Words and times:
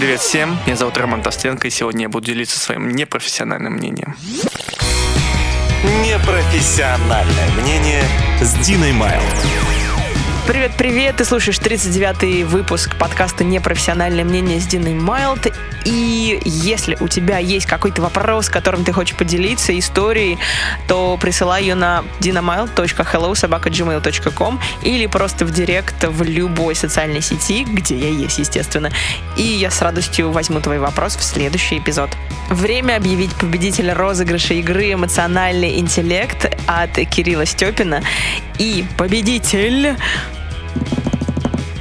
Привет 0.00 0.20
всем, 0.20 0.56
меня 0.64 0.76
зовут 0.76 0.96
Роман 0.96 1.20
Тостенко, 1.20 1.68
и 1.68 1.70
сегодня 1.70 2.04
я 2.04 2.08
буду 2.08 2.24
делиться 2.24 2.58
своим 2.58 2.88
непрофессиональным 2.88 3.74
мнением. 3.74 4.16
Непрофессиональное 6.02 7.50
мнение 7.60 8.02
с 8.40 8.54
Диной 8.66 8.92
Майл. 8.92 9.20
Привет-привет, 10.50 11.14
ты 11.16 11.24
слушаешь 11.24 11.60
39-й 11.60 12.42
выпуск 12.42 12.96
подкаста 12.96 13.44
«Непрофессиональное 13.44 14.24
мнение» 14.24 14.58
с 14.58 14.66
Диной 14.66 14.94
Майлд. 14.94 15.46
И 15.84 16.40
если 16.44 16.96
у 16.98 17.06
тебя 17.06 17.38
есть 17.38 17.66
какой-то 17.66 18.02
вопрос, 18.02 18.48
которым 18.48 18.84
ты 18.84 18.92
хочешь 18.92 19.16
поделиться, 19.16 19.78
историей, 19.78 20.40
то 20.88 21.16
присылай 21.20 21.62
ее 21.62 21.76
на 21.76 22.02
dinamild.hellosobaka.gmail.com 22.18 24.60
или 24.82 25.06
просто 25.06 25.44
в 25.44 25.52
директ 25.52 26.02
в 26.02 26.24
любой 26.24 26.74
социальной 26.74 27.20
сети, 27.20 27.62
где 27.62 27.96
я 27.96 28.08
есть, 28.08 28.38
естественно. 28.38 28.90
И 29.36 29.42
я 29.42 29.70
с 29.70 29.80
радостью 29.80 30.32
возьму 30.32 30.60
твой 30.60 30.80
вопрос 30.80 31.14
в 31.14 31.22
следующий 31.22 31.78
эпизод. 31.78 32.10
Время 32.48 32.96
объявить 32.96 33.32
победителя 33.36 33.94
розыгрыша 33.94 34.54
игры 34.54 34.94
«Эмоциональный 34.94 35.78
интеллект» 35.78 36.52
от 36.66 36.90
Кирилла 37.08 37.46
Степина. 37.46 38.02
И 38.58 38.84
победитель 38.98 39.94
Thank 40.72 41.04
you. 41.04 41.09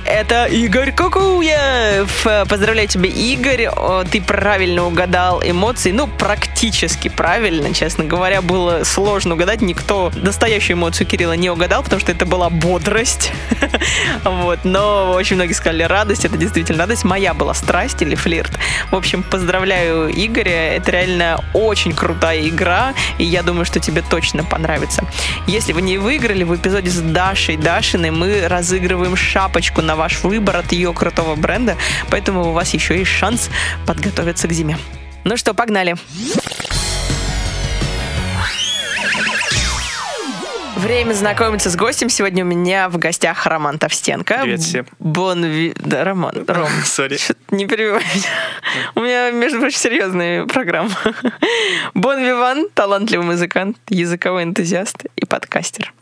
Это 0.09 0.45
Игорь 0.45 0.91
Кукуев. 0.91 2.25
Поздравляю 2.49 2.87
тебя, 2.87 3.07
Игорь. 3.09 3.69
Ты 4.11 4.21
правильно 4.21 4.85
угадал 4.85 5.41
эмоции. 5.45 5.91
Ну, 5.91 6.07
практически 6.07 7.09
правильно, 7.09 7.73
честно 7.73 8.03
говоря. 8.03 8.41
Было 8.41 8.83
сложно 8.83 9.35
угадать. 9.35 9.61
Никто 9.61 10.11
настоящую 10.15 10.77
эмоцию 10.77 11.05
Кирилла 11.05 11.33
не 11.33 11.51
угадал, 11.51 11.83
потому 11.83 11.99
что 11.99 12.11
это 12.11 12.25
была 12.25 12.49
бодрость. 12.49 13.31
Вот. 14.23 14.59
Но 14.63 15.13
очень 15.13 15.35
многие 15.35 15.53
сказали 15.53 15.83
радость. 15.83 16.25
Это 16.25 16.37
действительно 16.37 16.79
радость. 16.79 17.03
Моя 17.03 17.33
была 17.33 17.53
страсть 17.53 18.01
или 18.01 18.15
флирт. 18.15 18.51
В 18.91 18.95
общем, 18.95 19.23
поздравляю 19.23 20.09
Игоря. 20.11 20.75
Это 20.75 20.91
реально 20.91 21.43
очень 21.53 21.93
крутая 21.93 22.47
игра. 22.47 22.93
И 23.17 23.23
я 23.23 23.43
думаю, 23.43 23.65
что 23.65 23.79
тебе 23.79 24.01
точно 24.01 24.43
понравится. 24.43 25.03
Если 25.47 25.73
вы 25.73 25.81
не 25.81 25.97
выиграли, 25.97 26.43
в 26.43 26.55
эпизоде 26.55 26.89
с 26.89 26.99
Дашей 26.99 27.57
Дашиной 27.57 28.11
мы 28.11 28.47
разыгрываем 28.47 29.15
шапочку 29.15 29.81
на 29.81 29.98
ваш 29.99 30.23
выбор 30.23 30.57
от 30.57 30.71
ее 30.71 30.93
крутого 30.93 31.35
бренда, 31.35 31.75
поэтому 32.09 32.49
у 32.49 32.51
вас 32.53 32.73
еще 32.73 32.97
есть 32.97 33.11
шанс 33.11 33.49
подготовиться 33.85 34.47
к 34.47 34.51
зиме. 34.53 34.77
Ну 35.25 35.35
что, 35.35 35.53
погнали! 35.53 35.95
Время 40.77 41.11
знакомиться 41.11 41.69
с 41.69 41.75
гостем. 41.75 42.07
Сегодня 42.07 42.45
у 42.45 42.47
меня 42.47 42.87
в 42.87 42.97
гостях 42.97 43.45
Роман 43.45 43.77
Товстенко. 43.77 44.39
Привет 44.43 44.61
всем. 44.61 44.85
Бон 44.99 45.43
Ви... 45.43 45.73
Да, 45.75 46.05
Роман. 46.05 46.45
Ром. 46.47 46.69
Sorry. 46.85 47.17
Не 47.51 47.67
перебивай 47.67 48.01
меня. 48.15 48.29
У 48.95 49.01
меня, 49.01 49.31
между 49.31 49.59
прочим, 49.59 49.77
серьезная 49.77 50.45
программа. 50.45 50.91
Бон 51.93 52.21
Виван, 52.23 52.69
талантливый 52.73 53.25
музыкант, 53.25 53.77
языковой 53.89 54.43
энтузиаст 54.43 55.03
и 55.17 55.25
подкастер. 55.25 55.93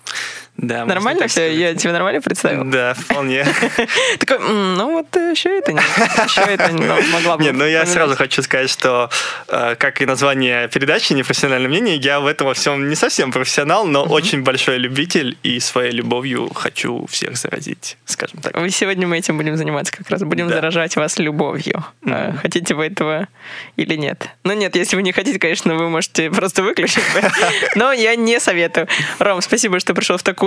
Да, 0.58 0.86
Нормально 0.86 1.28
все? 1.28 1.54
Я 1.54 1.76
тебе 1.76 1.94
нормально 1.94 2.20
представил? 2.22 2.64
Да, 2.66 2.94
вполне. 2.96 3.46
Такой, 4.20 4.38
«М, 4.38 4.76
ну 4.76 4.92
вот 4.94 5.16
еще 5.16 5.58
это 5.58 5.72
не, 5.72 5.80
еще 5.80 6.42
это 6.42 6.72
не 6.72 6.84
могла 7.12 7.38
бы. 7.38 7.44
Нет, 7.44 7.54
ну 7.54 7.64
я 7.66 7.82
упомянуть». 7.82 7.94
сразу 7.94 8.16
хочу 8.16 8.42
сказать, 8.42 8.70
что 8.70 9.10
э, 9.48 9.76
как 9.78 10.02
и 10.02 10.06
название 10.06 10.68
передачи 10.68 11.14
«Непрофессиональное 11.14 11.70
мнение», 11.70 11.98
я 11.98 12.20
в 12.20 12.26
этом 12.26 12.48
во 12.48 12.54
всем 12.56 12.90
не 12.90 12.96
совсем 12.96 13.32
профессионал, 13.32 13.86
но 13.86 14.04
очень 14.04 14.42
большой 14.42 14.78
любитель 14.78 15.38
и 15.44 15.60
своей 15.60 15.92
любовью 15.92 16.52
хочу 16.54 17.06
всех 17.08 17.38
заразить, 17.38 17.98
скажем 18.06 18.40
так. 18.42 18.58
Вы 18.58 18.72
сегодня 18.72 19.06
мы 19.06 19.20
этим 19.20 19.38
будем 19.38 19.58
заниматься 19.58 19.94
как 19.96 20.10
раз. 20.10 20.24
Будем 20.24 20.50
заражать 20.50 20.96
вас 20.96 21.20
любовью. 21.20 21.86
Э, 22.06 22.34
Хотите 22.42 22.74
вы 22.74 22.86
этого 22.88 23.28
или 23.76 23.96
нет? 23.96 24.30
Ну 24.44 24.54
нет, 24.54 24.76
если 24.76 24.96
вы 24.96 25.04
не 25.04 25.12
хотите, 25.12 25.38
конечно, 25.38 25.76
вы 25.76 25.88
можете 25.90 26.32
просто 26.32 26.64
выключить. 26.64 27.04
Но 27.76 27.92
я 27.92 28.16
не 28.16 28.40
советую. 28.40 28.88
Ром, 29.20 29.42
спасибо, 29.42 29.80
что 29.80 29.94
пришел 29.94 30.18
в 30.18 30.24
такую 30.24 30.47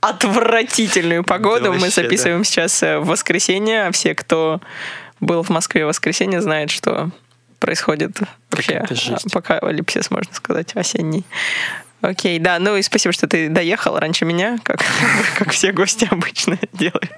отвратительную 0.00 1.24
погоду. 1.24 1.64
Да 1.64 1.72
Мы 1.72 1.78
вообще, 1.78 2.02
записываем 2.02 2.44
сейчас 2.44 2.82
э, 2.82 2.98
в 2.98 3.06
воскресенье. 3.06 3.86
а 3.86 3.92
Все, 3.92 4.14
кто 4.14 4.60
был 5.20 5.42
в 5.42 5.48
Москве 5.48 5.84
в 5.84 5.88
воскресенье, 5.88 6.40
знают, 6.40 6.70
что 6.70 7.10
происходит 7.58 8.18
вообще 8.50 8.84
апокалипсис, 9.26 10.10
можно 10.10 10.32
сказать, 10.34 10.74
осенний. 10.76 11.24
Окей, 12.02 12.38
да, 12.38 12.58
ну 12.58 12.76
и 12.76 12.82
спасибо, 12.82 13.12
что 13.12 13.26
ты 13.26 13.48
доехал 13.48 13.98
раньше 13.98 14.24
меня, 14.24 14.58
как, 14.62 14.84
как 15.38 15.50
все 15.50 15.72
гости 15.72 16.06
обычно 16.10 16.58
делают. 16.72 17.10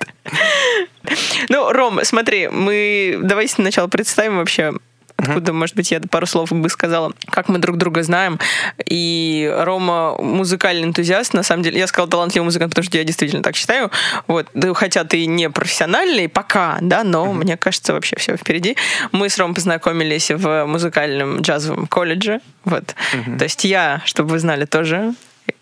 Ну, 1.49 1.73
Ром, 1.73 2.01
смотри, 2.05 2.49
мы 2.49 3.19
давай 3.23 3.49
сначала 3.49 3.89
представим 3.89 4.39
вообще, 4.39 4.73
откуда, 5.19 5.53
может 5.53 5.77
быть, 5.77 5.91
я 5.91 6.01
пару 6.01 6.27
слов 6.27 6.51
бы 6.51 6.69
сказала, 6.69 7.13
как 7.31 7.49
мы 7.49 7.59
друг 7.59 7.77
друга 7.77 8.03
знаем. 8.03 8.39
И 8.87 9.53
Рома 9.59 10.17
музыкальный 10.19 10.85
энтузиаст, 10.85 11.35
на 11.35 11.43
самом 11.43 11.63
деле, 11.63 11.79
я 11.79 11.87
сказала 11.87 12.11
талантливый 12.11 12.45
музыкант, 12.45 12.71
потому 12.71 12.85
что 12.85 12.97
я 12.97 13.05
действительно 13.05 13.43
так 13.43 13.57
считаю. 13.57 13.91
Вот, 14.27 14.47
хотя 14.75 15.05
ты 15.05 15.27
не 15.27 15.51
профессиональный 15.51 16.29
пока, 16.29 16.79
да, 16.81 17.05
но 17.05 17.33
мне 17.33 17.57
кажется, 17.57 17.93
вообще 17.93 18.17
все 18.17 18.37
впереди. 18.37 18.77
Мы 19.13 19.29
с 19.29 19.39
Ромой 19.39 19.55
познакомились 19.55 20.31
в 20.31 20.67
музыкальном 20.67 21.41
джазовом 21.41 21.87
колледже. 21.87 22.41
Вот. 22.65 22.95
То 23.39 23.45
есть 23.45 23.65
я, 23.65 24.03
чтобы 24.05 24.31
вы 24.31 24.39
знали, 24.39 24.65
тоже 24.65 25.15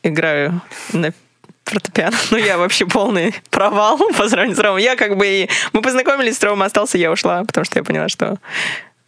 играю 0.02 0.60
на 0.92 1.12
фортепиано. 1.66 2.16
Ну, 2.30 2.36
я 2.38 2.58
вообще 2.58 2.86
полный 2.86 3.34
провал 3.50 3.98
по 4.16 4.28
сравнению 4.28 4.56
с 4.56 4.60
Ромой. 4.60 4.82
Я 4.82 4.96
как 4.96 5.16
бы 5.16 5.26
и... 5.26 5.50
Мы 5.72 5.82
познакомились 5.82 6.38
с 6.38 6.42
Ромой, 6.42 6.66
остался, 6.66 6.98
я 6.98 7.10
ушла, 7.10 7.44
потому 7.44 7.64
что 7.64 7.78
я 7.78 7.84
поняла, 7.84 8.08
что 8.08 8.38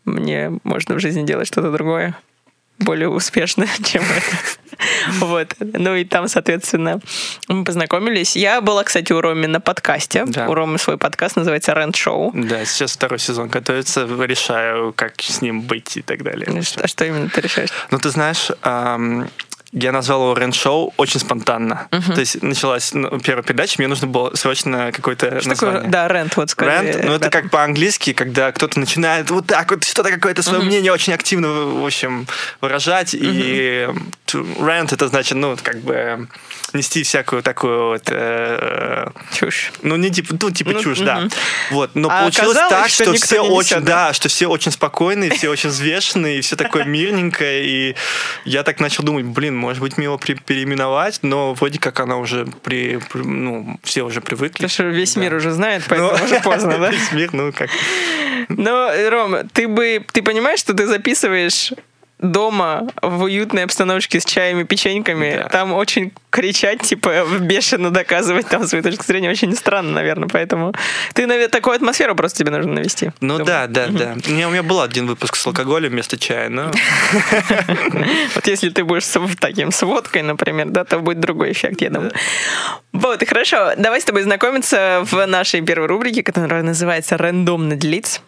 мне 0.08 0.52
можно 0.64 0.94
в 0.94 1.00
жизни 1.00 1.24
делать 1.24 1.46
что-то 1.46 1.70
другое 1.70 2.16
более 2.78 3.08
успешное, 3.08 3.68
чем 3.84 4.02
это. 4.02 4.36
Вот. 5.18 5.54
Ну 5.58 5.96
и 5.96 6.04
там, 6.04 6.28
соответственно, 6.28 7.00
мы 7.48 7.64
познакомились. 7.64 8.36
Я 8.36 8.60
была, 8.60 8.84
кстати, 8.84 9.12
у 9.12 9.20
Роми 9.20 9.46
на 9.46 9.60
подкасте. 9.60 10.24
Да. 10.26 10.48
У 10.48 10.54
Ромы 10.54 10.78
свой 10.78 10.98
подкаст 10.98 11.36
называется 11.36 11.72
Рент 11.72 11.96
Шоу. 11.96 12.30
Да, 12.34 12.64
сейчас 12.64 12.92
второй 12.92 13.18
сезон 13.18 13.48
готовится, 13.48 14.06
решаю, 14.24 14.92
как 14.92 15.20
с 15.20 15.42
ним 15.42 15.62
быть 15.62 15.96
и 15.96 16.02
так 16.02 16.22
далее. 16.22 16.62
Что, 16.62 16.86
что 16.86 17.04
именно 17.04 17.28
ты 17.28 17.40
решаешь? 17.40 17.70
Ну, 17.90 17.98
ты 17.98 18.10
знаешь, 18.10 18.50
ам, 18.62 19.28
я 19.72 19.92
назвал 19.92 20.22
его 20.22 20.34
Рен 20.34 20.52
Шоу 20.52 20.94
очень 20.96 21.20
спонтанно. 21.20 21.88
То 21.90 22.20
есть 22.20 22.42
началась 22.42 22.92
ну, 22.94 23.18
первая 23.20 23.42
передача, 23.42 23.74
мне 23.78 23.88
нужно 23.88 24.06
было 24.06 24.34
срочно 24.34 24.92
какое-то 24.92 25.40
Что 25.40 25.50
такое, 25.50 25.70
название. 25.72 25.90
да, 25.90 26.08
Рент, 26.08 26.36
вот 26.36 26.50
скажи. 26.50 26.70
Рент, 26.70 27.04
ну 27.04 27.12
это 27.12 27.30
как 27.30 27.50
по-английски, 27.50 28.12
когда 28.12 28.50
кто-то 28.52 28.78
начинает 28.80 29.30
вот 29.30 29.46
так 29.46 29.70
вот 29.70 29.84
что-то 29.84 30.10
какое-то 30.10 30.42
свое 30.42 30.62
мнение 30.62 30.92
очень 30.92 31.12
активно, 31.12 31.48
в 31.48 31.84
общем, 31.84 32.26
выражать. 32.60 33.14
И 33.14 33.88
to 34.26 34.58
rant 34.58 34.94
это 34.94 35.08
значит, 35.08 35.36
ну, 35.36 35.56
как 35.62 35.80
бы 35.80 36.28
нести 36.72 37.02
всякую 37.02 37.42
такую 37.42 37.86
вот, 37.88 38.02
э, 38.08 39.08
Чушь. 39.34 39.72
ну, 39.82 39.96
не 39.96 40.10
типа, 40.10 40.34
ну, 40.40 40.50
типа 40.50 40.70
Ну, 40.72 40.82
чушь, 40.82 40.98
да. 40.98 41.20
мгм. 41.20 41.30
Вот, 41.70 41.90
но 41.94 42.08
А 42.10 42.20
получилось 42.20 42.58
так, 42.68 42.88
что 42.88 43.04
что, 43.04 43.26
все 43.26 43.40
очень, 43.40 43.80
да? 43.80 44.08
да, 44.08 44.12
что 44.12 44.28
все 44.28 44.46
очень 44.48 44.70
спокойные, 44.72 45.30
все 45.30 45.48
очень 45.48 45.70
взвешенные, 45.70 46.38
и 46.38 46.40
все 46.42 46.56
такое 46.56 46.84
мирненькое, 46.84 47.64
и 47.64 47.96
я 48.44 48.62
так 48.64 48.80
начал 48.80 49.02
думать, 49.02 49.24
блин, 49.24 49.56
может 49.58 49.82
быть, 49.82 49.98
его 49.98 50.16
при- 50.18 50.34
переименовать, 50.34 51.20
но 51.22 51.54
вроде 51.54 51.78
как 51.78 52.00
она 52.00 52.16
уже 52.18 52.46
при, 52.62 52.98
при- 53.12 53.22
ну, 53.22 53.78
все 53.82 54.02
уже 54.02 54.20
привыкли. 54.20 54.54
Потому 54.54 54.68
что 54.70 54.84
весь 54.84 55.14
Да. 55.14 55.20
мир 55.20 55.34
уже 55.34 55.50
знает, 55.50 55.82
поэтому 55.88 56.12
Ну, 56.18 56.24
уже 56.24 56.40
поздно, 56.40 56.78
да? 56.78 56.90
Весь 56.90 57.12
мир, 57.12 57.30
ну, 57.32 57.52
как... 57.52 57.68
Но, 58.48 58.90
Ром, 59.10 59.48
ты 59.52 59.68
бы, 59.68 60.02
ты 60.12 60.22
понимаешь, 60.22 60.60
что 60.60 60.72
ты 60.74 60.86
записываешь 60.86 61.72
дома 62.18 62.88
в 63.00 63.22
уютной 63.24 63.64
обстановочке 63.64 64.20
с 64.20 64.24
чаем 64.24 64.60
и 64.60 64.64
печеньками, 64.64 65.40
Да. 65.42 65.48
там 65.48 65.72
очень 65.72 66.12
кричать, 66.30 66.82
типа, 66.82 67.24
бешено 67.40 67.90
доказывать 67.90 68.48
там 68.48 68.66
свою 68.66 68.82
точку 68.82 69.04
зрения 69.04 69.30
очень 69.30 69.54
странно, 69.54 69.92
наверное, 69.92 70.28
поэтому 70.28 70.74
ты, 71.14 71.26
наверное, 71.26 71.48
такую 71.48 71.76
атмосферу 71.76 72.14
просто 72.16 72.38
тебе 72.40 72.50
нужно 72.50 72.72
навести. 72.72 73.12
Ну 73.20 73.38
Думаю. 73.38 73.46
да, 73.46 73.66
да, 73.66 73.86
да. 73.86 74.16
У 74.26 74.30
меня, 74.32 74.48
у 74.48 74.50
меня 74.50 74.62
был 74.62 74.80
один 74.80 75.06
выпуск 75.06 75.36
с 75.36 75.46
алкоголем 75.46 75.90
вместо 75.90 76.18
чая, 76.18 76.48
но... 76.48 76.70
Вот 78.34 78.46
если 78.46 78.70
ты 78.70 78.84
будешь 78.84 79.04
с 79.04 79.18
таким 79.40 79.70
с 79.70 79.82
водкой, 79.82 80.22
например, 80.22 80.68
да, 80.68 80.84
то 80.84 80.98
будет 80.98 81.20
другой 81.20 81.52
эффект, 81.52 81.80
я 81.82 81.90
думаю. 81.90 82.12
Вот, 82.92 83.22
и 83.22 83.26
хорошо, 83.26 83.72
давай 83.76 84.00
с 84.00 84.04
тобой 84.04 84.22
знакомиться 84.22 85.02
в 85.04 85.26
нашей 85.26 85.60
первой 85.60 85.86
рубрике, 85.86 86.22
которая 86.22 86.62
называется 86.62 87.16
«Рандомно 87.16 87.74
лиц». 87.74 88.20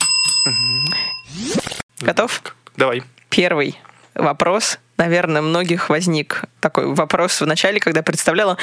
Готов? 2.00 2.42
Давай. 2.76 3.02
Первый 3.30 3.78
вопрос. 4.14 4.78
Наверное, 4.98 5.40
многих 5.40 5.88
возник 5.88 6.42
такой 6.60 6.94
вопрос 6.94 7.40
в 7.40 7.46
начале, 7.46 7.80
когда 7.80 8.02
представляла 8.02 8.58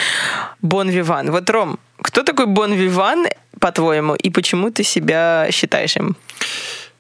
Бон 0.62 0.90
Виван. 0.90 1.32
Вот, 1.32 1.50
Ром, 1.50 1.80
кто 2.02 2.22
такой 2.24 2.46
Бон 2.46 2.74
Виван, 2.74 3.26
по-твоему, 3.60 4.14
и 4.14 4.30
почему 4.30 4.70
ты 4.70 4.84
себя 4.84 5.48
считаешь 5.52 5.96
им? 5.96 6.16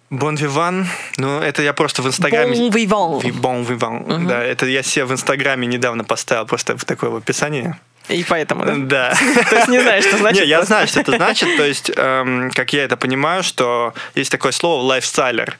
Бон 0.09 0.35
Виван, 0.37 0.87
ну 1.17 1.39
это 1.41 1.61
я 1.61 1.73
просто 1.73 2.01
в 2.01 2.07
Инстаграме... 2.07 2.55
Бон 2.55 2.71
Виван. 2.71 3.19
Ви- 3.19 3.31
Бон 3.31 3.63
Виван, 3.63 4.27
да, 4.27 4.41
это 4.41 4.65
я 4.65 4.81
себе 4.81 5.05
в 5.05 5.11
Инстаграме 5.11 5.67
недавно 5.67 6.03
поставил 6.03 6.45
просто 6.45 6.77
в 6.77 6.85
такое 6.85 7.09
в 7.09 7.15
описание. 7.17 7.75
И 8.09 8.23
поэтому, 8.23 8.65
да? 8.65 8.75
Да. 8.77 9.13
То 9.49 9.55
есть 9.55 9.67
не 9.67 9.79
знаешь, 9.79 10.05
что 10.05 10.17
значит? 10.17 10.43
Не, 10.43 10.47
я 10.47 10.63
знаю, 10.63 10.87
что 10.87 11.01
это 11.01 11.15
значит. 11.15 11.57
То 11.57 11.65
есть, 11.65 11.91
эм, 11.95 12.51
как 12.51 12.73
я 12.73 12.83
это 12.83 12.97
понимаю, 12.97 13.43
что 13.43 13.93
есть 14.15 14.31
такое 14.31 14.51
слово 14.51 14.81
лайфстайлер. 14.83 15.57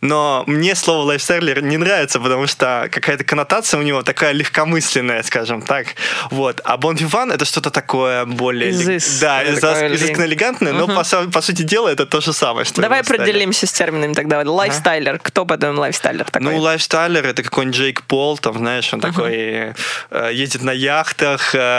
Но 0.00 0.44
мне 0.46 0.74
слово 0.74 1.04
лайфстайлер 1.04 1.62
не 1.62 1.76
нравится, 1.76 2.20
потому 2.20 2.46
что 2.46 2.88
какая-то 2.90 3.24
коннотация 3.24 3.78
у 3.78 3.82
него 3.82 4.02
такая 4.02 4.32
легкомысленная, 4.32 5.22
скажем 5.22 5.62
так. 5.62 5.88
Вот. 6.30 6.60
А 6.64 6.76
Bon 6.76 6.94
Vivant 6.94 7.32
это 7.32 7.44
что-то 7.44 7.70
такое 7.70 8.24
более... 8.24 8.72
Да, 9.20 9.44
изысканно 9.44 10.24
элегантное, 10.24 10.72
но 10.72 10.86
по, 10.86 11.40
сути 11.40 11.62
дела 11.62 11.88
это 11.88 12.06
то 12.06 12.20
же 12.20 12.32
самое, 12.32 12.64
что 12.64 12.80
Давай 12.80 13.00
определимся 13.00 13.66
с 13.66 13.72
терминами 13.72 14.14
тогда. 14.14 14.42
Lifestyler. 14.44 15.18
Кто, 15.18 15.44
по-твоему, 15.44 15.80
лайфстайлер 15.80 16.24
такой? 16.24 16.52
Ну, 16.52 16.58
lifestyler 16.58 17.26
это 17.26 17.42
какой-нибудь 17.42 17.76
Джейк 17.76 18.02
Пол, 18.02 18.38
там, 18.38 18.58
знаешь, 18.58 18.92
он 18.92 19.00
такой 19.00 19.74
э, 20.10 20.30
едет 20.32 20.62
на 20.62 20.70
яхтах, 20.70 21.54
э, 21.54 21.73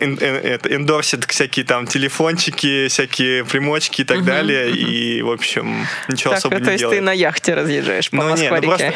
endorse 0.00 0.96
ит 0.96 1.24
всякие 1.24 1.64
там 1.64 1.86
телефончики, 1.86 2.88
всякие 2.88 3.44
примочки 3.44 4.02
и 4.02 4.04
так 4.04 4.24
далее, 4.24 4.70
и, 4.70 5.22
в 5.22 5.30
общем, 5.30 5.86
ничего 6.08 6.30
так, 6.30 6.38
особо 6.38 6.56
то 6.56 6.64
не 6.64 6.70
есть 6.70 6.80
делает. 6.80 6.98
ты 6.98 7.04
на 7.04 7.12
яхте 7.12 7.54
разъезжаешь 7.54 8.10
по 8.10 8.16
Ну, 8.16 8.22
ну 8.22 8.30
Москва-реке. 8.30 8.94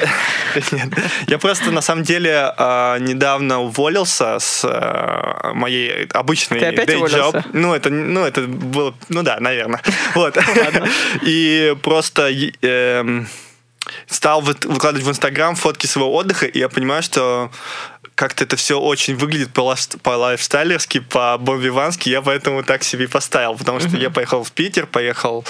Я 1.26 1.38
просто, 1.38 1.70
на 1.70 1.82
самом 1.82 2.04
деле, 2.04 2.52
э, 2.56 2.98
недавно 3.00 3.60
уволился 3.60 4.38
с 4.38 4.64
э, 4.64 5.52
моей 5.54 6.06
обычной 6.06 6.58
day. 6.60 7.44
Ну, 7.52 7.74
это, 7.74 7.90
ну, 7.90 8.24
это 8.24 8.42
было... 8.42 8.94
Ну 9.08 9.22
да, 9.22 9.38
наверное. 9.40 9.80
Вот. 10.14 10.36
И 11.22 11.74
просто... 11.82 12.30
эм, 12.62 13.28
стал 14.06 14.40
вы- 14.40 14.56
выкладывать 14.64 15.06
в 15.06 15.10
Инстаграм 15.10 15.54
фотки 15.54 15.86
своего 15.86 16.14
отдыха, 16.14 16.46
и 16.46 16.58
я 16.58 16.68
понимаю, 16.68 17.02
что 17.02 17.50
как-то 18.20 18.44
это 18.44 18.56
все 18.56 18.78
очень 18.78 19.16
выглядит 19.16 19.48
по-лайф- 19.54 19.98
по-лайфстайлерски, 20.02 21.00
по-бомбивански, 21.00 22.10
я 22.10 22.20
поэтому 22.20 22.62
так 22.62 22.82
себе 22.82 23.04
и 23.04 23.06
поставил, 23.06 23.56
потому 23.56 23.80
что 23.80 23.96
я 23.96 24.10
поехал 24.10 24.44
в 24.44 24.52
Питер, 24.52 24.86
поехал, 24.86 25.42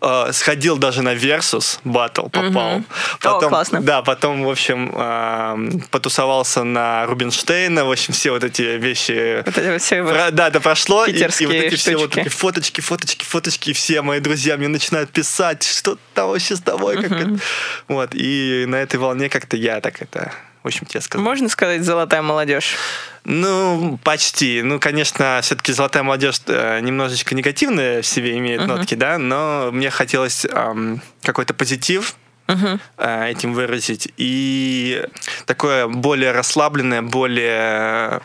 э, 0.00 0.32
сходил 0.32 0.76
даже 0.76 1.02
на 1.02 1.14
Versus 1.14 1.78
Battle, 1.84 2.28
попал. 2.28 2.82
О, 3.22 3.48
классно. 3.48 3.80
Да, 3.80 4.02
потом, 4.02 4.42
в 4.42 4.50
общем, 4.50 4.90
э, 4.92 5.78
потусовался 5.92 6.64
на 6.64 7.06
Рубинштейна, 7.06 7.84
в 7.84 7.92
общем, 7.92 8.12
все 8.12 8.32
вот 8.32 8.42
эти 8.42 8.62
вещи 8.62 9.44
Вот 9.46 9.56
эти 9.56 9.78
все 9.78 10.02
Про- 10.02 10.32
да, 10.32 10.48
это 10.48 10.60
прошло, 10.60 11.06
и, 11.06 11.12
и 11.12 11.22
вот 11.46 11.54
эти 11.54 11.76
все 11.76 11.96
вот 11.96 12.10
штучки. 12.10 12.20
эти 12.26 12.28
фоточки, 12.28 12.80
фоточки, 12.80 13.24
фоточки, 13.24 13.70
и 13.70 13.72
все 13.72 14.02
мои 14.02 14.18
друзья 14.18 14.56
мне 14.56 14.66
начинают 14.66 15.10
писать, 15.10 15.62
что 15.62 15.96
там 16.14 16.30
вообще 16.30 16.56
с 16.56 16.60
тобой, 16.60 16.96
как 16.96 17.12
это. 17.12 17.38
Вот, 17.86 18.10
и 18.14 18.64
на 18.66 18.76
этой 18.76 18.96
волне 18.96 19.28
как-то 19.28 19.56
я 19.56 19.80
так 19.80 20.02
это, 20.02 20.32
в 20.66 20.68
общем, 20.68 20.84
тебе 20.84 21.00
сказал. 21.00 21.24
Можно 21.24 21.48
сказать 21.48 21.84
золотая 21.84 22.22
молодежь? 22.22 22.74
Ну, 23.22 24.00
почти. 24.02 24.62
Ну, 24.62 24.80
конечно, 24.80 25.38
все-таки 25.40 25.72
золотая 25.72 26.02
молодежь 26.02 26.40
э, 26.48 26.80
немножечко 26.80 27.36
негативные 27.36 28.02
в 28.02 28.06
себе 28.06 28.36
имеет 28.38 28.66
нотки, 28.66 28.96
да, 28.96 29.16
но 29.16 29.70
мне 29.72 29.90
хотелось 29.90 30.44
ам, 30.52 31.00
какой-то 31.22 31.54
позитив 31.54 32.16
э, 32.48 33.30
этим 33.30 33.54
выразить. 33.54 34.12
И 34.16 35.04
такое 35.44 35.86
более 35.86 36.32
расслабленное, 36.32 37.02
более 37.02 38.22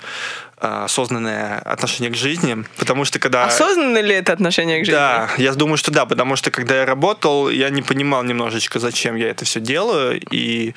осознанное 0.62 1.58
отношение 1.60 2.12
к 2.12 2.16
жизни. 2.16 2.64
Потому 2.78 3.06
что 3.06 3.20
когда... 3.20 3.46
Осознанно 3.46 4.00
ли 4.00 4.14
это 4.14 4.34
отношение 4.34 4.82
к 4.82 4.86
жизни? 4.86 4.98
Да, 4.98 5.30
я 5.38 5.54
думаю, 5.54 5.78
что 5.78 5.92
да, 5.92 6.06
потому 6.06 6.36
что 6.36 6.52
когда 6.52 6.76
я 6.76 6.86
работал, 6.86 7.50
я 7.50 7.70
не 7.70 7.82
понимал 7.82 8.24
немножечко, 8.24 8.80
зачем 8.80 9.16
я 9.16 9.30
это 9.30 9.46
все 9.46 9.60
делаю, 9.60 10.22
и 10.32 10.74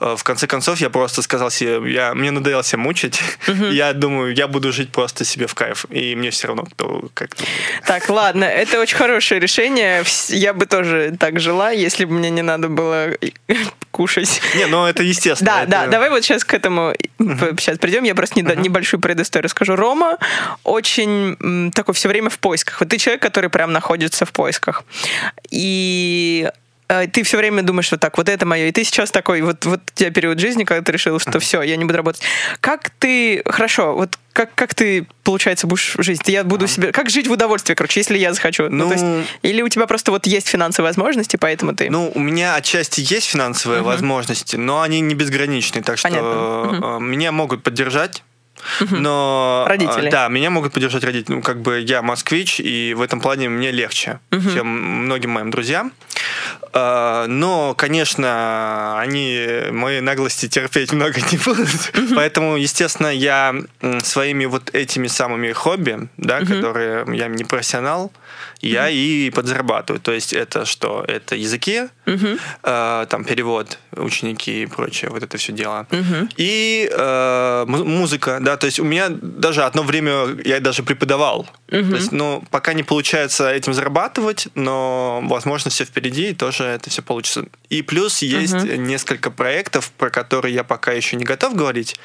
э, 0.00 0.14
в 0.16 0.22
конце 0.22 0.46
концов 0.46 0.80
я 0.80 0.88
просто 0.88 1.22
сказал 1.22 1.50
себе, 1.50 1.92
я, 1.92 2.14
мне 2.14 2.30
надоело 2.30 2.62
себя 2.62 2.78
мучить, 2.78 3.20
я 3.70 3.92
думаю, 3.92 4.34
я 4.34 4.46
буду 4.46 4.72
жить 4.72 4.92
просто 4.92 5.24
себе 5.24 5.46
в 5.46 5.54
кайф, 5.54 5.86
и 5.90 6.14
мне 6.14 6.30
все 6.30 6.48
равно, 6.48 6.64
кто 6.64 7.08
как 7.14 7.30
Так, 7.86 8.08
ладно, 8.08 8.44
это 8.44 8.80
очень 8.80 8.96
хорошее 8.96 9.40
решение. 9.40 10.04
Я 10.28 10.52
бы 10.52 10.66
тоже 10.66 11.16
так 11.18 11.40
жила, 11.40 11.70
если 11.70 12.04
бы 12.04 12.12
мне 12.12 12.30
не 12.30 12.42
надо 12.42 12.68
было 12.68 13.10
кушать. 13.94 14.40
Не, 14.56 14.66
ну 14.66 14.84
это 14.84 15.02
естественно. 15.04 15.50
Да, 15.52 15.62
это- 15.62 15.70
да, 15.70 15.86
давай 15.86 16.10
вот 16.10 16.22
сейчас 16.24 16.44
к 16.44 16.52
этому 16.52 16.92
сейчас 17.18 17.78
придем. 17.78 18.02
Я 18.04 18.14
просто 18.14 18.40
недо- 18.40 18.56
небольшую 18.56 19.00
предысторию 19.00 19.44
расскажу. 19.44 19.76
Рома 19.76 20.18
очень 20.64 21.70
такой 21.72 21.94
все 21.94 22.08
время 22.08 22.28
в 22.28 22.38
поисках. 22.38 22.80
Вот 22.80 22.88
ты 22.88 22.98
человек, 22.98 23.22
который 23.22 23.50
прям 23.50 23.72
находится 23.72 24.26
в 24.26 24.32
поисках. 24.32 24.82
И 25.50 26.50
ты 26.86 27.22
все 27.22 27.36
время 27.38 27.62
думаешь 27.62 27.90
вот 27.90 28.00
так, 28.00 28.16
вот 28.18 28.28
это 28.28 28.44
мое, 28.46 28.66
и 28.66 28.72
ты 28.72 28.84
сейчас 28.84 29.10
такой, 29.10 29.40
вот, 29.42 29.64
вот 29.64 29.80
у 29.80 29.98
тебя 29.98 30.10
период 30.10 30.38
жизни, 30.38 30.64
когда 30.64 30.82
ты 30.82 30.92
решил, 30.92 31.18
что 31.18 31.40
все, 31.40 31.62
я 31.62 31.76
не 31.76 31.84
буду 31.84 31.96
работать. 31.96 32.22
Как 32.60 32.90
ты, 32.90 33.42
хорошо, 33.46 33.94
вот 33.94 34.18
как, 34.32 34.54
как 34.54 34.74
ты, 34.74 35.06
получается, 35.22 35.66
будешь 35.66 35.94
жить? 35.98 36.20
Я 36.26 36.42
буду 36.42 36.66
себе... 36.66 36.90
Как 36.90 37.08
жить 37.08 37.28
в 37.28 37.32
удовольствии, 37.32 37.74
короче, 37.74 38.00
если 38.00 38.18
я 38.18 38.32
захочу? 38.32 38.68
Ну, 38.68 38.86
то 38.86 38.92
есть, 38.92 39.04
Ну- 39.04 39.22
или 39.42 39.62
у 39.62 39.68
тебя 39.68 39.86
просто 39.86 40.10
вот 40.10 40.26
есть 40.26 40.48
финансовые 40.48 40.88
возможности, 40.88 41.36
поэтому 41.36 41.74
ты... 41.74 41.88
Ну, 41.88 42.10
у 42.14 42.18
меня 42.18 42.56
отчасти 42.56 43.00
есть 43.00 43.28
финансовые 43.28 43.82
возможности, 43.82 44.56
но 44.56 44.82
они 44.82 45.00
не 45.00 45.14
безграничные, 45.14 45.82
так 45.82 45.98
что 45.98 46.08
Понятно. 46.08 46.96
э, 46.96 47.00
меня 47.00 47.30
могут 47.30 47.62
поддержать. 47.62 48.22
Но 48.90 49.64
Родители. 49.68 50.08
э, 50.08 50.10
да, 50.10 50.28
меня 50.28 50.50
могут 50.50 50.72
поддержать 50.72 51.04
родители. 51.04 51.34
Ну, 51.36 51.42
как 51.42 51.60
бы 51.60 51.80
я 51.80 52.02
москвич, 52.02 52.60
и 52.60 52.94
в 52.94 53.02
этом 53.02 53.20
плане 53.20 53.48
мне 53.48 53.70
легче, 53.70 54.20
чем 54.30 54.66
многим 55.04 55.30
моим 55.30 55.50
друзьям. 55.50 55.92
Э, 56.72 57.26
Но, 57.28 57.74
конечно, 57.74 58.98
они 59.00 59.46
моей 59.70 60.00
наглости 60.00 60.48
терпеть 60.48 60.92
много 60.92 61.20
не 61.32 61.38
будут. 61.38 61.92
Поэтому, 62.14 62.56
естественно, 62.56 63.08
я 63.08 63.54
своими 64.02 64.44
вот 64.46 64.74
этими 64.74 65.06
самыми 65.06 65.52
хобби, 65.52 66.08
да, 66.16 66.40
которые 66.40 67.04
я 67.16 67.28
не 67.28 67.44
профессионал, 67.44 68.12
я 68.60 68.88
и 68.88 69.30
подзарабатываю. 69.30 70.00
То 70.00 70.12
есть 70.12 70.32
это 70.32 70.64
что? 70.64 71.04
Это 71.06 71.36
языки, 71.36 71.88
э, 72.06 73.06
там 73.08 73.24
перевод, 73.24 73.78
ученики 73.96 74.62
и 74.62 74.66
прочее, 74.66 75.10
вот 75.10 75.22
это 75.22 75.36
все 75.38 75.52
дело. 75.52 75.86
И 76.36 76.88
э, 76.92 77.64
му- 77.66 77.84
музыка, 77.84 78.38
да, 78.40 78.56
то 78.56 78.66
есть 78.66 78.78
у 78.80 78.84
меня 78.84 79.08
даже 79.10 79.62
одно 79.64 79.82
время 79.82 80.36
я 80.44 80.60
даже 80.60 80.82
преподавал. 80.82 81.46
То 81.68 81.96
есть, 81.96 82.12
ну, 82.12 82.44
пока 82.50 82.72
не 82.74 82.82
получается 82.82 83.50
этим 83.50 83.74
зарабатывать, 83.74 84.48
но, 84.54 85.20
возможно, 85.24 85.70
все 85.70 85.84
впереди, 85.84 86.30
и 86.30 86.34
тоже 86.34 86.64
это 86.64 86.90
все 86.90 87.02
получится. 87.02 87.46
И 87.68 87.82
плюс 87.82 88.22
есть 88.22 88.54
несколько 88.76 89.30
проектов, 89.30 89.90
про 89.98 90.10
которые 90.10 90.54
я 90.54 90.62
пока 90.64 90.92
еще 90.92 91.16
не 91.16 91.24
готов 91.24 91.54
говорить. 91.56 91.96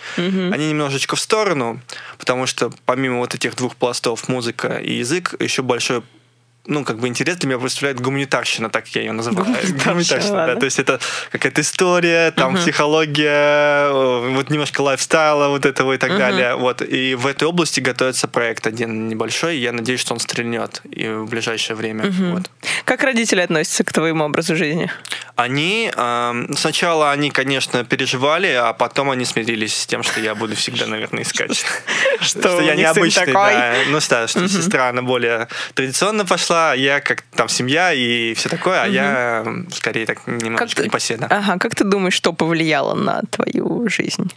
Они 0.54 0.70
немножечко 0.70 1.16
в 1.16 1.20
сторону, 1.20 1.80
потому 2.18 2.48
что 2.48 2.72
помимо 2.86 3.18
вот 3.20 3.36
этих 3.36 3.56
двух 3.56 3.76
пластов 3.76 4.28
музыка 4.28 4.78
и 4.78 4.94
язык, 4.94 5.36
еще 5.40 5.62
большой 5.62 6.02
ну, 6.70 6.86
как 6.86 7.00
бы 7.00 7.08
интерес 7.08 7.38
для 7.38 7.50
меня 7.50 7.60
представляет 7.60 8.00
гуманитарщина, 8.00 8.70
так 8.70 8.88
я 8.90 9.02
ее 9.02 9.12
называю. 9.12 9.46
Гуманитарщина, 9.86 10.32
да. 10.32 10.38
ладно. 10.46 10.56
То 10.60 10.66
есть 10.66 10.80
это 10.80 11.00
какая-то 11.32 11.62
история, 11.62 12.32
там 12.32 12.56
психология, 12.56 13.90
э, 13.90 14.34
вот 14.36 14.50
немножко 14.50 14.82
лайфстайла 14.82 15.50
вот 15.50 15.66
этого 15.66 15.94
и 15.94 15.98
так 15.98 16.18
далее. 16.18 16.56
Вот. 16.56 16.82
И 16.82 17.16
в 17.16 17.28
этой 17.28 17.48
области 17.48 17.80
готовится 17.80 18.28
проект 18.28 18.68
один 18.68 19.08
небольшой, 19.08 19.58
и 19.58 19.60
я 19.60 19.72
надеюсь, 19.72 20.00
что 20.00 20.14
он 20.14 20.20
стрельнет 20.20 20.82
и 20.90 21.08
в 21.08 21.26
ближайшее 21.26 21.76
время. 21.76 22.10
Вот. 22.10 22.50
Как 22.86 23.04
родители 23.04 23.42
относятся 23.42 23.84
к 23.84 23.92
твоему 23.92 24.24
образу 24.24 24.56
жизни? 24.56 24.90
Они 25.40 25.90
эм, 25.96 26.54
сначала 26.58 27.12
они, 27.12 27.32
конечно, 27.32 27.86
переживали, 27.86 28.48
а 28.48 28.74
потом 28.74 29.10
они 29.10 29.24
смирились 29.24 29.74
с 29.74 29.86
тем, 29.86 30.04
что 30.04 30.20
я 30.20 30.36
буду 30.36 30.54
всегда, 30.58 30.86
наверное, 30.86 31.24
искать. 31.24 31.64
Что 32.20 32.60
я 32.62 32.76
необычный, 32.76 33.32
да. 33.32 33.74
Ну 33.88 34.00
да, 34.10 34.28
что 34.28 34.50
сестра, 34.50 34.90
она 34.90 35.02
более 35.02 35.48
традиционно 35.76 36.26
пошла, 36.26 36.74
я 36.74 37.00
как 37.00 37.22
там 37.36 37.48
семья 37.48 37.94
и 37.94 38.34
все 38.34 38.50
такое, 38.50 38.84
а 38.84 38.88
я 38.88 39.46
скорее 39.72 40.06
так 40.06 40.28
немножечко 40.28 40.84
непоседа. 40.84 41.28
Ага, 41.30 41.58
как 41.58 41.74
ты 41.74 41.86
думаешь, 41.86 42.16
что 42.16 42.34
повлияло 42.34 42.94
на 42.94 43.22
твою 43.32 43.88
жизнь? 43.88 44.30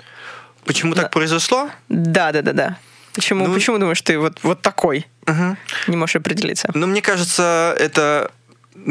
Почему 0.65 0.95
так 0.95 1.11
произошло? 1.11 1.69
Да, 1.89 2.31
да, 2.31 2.43
да, 2.43 2.53
да. 2.53 2.79
Почему, 3.13 3.49
Ну- 3.49 3.55
почему 3.55 3.79
думаешь, 3.79 4.01
ты 4.03 4.19
вот, 4.19 4.39
вот 4.45 4.63
такой? 4.63 5.07
Мгм. 5.27 5.57
Не 5.89 5.97
можешь 5.97 6.17
определиться. 6.17 6.71
Ну, 6.75 6.87
мне 6.87 7.03
кажется, 7.03 7.77
это 7.79 8.31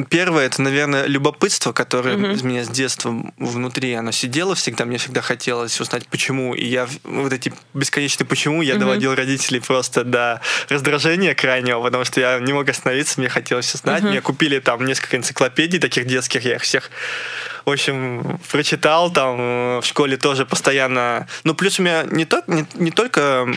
первое, 0.09 0.45
это, 0.45 0.61
наверное, 0.61 1.05
любопытство, 1.05 1.73
которое 1.73 2.33
из 2.33 2.41
меня 2.43 2.63
с 2.63 2.69
детства 2.69 3.13
внутри, 3.37 3.93
оно 3.93 4.11
сидело 4.11 4.55
всегда. 4.55 4.85
Мне 4.85 4.97
всегда 4.97 5.21
хотелось 5.21 5.79
узнать, 5.79 6.07
почему. 6.07 6.53
И 6.53 6.65
я 6.65 6.87
вот 7.03 7.33
эти 7.33 7.53
бесконечные 7.73 8.27
почему 8.27 8.61
я 8.61 8.75
доводил 8.75 9.15
родителей 9.15 9.59
просто 9.59 10.03
до 10.03 10.41
раздражения 10.69 11.35
крайнего, 11.35 11.81
потому 11.81 12.05
что 12.05 12.19
я 12.19 12.39
не 12.39 12.53
мог 12.53 12.67
остановиться, 12.69 13.19
мне 13.19 13.29
хотелось 13.29 13.65
все 13.65 13.77
знать. 13.77 14.03
Мне 14.03 14.21
купили 14.21 14.59
там 14.59 14.85
несколько 14.85 15.17
энциклопедий 15.17 15.79
таких 15.79 16.05
детских, 16.05 16.43
я 16.45 16.55
их 16.55 16.61
всех 16.61 16.89
в 17.65 17.69
общем, 17.69 18.39
прочитал 18.51 19.11
там 19.11 19.37
в 19.79 19.83
школе 19.83 20.17
тоже 20.17 20.45
постоянно. 20.45 21.27
Ну, 21.43 21.53
плюс 21.55 21.79
у 21.79 21.83
меня 21.83 22.03
не, 22.03 22.25
то, 22.25 22.43
не, 22.47 22.65
не 22.75 22.91
только 22.91 23.47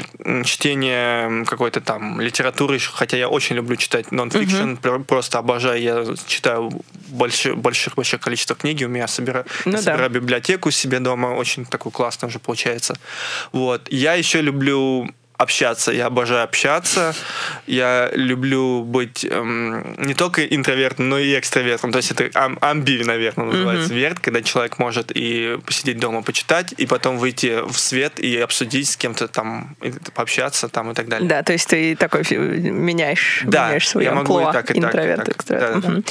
чтение 0.44 1.44
какой-то 1.44 1.80
там 1.80 2.20
литературы, 2.20 2.78
хотя 2.78 3.16
я 3.16 3.28
очень 3.28 3.56
люблю 3.56 3.76
читать 3.76 4.12
нон-фикшн, 4.12 4.76
про- 4.76 4.99
просто 5.00 5.38
обожаю. 5.38 5.80
Я 5.80 6.04
читаю 6.26 6.70
большое, 7.08 7.54
больших, 7.54 7.94
большое 7.94 8.20
количество 8.20 8.56
книги, 8.56 8.84
у 8.84 8.88
меня 8.88 9.06
собира- 9.06 9.46
Ну 9.64 9.73
я 9.73 9.78
да. 9.78 9.82
собираю 9.82 10.11
библиотеку 10.11 10.70
себе 10.70 11.00
дома, 11.00 11.28
очень 11.28 11.64
такую 11.64 11.92
классную 11.92 12.28
уже 12.30 12.38
получается. 12.38 12.96
Вот. 13.52 13.88
Я 13.90 14.14
еще 14.14 14.40
люблю 14.40 15.08
общаться. 15.44 15.92
Я 15.92 16.06
обожаю 16.06 16.42
общаться. 16.42 17.14
Я 17.66 18.10
люблю 18.12 18.82
быть 18.82 19.24
эм, 19.24 19.94
не 19.98 20.14
только 20.14 20.44
интровертом, 20.44 21.08
но 21.08 21.18
и 21.18 21.38
экстравертом. 21.38 21.92
То 21.92 21.98
есть 21.98 22.10
это 22.10 22.28
ам- 22.34 22.58
амби, 22.60 23.02
наверное, 23.04 23.46
называется 23.46 23.92
mm-hmm. 23.92 23.98
верт, 23.98 24.20
когда 24.20 24.42
человек 24.42 24.78
может 24.78 25.12
и 25.14 25.58
посидеть 25.64 25.98
дома, 25.98 26.22
почитать, 26.22 26.74
и 26.76 26.86
потом 26.86 27.18
выйти 27.18 27.60
в 27.66 27.78
свет 27.78 28.18
и 28.18 28.36
обсудить 28.38 28.90
с 28.90 28.96
кем-то 28.96 29.28
там, 29.28 29.76
пообщаться 30.14 30.68
там 30.68 30.90
и 30.90 30.94
так 30.94 31.08
далее. 31.08 31.28
Да, 31.28 31.42
то 31.42 31.52
есть 31.52 31.68
ты 31.68 31.94
такой 31.96 32.24
меняешь, 32.36 33.42
да, 33.44 33.66
меняешь 33.66 33.88
свою 33.88 34.08
я 34.08 34.14
могу 34.14 34.40
и 34.40 34.52
так, 34.52 34.70
и 34.70 34.78
интроверт, 34.78 35.24
так, 35.24 35.28
и 35.28 35.30
так. 35.30 35.36
экстраверт. 35.36 35.80
Да, 35.80 35.88
да, 35.88 35.94
да. 35.96 36.02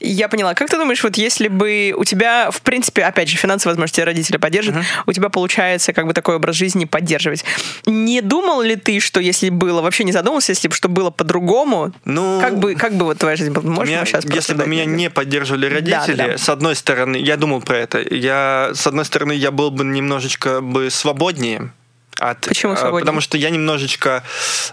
Я 0.00 0.28
поняла. 0.28 0.54
Как 0.54 0.70
ты 0.70 0.76
думаешь, 0.76 1.02
вот 1.02 1.16
если 1.16 1.48
бы 1.48 1.94
у 1.96 2.04
тебя, 2.04 2.50
в 2.50 2.62
принципе, 2.62 3.02
опять 3.04 3.28
же, 3.28 3.36
финансовые 3.36 3.74
возможности 3.74 4.00
родители 4.00 4.36
поддержат, 4.36 4.76
uh-huh. 4.76 4.84
у 5.06 5.12
тебя 5.12 5.28
получается 5.28 5.92
как 5.92 6.06
бы 6.06 6.12
такой 6.12 6.36
образ 6.36 6.56
жизни 6.56 6.84
поддерживать. 6.84 7.44
Не 7.86 8.20
думал 8.20 8.62
ли 8.62 8.76
ты, 8.76 9.00
что 9.00 9.20
если 9.20 9.50
было, 9.50 9.82
вообще 9.82 10.04
не 10.04 10.12
задумался, 10.12 10.52
если 10.52 10.68
бы 10.68 10.74
что 10.74 10.88
было 10.88 11.10
по-другому, 11.10 11.92
ну, 12.04 12.40
как 12.40 12.58
бы, 12.58 12.74
как 12.74 12.94
бы 12.94 13.06
вот 13.06 13.18
твоя 13.18 13.36
жизнь 13.36 13.52
была? 13.52 13.68
Можно 13.68 13.90
меня, 13.90 14.04
сейчас 14.04 14.24
Если 14.24 14.54
бы 14.54 14.66
меня 14.66 14.84
не 14.84 15.10
поддерживали 15.10 15.66
родители, 15.66 16.16
да, 16.16 16.26
да. 16.28 16.38
с 16.38 16.48
одной 16.48 16.76
стороны, 16.76 17.16
я 17.16 17.36
думал 17.36 17.60
про 17.60 17.78
это, 17.78 17.98
я, 18.14 18.70
с 18.74 18.86
одной 18.86 19.04
стороны, 19.04 19.32
я 19.32 19.50
был 19.50 19.70
бы 19.70 19.84
немножечко 19.84 20.60
бы 20.60 20.90
свободнее, 20.90 21.72
от, 22.18 22.40
Почему 22.40 22.76
свободнее? 22.76 23.00
Потому 23.00 23.20
что 23.20 23.38
я 23.38 23.50
немножечко 23.50 24.22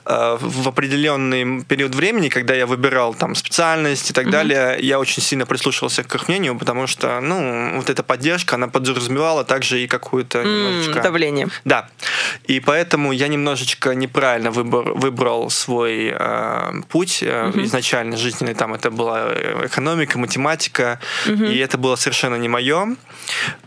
э, 0.05 0.37
в 0.39 0.67
определенный 0.67 1.63
период 1.63 1.95
времени, 1.95 2.29
когда 2.29 2.53
я 2.53 2.65
выбирал 2.65 3.13
там 3.13 3.35
специальность 3.35 4.09
и 4.09 4.13
так 4.13 4.27
mm-hmm. 4.27 4.31
далее, 4.31 4.77
я 4.81 4.99
очень 4.99 5.21
сильно 5.21 5.45
прислушивался 5.45 6.03
к 6.03 6.15
их 6.15 6.27
мнению, 6.27 6.57
потому 6.57 6.87
что, 6.87 7.19
ну, 7.21 7.77
вот 7.77 7.89
эта 7.89 8.03
поддержка, 8.03 8.55
она 8.55 8.67
подразумевала 8.67 9.43
также 9.43 9.83
и 9.83 9.87
какую-то 9.87 10.39
mm, 10.39 11.01
давление. 11.01 11.47
Да. 11.65 11.87
И 12.45 12.59
поэтому 12.59 13.11
я 13.11 13.27
немножечко 13.27 13.93
неправильно 13.95 14.51
выбор, 14.51 14.93
выбрал 14.93 15.49
свой 15.49 16.13
э, 16.17 16.73
путь 16.89 17.21
mm-hmm. 17.21 17.63
изначально 17.65 18.17
жизненный. 18.17 18.53
Там 18.55 18.73
это 18.73 18.89
была 18.89 19.33
экономика, 19.63 20.17
математика, 20.17 20.99
mm-hmm. 21.25 21.53
и 21.53 21.57
это 21.57 21.77
было 21.77 21.95
совершенно 21.95 22.35
не 22.35 22.47
мое. 22.47 22.95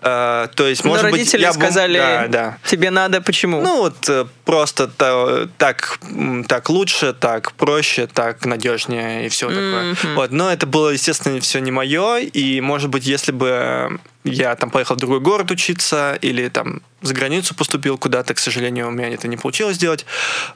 Э, 0.01 0.49
то 0.55 0.67
есть, 0.67 0.85
может 0.85 1.05
Но 1.05 1.11
родители 1.11 1.37
быть, 1.37 1.47
я 1.47 1.53
сказали, 1.53 1.99
да, 1.99 2.27
да. 2.29 2.59
тебе 2.65 2.91
надо, 2.91 3.21
почему? 3.21 3.68
Ну, 3.69 3.81
вот 3.81 4.09
э, 4.09 4.25
просто 4.47 4.87
так, 4.87 6.01
так 6.49 6.71
лучше, 6.71 7.13
так 7.13 7.53
проще, 7.53 8.07
так 8.07 8.47
надежнее 8.47 9.27
и 9.27 9.29
все 9.29 9.49
такое. 9.49 9.93
Mm-hmm. 9.93 10.15
Вот, 10.15 10.31
но 10.33 10.51
это 10.51 10.67
было, 10.67 10.89
естественно, 10.89 11.39
все 11.41 11.59
не 11.59 11.71
мое, 11.71 12.19
и, 12.19 12.61
может 12.63 12.89
быть, 12.89 13.07
если 13.07 13.31
бы 13.31 14.01
я 14.25 14.57
там 14.57 14.71
поехал 14.71 14.95
в 14.95 14.99
другой 14.99 15.21
город 15.21 15.51
учиться 15.51 16.19
или 16.23 16.49
там 16.49 16.81
за 17.03 17.15
границу 17.15 17.55
поступил 17.55 17.99
куда-то, 17.99 18.35
к 18.35 18.39
сожалению, 18.39 18.89
у 18.89 18.91
меня 18.91 19.11
это 19.11 19.29
не 19.29 19.37
получилось 19.37 19.77
сделать, 19.77 20.07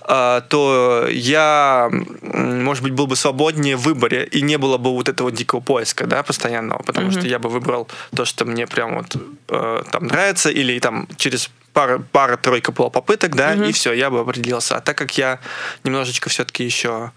а, 0.01 0.41
то 0.41 1.07
я, 1.11 1.91
может 2.23 2.83
быть, 2.83 2.93
был 2.93 3.07
бы 3.07 3.17
свободнее 3.17 3.77
в 3.77 3.83
выборе 3.83 4.25
и 4.25 4.41
не 4.41 4.57
было 4.57 4.79
бы 4.79 4.91
вот 4.91 5.09
этого 5.09 5.31
дикого 5.31 5.61
поиска, 5.61 6.07
да, 6.07 6.23
постоянного, 6.23 6.83
потому 6.83 7.09
mm-hmm. 7.09 7.19
что 7.19 7.29
я 7.29 7.39
бы 7.39 7.51
выбрал 7.51 7.89
то, 8.17 8.25
что 8.25 8.45
мне 8.47 8.67
прям 8.67 8.97
вот 8.97 9.17
э, 9.49 9.83
там 9.91 10.07
нравится, 10.07 10.51
или 10.51 10.79
там 10.79 11.07
через 11.17 11.51
пара, 11.73 11.99
пара-тройка 11.99 12.73
была 12.73 12.91
попыток, 12.91 13.35
да, 13.35 13.55
mm-hmm. 13.55 13.69
и 13.69 13.73
все, 13.73 13.93
я 13.93 14.11
бы 14.11 14.21
определился. 14.21 14.77
А 14.77 14.81
так 14.81 14.97
как 14.97 15.17
я 15.19 15.41
немножечко 15.85 16.29
все-таки 16.31 16.65
еще 16.65 17.13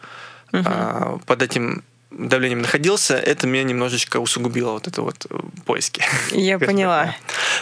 mm-hmm. 0.51 0.63
а, 0.65 1.19
под 1.25 1.41
этим 1.41 1.83
давлением 2.11 2.61
находился, 2.61 3.15
это 3.15 3.47
меня 3.47 3.63
немножечко 3.63 4.19
усугубило 4.19 4.71
вот 4.71 4.87
это 4.87 5.01
вот 5.01 5.25
э, 5.29 5.37
поиски. 5.65 6.03
Я 6.31 6.59
поняла. 6.59 7.15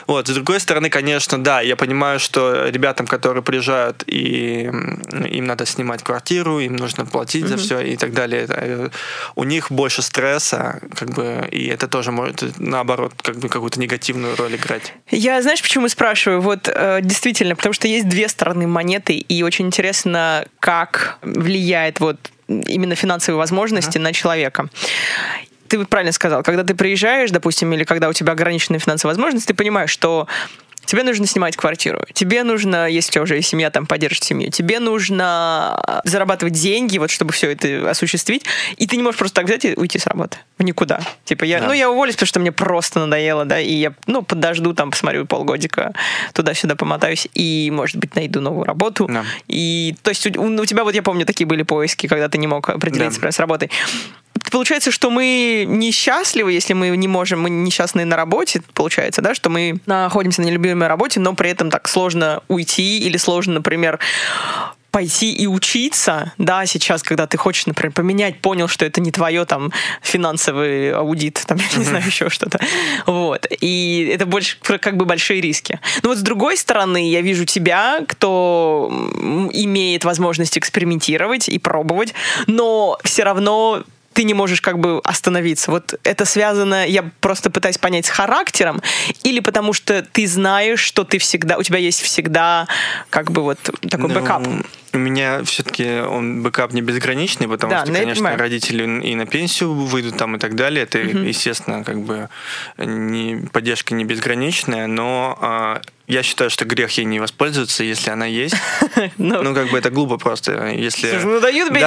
Вот, 0.08 0.28
с 0.28 0.32
другой 0.32 0.60
стороны, 0.60 0.90
конечно, 0.90 1.44
да, 1.44 1.62
я 1.62 1.76
понимаю, 1.76 2.20
что 2.20 2.68
ребятам, 2.68 3.08
которые 3.08 3.44
приезжают, 3.44 4.04
и 4.06 4.64
им 4.64 5.46
надо 5.46 5.66
снимать 5.66 6.04
квартиру, 6.04 6.60
им 6.60 6.76
нужно 6.76 7.06
платить 7.06 7.48
за 7.48 7.58
все 7.58 7.80
и 7.80 7.96
так 7.98 8.14
далее, 8.14 8.46
э, 8.50 8.90
у 9.36 9.44
них 9.44 9.72
больше 9.72 10.02
стресса, 10.02 10.80
как 10.96 11.10
бы, 11.12 11.48
и 11.52 11.68
это 11.68 11.88
тоже 11.88 12.12
может, 12.12 12.60
наоборот, 12.60 13.14
как 13.22 13.38
бы 13.38 13.50
какую-то 13.50 13.80
негативную 13.80 14.36
роль 14.36 14.56
играть. 14.56 14.94
Я, 15.10 15.42
знаешь, 15.42 15.62
почему 15.62 15.88
спрашиваю? 15.90 16.42
Вот 16.42 16.68
э, 16.68 17.00
действительно, 17.02 17.56
потому 17.56 17.74
что 17.74 17.88
есть 17.88 18.08
две 18.08 18.28
стороны 18.28 18.68
монеты, 18.68 19.14
и 19.14 19.44
очень 19.44 19.68
интересно, 19.68 20.46
как 20.60 21.18
влияет 21.22 22.00
вот 22.00 22.18
именно 22.48 22.96
финансовые 22.96 23.38
возможности 23.38 23.98
uh-huh. 23.98 24.02
на 24.02 24.14
человека 24.14 24.70
ты 25.74 25.84
правильно 25.86 26.12
сказал, 26.12 26.44
когда 26.44 26.64
ты 26.64 26.76
приезжаешь, 26.76 27.32
допустим, 27.32 27.74
или 27.74 27.84
когда 27.84 28.08
у 28.08 28.14
тебя 28.14 28.34
ограниченные 28.34 28.80
финансовые 28.80 29.14
возможности, 29.14 29.48
ты 29.48 29.54
понимаешь, 29.56 29.90
что 29.90 30.28
Тебе 30.86 31.04
нужно 31.04 31.26
снимать 31.28 31.56
квартиру. 31.56 32.06
Тебе 32.14 32.44
нужно, 32.44 32.88
если 32.88 33.10
у 33.10 33.14
тебя 33.14 33.22
уже 33.24 33.42
семья, 33.42 33.70
там 33.70 33.86
поддерживать 33.86 34.24
семью. 34.24 34.52
Тебе 34.52 34.80
нужно 34.80 36.02
зарабатывать 36.04 36.54
деньги, 36.54 36.98
вот 36.98 37.10
чтобы 37.10 37.32
все 37.34 37.52
это 37.52 37.90
осуществить. 37.90 38.46
И 38.78 38.88
ты 38.88 38.98
не 38.98 39.04
можешь 39.04 39.18
просто 39.18 39.36
так 39.36 39.46
взять 39.46 39.66
и 39.66 39.74
уйти 39.76 40.00
с 40.00 40.08
работы. 40.08 40.38
В 40.58 40.64
никуда. 40.64 41.02
Типа 41.26 41.44
я, 41.46 41.60
да. 41.60 41.68
ну 41.68 41.74
я 41.74 41.90
уволюсь, 41.90 42.16
потому 42.16 42.28
что 42.28 42.40
мне 42.40 42.52
просто 42.52 43.00
надоело, 43.00 43.46
да, 43.46 43.60
и 43.60 43.74
я, 43.74 43.94
ну, 44.08 44.22
подожду, 44.22 44.74
там, 44.74 44.92
посмотрю 44.92 45.26
полгодика, 45.26 45.94
туда-сюда 46.34 46.76
помотаюсь, 46.76 47.28
и, 47.34 47.70
может 47.72 47.98
быть, 47.98 48.16
найду 48.16 48.42
новую 48.42 48.66
работу. 48.66 49.08
Да. 49.08 49.26
И, 49.48 49.96
то 50.02 50.10
есть 50.10 50.26
у, 50.38 50.44
у 50.44 50.66
тебя, 50.66 50.84
вот 50.84 50.96
я 50.96 51.02
помню, 51.04 51.26
такие 51.26 51.48
были 51.48 51.64
поиски, 51.64 52.08
когда 52.08 52.30
ты 52.30 52.38
не 52.38 52.48
мог 52.48 52.70
определиться 52.70 53.20
да. 53.22 53.32
с 53.32 53.40
работой 53.40 53.72
получается, 54.54 54.92
что 54.92 55.10
мы 55.10 55.66
несчастливы, 55.68 56.54
если 56.54 56.74
мы 56.74 56.96
не 56.96 57.08
можем, 57.08 57.42
мы 57.42 57.50
несчастные 57.50 58.06
на 58.06 58.16
работе, 58.16 58.62
получается, 58.76 59.22
да, 59.22 59.34
что 59.34 59.50
мы 59.50 59.80
находимся 59.88 60.42
на 60.42 60.46
нелюбимой 60.46 60.88
работе, 60.88 61.20
но 61.20 61.34
при 61.34 61.50
этом 61.50 61.72
так 61.72 61.88
сложно 61.88 62.42
уйти 62.48 63.00
или 63.00 63.18
сложно, 63.18 63.56
например, 63.56 64.00
пойти 64.92 65.34
и 65.34 65.48
учиться, 65.48 66.34
да, 66.38 66.68
сейчас, 66.68 67.02
когда 67.02 67.26
ты 67.26 67.36
хочешь, 67.36 67.66
например, 67.66 67.92
поменять, 67.94 68.42
понял, 68.42 68.68
что 68.68 68.86
это 68.86 69.02
не 69.02 69.12
твое 69.12 69.44
там 69.46 69.74
финансовый 70.04 70.94
аудит, 70.94 71.44
там, 71.48 71.58
я 71.58 71.80
не 71.80 71.84
знаю, 71.84 72.06
еще 72.06 72.30
что-то. 72.30 72.60
Вот. 73.08 73.48
И 73.60 74.08
это 74.14 74.28
больше 74.28 74.58
как 74.62 74.98
бы 74.98 75.06
большие 75.06 75.42
риски. 75.42 75.80
Но 76.04 76.10
вот 76.10 76.20
с 76.20 76.22
другой 76.22 76.58
стороны, 76.58 77.10
я 77.10 77.22
вижу 77.22 77.46
тебя, 77.46 78.02
кто 78.08 78.88
имеет 79.52 80.06
возможность 80.06 80.60
экспериментировать 80.60 81.50
и 81.50 81.58
пробовать, 81.58 82.14
но 82.46 83.00
все 83.04 83.24
равно 83.24 83.84
ты 84.14 84.24
не 84.24 84.34
можешь 84.34 84.62
как 84.62 84.80
бы 84.80 85.00
остановиться. 85.04 85.72
Вот 85.72 86.00
это 86.04 86.26
связано, 86.26 86.88
я 86.88 87.10
просто 87.20 87.50
пытаюсь 87.50 87.78
понять, 87.78 88.06
с 88.06 88.10
характером 88.10 88.82
или 89.24 89.40
потому 89.40 89.74
что 89.74 90.04
ты 90.04 90.28
знаешь, 90.28 90.80
что 90.80 91.04
ты 91.04 91.18
всегда, 91.18 91.58
у 91.58 91.64
тебя 91.64 91.80
есть 91.80 92.02
всегда 92.02 92.68
как 93.10 93.32
бы 93.32 93.44
вот 93.44 93.60
такой 93.90 94.10
ну, 94.10 94.20
бэкап. 94.20 94.44
У 94.94 94.98
меня 95.00 95.44
все-таки 95.44 96.02
он 96.02 96.44
бэкап 96.44 96.72
не 96.72 96.82
безграничный, 96.82 97.48
потому 97.48 97.72
да, 97.72 97.82
что, 97.82 97.92
ну, 97.92 97.98
конечно, 97.98 98.38
родители 98.38 98.84
и 99.02 99.16
на 99.16 99.26
пенсию 99.26 99.74
выйдут 99.74 100.18
там 100.18 100.36
и 100.36 100.40
так 100.40 100.56
далее. 100.56 100.84
Это, 100.84 101.00
угу. 101.00 101.20
естественно, 101.20 101.84
как 101.84 102.00
бы 102.02 102.30
не, 102.78 103.48
поддержка 103.52 103.96
не 103.96 104.06
безграничная, 104.06 104.86
но 104.86 105.38
а, 105.42 105.82
я 106.08 106.22
считаю, 106.22 106.50
что 106.50 106.66
грех 106.66 106.92
ей 106.92 107.06
не 107.06 107.20
воспользоваться, 107.20 107.84
если 107.84 108.12
она 108.12 108.26
есть. 108.26 108.56
ну, 109.18 109.42
ну, 109.42 109.56
как 109.56 109.70
бы 109.70 109.78
это 109.78 109.90
глупо 109.90 110.18
просто. 110.18 110.68
Если... 110.68 111.20
ну 111.24 111.40
дают, 111.40 111.72
бери. 111.72 111.84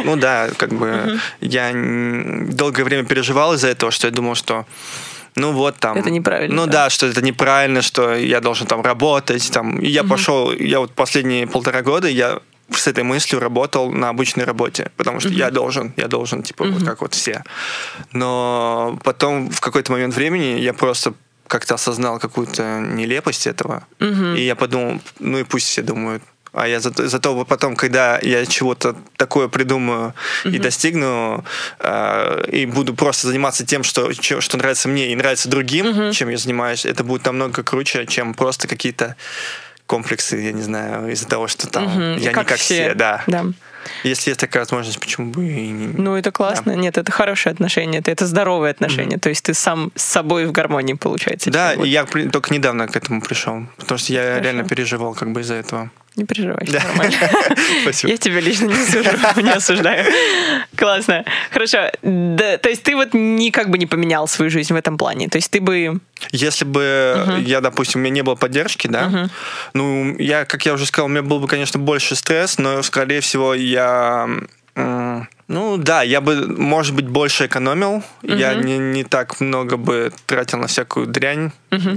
Ну, 0.00 0.02
ну 0.04 0.16
да, 0.16 0.50
как 0.56 0.72
бы 0.72 1.18
я 1.40 1.72
долгое 1.72 2.84
время 2.84 3.04
переживал 3.04 3.54
из-за 3.54 3.68
этого, 3.68 3.90
что 3.90 4.06
я 4.06 4.12
думал, 4.12 4.34
что 4.34 4.66
ну 5.34 5.52
вот 5.52 5.76
там. 5.76 5.96
Это 5.96 6.10
неправильно. 6.10 6.54
Ну 6.54 6.66
да. 6.66 6.72
да, 6.72 6.90
что 6.90 7.06
это 7.06 7.22
неправильно, 7.22 7.82
что 7.82 8.14
я 8.14 8.40
должен 8.40 8.66
там 8.66 8.82
работать, 8.82 9.50
там. 9.50 9.78
И 9.78 9.88
я 9.88 10.02
угу. 10.02 10.10
пошел, 10.10 10.52
я 10.52 10.80
вот 10.80 10.92
последние 10.92 11.46
полтора 11.46 11.82
года 11.82 12.08
я 12.08 12.40
с 12.70 12.86
этой 12.86 13.04
мыслью 13.04 13.40
работал 13.40 13.90
на 13.90 14.08
обычной 14.08 14.44
работе, 14.44 14.90
потому 14.96 15.20
что 15.20 15.28
uh 15.28 15.34
я 15.34 15.50
должен, 15.50 15.92
я 15.96 16.08
должен, 16.08 16.42
типа, 16.42 16.64
uh 16.64 16.70
вот 16.70 16.84
как 16.84 17.00
вот 17.00 17.14
все. 17.14 17.42
Но 18.12 18.98
потом 19.04 19.50
в 19.50 19.60
какой-то 19.60 19.92
момент 19.92 20.14
времени 20.14 20.60
я 20.60 20.72
просто 20.72 21.14
как-то 21.46 21.74
осознал 21.74 22.18
какую-то 22.18 22.80
нелепость 22.80 23.46
этого, 23.46 23.86
uh 23.98 24.38
и 24.38 24.42
я 24.42 24.56
подумал, 24.56 25.00
ну 25.18 25.38
и 25.38 25.44
пусть 25.44 25.66
все 25.66 25.82
думают, 25.82 26.22
а 26.52 26.68
я 26.68 26.80
зато, 26.80 27.08
зато 27.08 27.44
потом, 27.44 27.76
когда 27.76 28.18
я 28.22 28.46
чего-то 28.46 28.94
такое 29.16 29.48
придумаю 29.48 30.14
mm-hmm. 30.44 30.54
и 30.54 30.58
достигну, 30.58 31.44
э, 31.80 32.44
и 32.52 32.66
буду 32.66 32.94
просто 32.94 33.28
заниматься 33.28 33.64
тем, 33.64 33.82
что, 33.82 34.12
что 34.12 34.56
нравится 34.58 34.88
мне 34.88 35.12
и 35.12 35.16
нравится 35.16 35.48
другим, 35.48 35.86
mm-hmm. 35.86 36.12
чем 36.12 36.28
я 36.28 36.36
занимаюсь, 36.36 36.84
это 36.84 37.04
будет 37.04 37.24
намного 37.24 37.62
круче, 37.62 38.06
чем 38.06 38.34
просто 38.34 38.68
какие-то 38.68 39.16
комплексы, 39.86 40.36
я 40.36 40.52
не 40.52 40.62
знаю, 40.62 41.10
из-за 41.10 41.26
того, 41.26 41.48
что 41.48 41.66
там 41.68 41.84
mm-hmm. 41.84 42.20
я 42.20 42.30
как 42.32 42.44
не 42.44 42.48
как 42.48 42.58
все, 42.58 42.74
все 42.74 42.94
да. 42.94 43.22
да. 43.26 43.44
Если 44.04 44.30
есть 44.30 44.40
такая 44.40 44.62
возможность, 44.62 45.00
почему 45.00 45.32
бы 45.32 45.44
и 45.44 45.68
не... 45.68 45.86
Ну, 45.86 46.16
это 46.16 46.30
классно. 46.30 46.72
Да. 46.72 46.78
Нет, 46.78 46.98
это 46.98 47.10
хорошее 47.10 47.52
отношение, 47.52 48.00
это, 48.00 48.10
это 48.10 48.26
здоровое 48.26 48.70
отношение. 48.70 49.16
Mm-hmm. 49.16 49.20
То 49.20 49.28
есть 49.28 49.44
ты 49.44 49.54
сам 49.54 49.90
с 49.96 50.04
собой 50.04 50.46
в 50.46 50.52
гармонии, 50.52 50.94
получается. 50.94 51.50
Да, 51.50 51.72
и 51.72 51.88
я 51.88 52.04
только 52.04 52.54
недавно 52.54 52.86
к 52.86 52.96
этому 52.96 53.20
пришел, 53.20 53.66
потому 53.78 53.98
что 53.98 54.12
я 54.12 54.22
Хорошо. 54.22 54.44
реально 54.44 54.64
переживал 54.64 55.14
как 55.14 55.32
бы 55.32 55.40
из-за 55.40 55.54
этого. 55.54 55.90
Не 56.16 56.24
переживай, 56.24 56.66
всё 56.66 56.78
нормально. 56.78 57.16
Спасибо. 57.82 58.12
Я 58.12 58.18
тебя 58.18 58.40
лично 58.40 58.66
не 58.66 58.74
сужу, 58.74 59.10
не 59.42 59.50
осуждаю. 59.50 60.04
Классно. 60.76 61.24
Хорошо. 61.50 61.90
Да, 62.02 62.58
то 62.58 62.68
есть 62.68 62.82
ты 62.82 62.94
вот 62.94 63.14
ни 63.14 63.50
как 63.50 63.70
бы 63.70 63.78
не 63.78 63.86
поменял 63.86 64.28
свою 64.28 64.50
жизнь 64.50 64.74
в 64.74 64.76
этом 64.76 64.98
плане. 64.98 65.28
То 65.28 65.38
есть 65.38 65.50
ты 65.50 65.60
бы... 65.60 66.00
Если 66.30 66.64
бы 66.64 67.40
я, 67.46 67.60
допустим, 67.60 68.00
у 68.00 68.04
меня 68.04 68.14
не 68.14 68.22
было 68.22 68.34
поддержки, 68.34 68.88
да, 68.88 69.30
ну, 69.74 70.16
я, 70.18 70.44
как 70.44 70.66
я 70.66 70.74
уже 70.74 70.86
сказал, 70.86 71.06
у 71.06 71.08
меня 71.08 71.22
был 71.22 71.40
бы, 71.40 71.48
конечно, 71.48 71.80
больше 71.80 72.14
стресс, 72.14 72.58
но, 72.58 72.82
скорее 72.82 73.20
всего, 73.20 73.54
я... 73.54 74.28
м, 74.76 75.28
Ну 75.48 75.76
да, 75.76 76.02
я 76.02 76.20
бы, 76.22 76.46
может 76.46 76.94
быть, 76.94 77.06
больше 77.06 77.44
экономил. 77.46 78.02
Я 78.22 78.54
не, 78.54 78.78
не 78.78 79.04
так 79.04 79.38
много 79.40 79.76
бы 79.76 80.10
тратил 80.26 80.58
на 80.58 80.66
всякую 80.66 81.06
дрянь, 81.06 81.50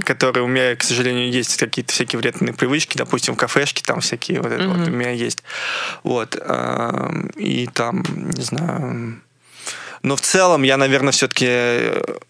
которая 0.04 0.44
у 0.44 0.48
меня, 0.48 0.76
к 0.76 0.82
сожалению, 0.82 1.30
есть 1.30 1.56
какие-то 1.56 1.92
всякие 1.92 2.18
вредные 2.20 2.52
привычки, 2.52 2.98
допустим, 2.98 3.34
в 3.34 3.38
кафешке 3.38 3.82
там 3.82 4.00
всякие 4.00 4.42
вот 4.42 4.52
это 4.52 4.68
вот 4.68 4.88
у 4.88 4.90
меня 4.90 5.10
есть. 5.10 5.42
Вот. 6.02 6.36
эм, 6.38 7.30
И 7.36 7.66
там, 7.72 8.02
не 8.34 8.42
знаю, 8.42 9.20
но 10.06 10.14
в 10.14 10.20
целом 10.20 10.62
я, 10.62 10.76
наверное, 10.76 11.10
все-таки 11.10 11.46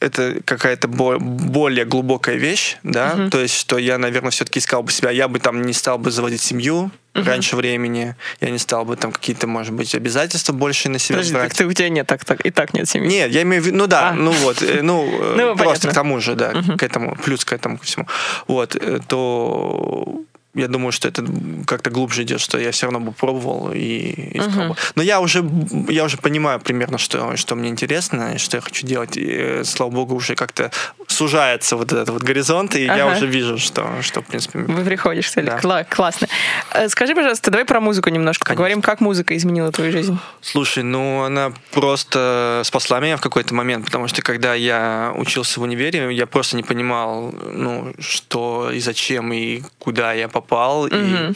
это 0.00 0.36
какая-то 0.46 0.88
бо- 0.88 1.18
более 1.18 1.84
глубокая 1.84 2.36
вещь, 2.36 2.78
да, 2.82 3.28
то 3.30 3.38
есть 3.38 3.54
что 3.54 3.76
я, 3.76 3.98
наверное, 3.98 4.30
все-таки 4.30 4.60
искал 4.60 4.82
бы 4.82 4.90
себя, 4.90 5.10
я 5.10 5.28
бы 5.28 5.38
там 5.40 5.60
не 5.60 5.74
стал 5.74 5.98
бы 5.98 6.10
заводить 6.10 6.40
семью 6.40 6.90
раньше 7.12 7.56
времени, 7.56 8.14
я 8.42 8.50
не 8.50 8.58
стал 8.58 8.84
бы 8.84 8.96
там 8.96 9.10
какие-то, 9.12 9.46
может 9.46 9.72
быть, 9.74 9.94
обязательства 9.94 10.52
больше 10.52 10.88
на 10.90 10.98
себя 10.98 11.16
Подожди, 11.16 11.32
брать. 11.34 11.48
так 11.48 11.56
ты, 11.58 11.66
у 11.66 11.72
тебя 11.72 11.88
нет, 11.90 12.06
так, 12.06 12.24
так, 12.24 12.44
и 12.44 12.50
так 12.50 12.74
нет 12.74 12.88
семьи. 12.88 13.08
Нет, 13.08 13.30
я 13.30 13.40
имею 13.42 13.62
в 13.62 13.66
виду, 13.66 13.76
ну 13.78 13.86
да, 13.86 14.10
А. 14.10 14.12
ну 14.12 14.32
вот, 14.32 14.62
э, 14.62 14.80
ну, 14.82 15.06
э, 15.22 15.34
Ну, 15.36 15.56
просто 15.56 15.64
понятно. 15.64 15.90
к 15.90 15.94
тому 15.94 16.20
же, 16.20 16.34
да, 16.34 16.52
к 16.76 16.82
этому, 16.82 17.16
плюс 17.16 17.44
к 17.46 17.52
этому 17.54 17.78
ко 17.78 17.84
всему. 17.84 18.06
Вот, 18.48 18.76
э, 18.76 19.00
то 19.08 20.20
я 20.56 20.68
думаю, 20.68 20.92
что 20.92 21.08
это 21.08 21.24
как-то 21.66 21.90
глубже 21.90 22.22
идет, 22.22 22.40
что 22.40 22.58
я 22.58 22.70
все 22.70 22.86
равно 22.86 23.00
бы 23.00 23.12
пробовал 23.12 23.70
и 23.74 24.36
искал 24.38 24.68
бы. 24.70 24.76
Но 24.94 25.02
я 25.02 25.20
уже, 25.20 25.44
я 25.88 26.04
уже 26.04 26.16
понимаю 26.16 26.60
примерно, 26.60 26.98
что, 26.98 27.36
что 27.36 27.54
мне 27.54 27.68
интересно, 27.68 28.34
и 28.34 28.38
что 28.38 28.56
я 28.56 28.60
хочу 28.60 28.86
делать. 28.86 29.16
И, 29.16 29.26
э, 29.28 29.64
слава 29.64 29.90
богу, 29.90 30.14
уже 30.14 30.34
как-то 30.34 30.70
сужается 31.06 31.76
вот 31.76 31.92
этот 31.92 32.08
вот 32.08 32.22
горизонт, 32.22 32.74
и 32.74 32.84
я 32.84 33.06
Ага. 33.06 33.16
уже 33.16 33.26
вижу, 33.26 33.58
что, 33.58 33.88
что 34.02 34.22
в 34.22 34.26
принципе... 34.26 34.58
Вы 34.60 34.84
приходишь, 34.84 35.26
что 35.26 35.40
ли? 35.40 35.46
Да. 35.46 35.58
Кла- 35.58 35.84
классно. 35.88 36.26
Э, 36.72 36.88
Скажи, 36.88 37.14
пожалуйста, 37.14 37.50
давай 37.50 37.64
про 37.64 37.80
музыку 37.80 38.08
немножко 38.10 38.44
Конечно. 38.44 38.56
поговорим. 38.56 38.82
Как 38.82 39.00
музыка 39.00 39.36
изменила 39.36 39.70
твою 39.72 39.92
жизнь? 39.92 40.18
Слушай, 40.40 40.82
ну 40.82 41.22
она 41.24 41.52
просто 41.72 42.62
спасла 42.64 43.00
меня 43.00 43.16
в 43.16 43.20
какой-то 43.20 43.54
момент, 43.54 43.84
потому 43.84 44.08
что 44.08 44.22
когда 44.22 44.54
я 44.54 45.12
учился 45.16 45.60
в 45.60 45.62
универе, 45.62 46.14
я 46.14 46.26
просто 46.26 46.56
не 46.56 46.62
понимал, 46.62 47.34
ну, 47.52 47.94
что 47.98 48.70
и 48.72 48.80
зачем, 48.80 49.32
и 49.32 49.62
куда 49.78 50.12
я 50.12 50.28
попал. 50.28 50.45
И, 50.88 51.32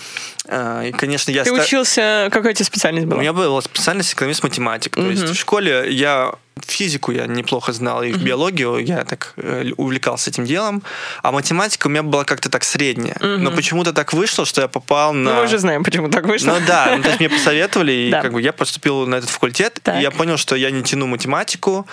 э, 0.46 0.88
и, 0.88 0.92
конечно, 0.92 1.30
я... 1.30 1.44
Ты 1.44 1.50
ста- 1.50 1.62
учился... 1.62 2.28
Какая 2.32 2.52
у 2.52 2.54
тебя 2.54 2.64
специальность 2.64 3.06
У 3.06 3.10
была? 3.10 3.20
меня 3.20 3.32
была 3.32 3.60
специальность 3.60 4.12
экономист-математик. 4.14 4.94
То 4.94 5.10
есть 5.10 5.22
в 5.22 5.34
школе 5.34 5.92
я 5.92 6.32
физику 6.66 7.12
я 7.12 7.26
неплохо 7.26 7.72
знал, 7.72 8.02
и 8.02 8.12
в 8.12 8.22
биологию 8.22 8.78
я 8.78 9.04
так 9.04 9.34
э, 9.36 9.70
увлекался 9.76 10.30
этим 10.30 10.44
делом, 10.44 10.82
а 11.22 11.32
математика 11.32 11.86
у 11.86 11.90
меня 11.90 12.02
была 12.02 12.24
как-то 12.24 12.48
так 12.48 12.64
средняя. 12.64 13.16
Но 13.20 13.50
почему-то 13.50 13.92
так 13.92 14.12
вышло, 14.12 14.44
что 14.44 14.60
я 14.62 14.68
попал 14.68 15.12
на... 15.12 15.30
Ну, 15.30 15.36
мы 15.38 15.44
уже 15.44 15.58
знаем, 15.58 15.84
почему 15.84 16.08
так 16.08 16.26
вышло. 16.26 16.52
Ну 16.52 16.66
да, 16.66 16.94
ну, 16.96 17.02
то 17.02 17.08
есть 17.08 17.20
мне 17.20 17.28
посоветовали, 17.28 17.92
и 17.92 18.10
как 18.22 18.32
бы 18.32 18.42
я 18.42 18.52
поступил 18.52 19.06
на 19.06 19.16
этот 19.16 19.30
факультет, 19.30 19.80
и 19.86 20.00
я 20.00 20.10
понял, 20.10 20.36
что 20.36 20.56
я 20.56 20.70
не 20.70 20.82
тяну 20.82 21.06
математику, 21.06 21.86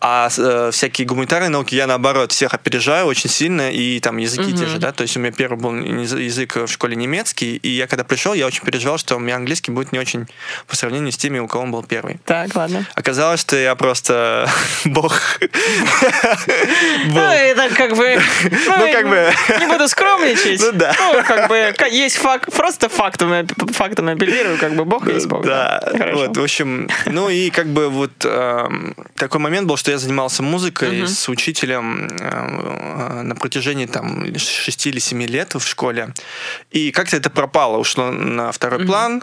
а 0.00 0.28
э, 0.36 0.70
всякие 0.72 1.06
гуманитарные 1.06 1.48
науки 1.48 1.74
я 1.74 1.86
наоборот 1.86 2.32
всех 2.32 2.54
опережаю 2.54 3.06
очень 3.06 3.28
сильно, 3.28 3.70
и 3.70 3.98
там 4.00 4.16
языки 4.18 4.52
те 4.52 4.66
же, 4.66 4.78
да, 4.78 4.92
то 4.92 5.02
есть 5.02 5.16
у 5.16 5.20
меня 5.20 5.32
первый 5.32 5.58
был 5.58 5.74
язы- 5.74 6.20
язык 6.20 6.56
в 6.56 6.68
школе 6.68 6.94
немецкий, 6.94 7.56
и 7.56 7.68
я 7.68 7.86
когда 7.86 8.04
пришел, 8.04 8.34
я 8.34 8.46
очень 8.46 8.64
переживал, 8.64 8.98
что 8.98 9.16
у 9.16 9.18
меня 9.18 9.36
английский 9.36 9.72
будет 9.72 9.92
не 9.92 9.98
очень 9.98 10.26
по 10.66 10.76
сравнению 10.76 11.12
с 11.12 11.16
теми, 11.16 11.38
у 11.38 11.48
кого 11.48 11.64
он 11.64 11.72
был 11.72 11.82
первый. 11.82 12.20
Так, 12.24 12.54
ладно. 12.54 12.86
Оказалось, 12.94 13.40
что 13.40 13.56
я 13.56 13.74
просто 13.74 14.07
бог. 14.84 15.12
Ну, 17.06 17.20
это 17.20 17.68
как 17.74 17.96
бы... 17.96 18.20
Ну, 18.50 18.92
как 18.92 19.08
бы- 19.08 19.32
Не 19.60 19.66
буду 19.66 19.88
скромничать. 19.88 20.60
Ну, 20.60 20.72
да. 20.72 20.94
Ну, 20.98 21.22
как 21.24 21.48
бы, 21.48 21.74
есть 21.90 22.16
факт, 22.16 22.52
просто 22.54 22.88
фактами, 22.88 23.46
фактами 23.72 24.12
апеллирую, 24.14 24.58
как 24.58 24.74
бы 24.74 24.84
бог 24.84 25.08
есть 25.08 25.26
бог. 25.26 25.44
Да, 25.44 25.80
вот, 26.14 26.36
в 26.36 26.42
общем, 26.42 26.88
ну 27.06 27.28
и 27.28 27.50
как 27.50 27.66
бы 27.66 27.88
вот 27.88 28.12
эм, 28.24 28.94
такой 29.16 29.40
момент 29.40 29.66
был, 29.66 29.76
что 29.76 29.90
я 29.90 29.98
занимался 29.98 30.42
музыкой 30.42 31.06
с 31.06 31.28
учителем 31.28 32.08
э, 32.20 33.22
на 33.22 33.34
протяжении 33.36 33.86
там 33.86 34.24
6 34.36 34.86
или 34.86 34.98
7 34.98 35.22
лет 35.24 35.54
в 35.54 35.66
школе. 35.66 36.12
И 36.70 36.90
как-то 36.92 37.16
это 37.16 37.30
пропало, 37.30 37.78
ушло 37.78 38.10
на 38.10 38.52
второй 38.52 38.84
план. 38.86 39.22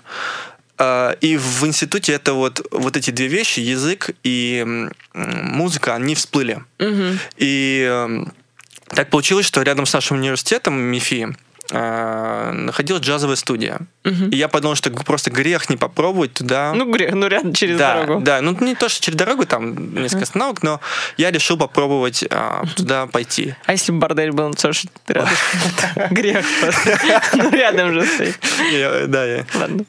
Э, 0.78 1.16
И 1.22 1.38
в 1.38 1.66
институте 1.66 2.14
это 2.14 2.34
вот, 2.34 2.66
вот 2.72 2.98
эти 2.98 3.12
две 3.12 3.28
вещи, 3.28 3.60
язык 3.60 4.12
и 4.24 4.90
музыка, 5.14 5.96
они 5.96 6.16
всплыли. 6.16 6.64
И 7.38 7.88
эм, 7.90 8.34
так 8.90 9.10
получилось, 9.10 9.46
что 9.46 9.62
рядом 9.62 9.86
с 9.86 9.94
нашим 9.94 10.18
университетом 10.18 10.76
МИФИ 10.80 11.36
находилась 11.72 13.02
джазовая 13.04 13.36
студия. 13.36 13.80
И 14.04 14.36
я 14.36 14.48
подумал, 14.48 14.76
что 14.76 14.92
просто 14.92 15.32
грех 15.32 15.70
не 15.70 15.78
попробовать 15.78 16.34
туда. 16.34 16.74
Ну, 16.74 16.92
грех, 16.92 17.14
ну 17.14 17.28
рядом 17.28 17.54
через 17.54 17.78
да, 17.78 18.02
дорогу. 18.02 18.22
да, 18.22 18.42
ну 18.42 18.56
не 18.62 18.76
то, 18.76 18.88
что 18.88 19.02
через 19.02 19.18
дорогу, 19.18 19.46
там 19.46 19.96
несколько 19.96 20.24
остановок, 20.24 20.62
но 20.64 20.80
я 21.18 21.32
решил 21.32 21.58
попробовать 21.58 22.24
а, 22.30 22.64
туда 22.76 23.08
пойти. 23.08 23.56
А 23.66 23.72
если 23.72 23.92
бы 23.92 24.00
бордель 24.00 24.32
был, 24.32 24.50
ну, 24.50 24.74
что 24.74 24.90
рядом. 25.08 25.30
Грех 26.12 26.46
просто. 26.62 27.00
Ну, 27.36 27.52
рядом 27.52 27.94
же 27.94 28.06
стоит. 28.06 28.40
Да, 29.10 29.26
я. 29.26 29.46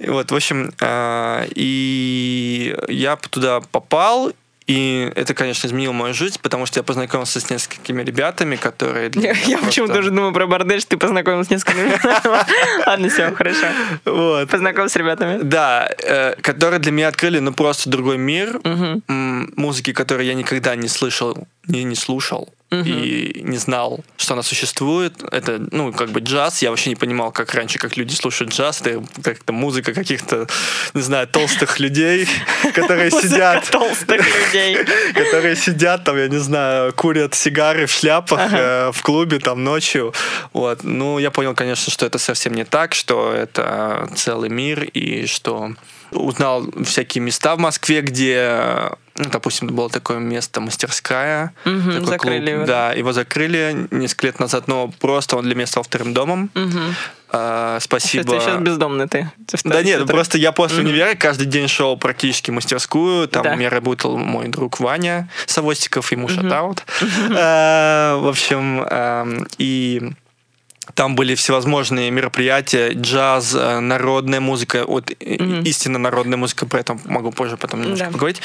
Вот, 0.06 0.30
в 0.30 0.34
общем, 0.34 0.72
а, 0.80 1.46
и 1.54 2.76
я 2.88 3.16
туда 3.16 3.60
попал, 3.60 4.32
и 4.66 5.12
это, 5.14 5.32
конечно, 5.34 5.66
изменило 5.68 5.92
мою 5.92 6.12
жизнь, 6.12 6.38
потому 6.42 6.66
что 6.66 6.80
я 6.80 6.82
познакомился 6.82 7.38
с 7.40 7.48
несколькими 7.50 8.02
ребятами, 8.02 8.56
которые... 8.56 9.10
для 9.10 9.30
Я, 9.32 9.34
просто- 9.58 9.66
почему-то 9.66 9.98
уже 10.00 10.10
думаю 10.10 10.32
про 10.32 10.46
бордель, 10.46 10.80
что 10.80 10.90
ты 10.90 10.96
познакомился 10.96 11.48
с 11.48 11.52
несколькими 11.52 11.92
Ладно, 12.86 13.08
все, 13.08 13.32
хорошо. 13.32 13.66
Вот. 14.04 14.50
Познакомился 14.50 14.94
с 14.94 14.96
ребятами. 14.96 15.38
Да, 15.42 15.88
э, 16.02 16.34
которые 16.40 16.80
для 16.80 16.90
меня 16.90 17.08
открыли, 17.08 17.38
ну, 17.38 17.52
просто 17.52 17.88
другой 17.90 18.18
мир. 18.18 18.60
Музыки, 19.06 19.92
которые 19.92 20.26
я 20.28 20.34
никогда 20.34 20.74
не 20.74 20.88
слышал, 20.88 21.46
не, 21.68 21.84
не 21.84 21.94
слушал. 21.94 22.52
И 22.72 23.42
не 23.44 23.58
знал, 23.58 24.00
что 24.16 24.34
она 24.34 24.42
существует. 24.42 25.22
Это, 25.30 25.64
ну, 25.70 25.92
как 25.92 26.10
бы 26.10 26.18
джаз. 26.18 26.62
Я 26.62 26.70
вообще 26.70 26.90
не 26.90 26.96
понимал, 26.96 27.30
как 27.30 27.54
раньше, 27.54 27.78
как 27.78 27.96
люди 27.96 28.12
слушают 28.14 28.52
джаз. 28.52 28.80
Это 28.80 29.04
как-то 29.22 29.52
музыка 29.52 29.94
каких-то, 29.94 30.48
не 30.92 31.00
знаю, 31.00 31.28
толстых 31.28 31.78
людей, 31.78 32.28
которые 32.74 33.12
сидят 33.12 33.70
толстых 33.70 34.20
людей. 34.26 34.78
которые 35.14 35.54
сидят 35.54 36.04
там, 36.04 36.18
я 36.18 36.26
не 36.26 36.38
знаю, 36.38 36.92
курят 36.92 37.34
сигары 37.34 37.86
в 37.86 37.92
шляпах 37.92 38.52
э, 38.52 38.90
в 38.92 39.00
клубе 39.02 39.38
там 39.38 39.62
ночью. 39.62 40.12
Вот. 40.52 40.82
Ну, 40.82 41.20
я 41.20 41.30
понял, 41.30 41.54
конечно, 41.54 41.92
что 41.92 42.04
это 42.04 42.18
совсем 42.18 42.52
не 42.52 42.64
так, 42.64 42.94
что 42.94 43.32
это 43.32 44.10
целый 44.16 44.50
мир 44.50 44.82
и 44.82 45.26
что 45.26 45.70
узнал 46.10 46.66
всякие 46.84 47.22
места 47.22 47.54
в 47.54 47.60
Москве, 47.60 48.00
где, 48.00 48.90
допустим, 49.18 49.68
было 49.68 49.88
такое 49.90 50.18
место 50.18 50.60
мастерская. 50.60 51.52
Мгм, 51.64 51.92
такой 51.92 52.06
закрыли 52.06 52.38
клуб. 52.46 52.48
его, 52.56 52.66
да. 52.66 52.92
Его 52.92 53.12
закрыли 53.12 53.88
несколько 53.90 54.26
лет 54.26 54.40
назад, 54.40 54.68
но 54.68 54.88
просто 55.00 55.36
он 55.36 55.44
для 55.44 55.54
меня 55.54 55.66
стал 55.66 55.82
вторым 55.82 56.12
домом. 56.14 56.50
А, 57.28 57.78
Что 57.80 57.84
спасибо. 57.86 58.34
ты 58.34 58.40
сейчас 58.40 58.60
бездомный 58.60 59.08
ты. 59.08 59.30
Да 59.64 59.82
нет, 59.82 59.98
ну 60.00 60.06
просто 60.06 60.38
я 60.38 60.52
после 60.52 60.78
универа 60.84 61.14
каждый 61.16 61.46
день 61.46 61.66
шел 61.66 61.96
практически 61.96 62.50
в 62.50 62.54
мастерскую. 62.54 63.26
Там 63.26 63.42
Да. 63.42 63.52
у 63.52 63.56
меня 63.56 63.68
работал 63.68 64.16
мой 64.16 64.46
друг 64.48 64.78
Ваня 64.80 65.28
Савостиков, 65.46 66.10
ему 66.12 66.28
shout-out. 66.28 66.84
Э, 67.30 68.16
В 68.20 68.28
общем, 68.28 68.82
эм, 68.82 69.46
и 69.58 70.12
там 70.94 71.14
были 71.16 71.34
всевозможные 71.34 72.10
мероприятия, 72.10 72.92
джаз, 72.92 73.54
э, 73.54 73.80
народная 73.80 74.40
музыка, 74.40 74.84
вот 74.86 75.10
и- 75.10 75.36
истинно 75.64 75.98
народная 75.98 76.36
музыка, 76.38 76.66
про 76.66 76.80
это 76.80 76.98
могу 77.04 77.30
позже 77.32 77.56
потом 77.56 77.82
немножко 77.82 78.06
Да. 78.06 78.10
поговорить. 78.12 78.40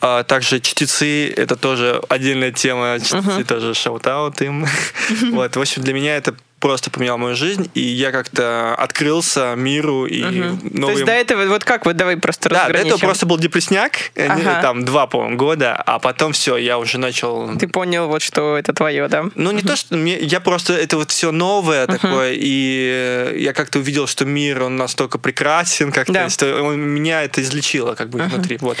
А 0.00 0.22
также 0.24 0.60
чтецы, 0.60 1.28
это 1.30 1.56
тоже 1.56 2.02
отдельная 2.08 2.52
тема, 2.52 2.98
чтецы 3.00 3.44
тоже 3.44 3.74
shout-out 3.74 4.40
им. 4.42 4.66
Вот, 5.32 5.56
в 5.56 5.60
общем, 5.60 5.82
для 5.82 5.94
меня 5.94 6.16
это 6.16 6.34
просто 6.64 6.90
поменяло 6.90 7.18
мою 7.18 7.34
жизнь, 7.36 7.70
и 7.74 7.80
я 7.82 8.10
как-то 8.10 8.74
открылся 8.76 9.52
миру 9.54 10.06
и 10.06 10.22
То 10.22 10.28
новым... 10.70 10.94
есть 10.94 11.04
до 11.04 11.12
этого, 11.12 11.44
вот 11.44 11.62
как 11.62 11.84
вот, 11.84 11.94
давай 11.94 12.16
просто 12.16 12.48
Да, 12.48 12.68
до 12.70 12.78
этого 12.78 12.96
просто 12.96 13.26
был 13.26 13.36
депресняк, 13.36 13.92
э, 14.14 14.26
Ага. 14.28 14.62
там 14.62 14.82
два, 14.82 15.06
по-моему, 15.06 15.36
года, 15.36 15.74
а 15.74 15.98
потом 15.98 16.32
все, 16.32 16.56
я 16.56 16.78
уже 16.78 16.96
начал 16.96 17.54
Ты 17.58 17.68
понял, 17.68 18.08
вот 18.08 18.22
что 18.22 18.56
это 18.56 18.72
твое, 18.72 19.08
да? 19.08 19.26
ну, 19.34 19.50
не 19.50 19.60
то, 19.60 19.76
что 19.76 19.94
мне, 19.94 20.16
я 20.18 20.40
просто, 20.40 20.72
это 20.72 20.96
вот 20.96 21.10
все 21.10 21.32
новое 21.32 21.86
такое, 21.86 22.32
и 22.34 23.34
я 23.36 23.52
как-то 23.52 23.80
увидел, 23.80 24.06
что 24.06 24.24
мир, 24.24 24.62
он 24.62 24.76
настолько 24.76 25.18
прекрасен, 25.18 25.92
как-то, 25.92 26.14
Да. 26.14 26.28
что 26.30 26.62
он- 26.62 26.80
меня 26.80 27.24
это 27.24 27.42
излечило, 27.42 27.94
как 27.94 28.08
бы, 28.08 28.20
внутри, 28.20 28.56
вот. 28.62 28.78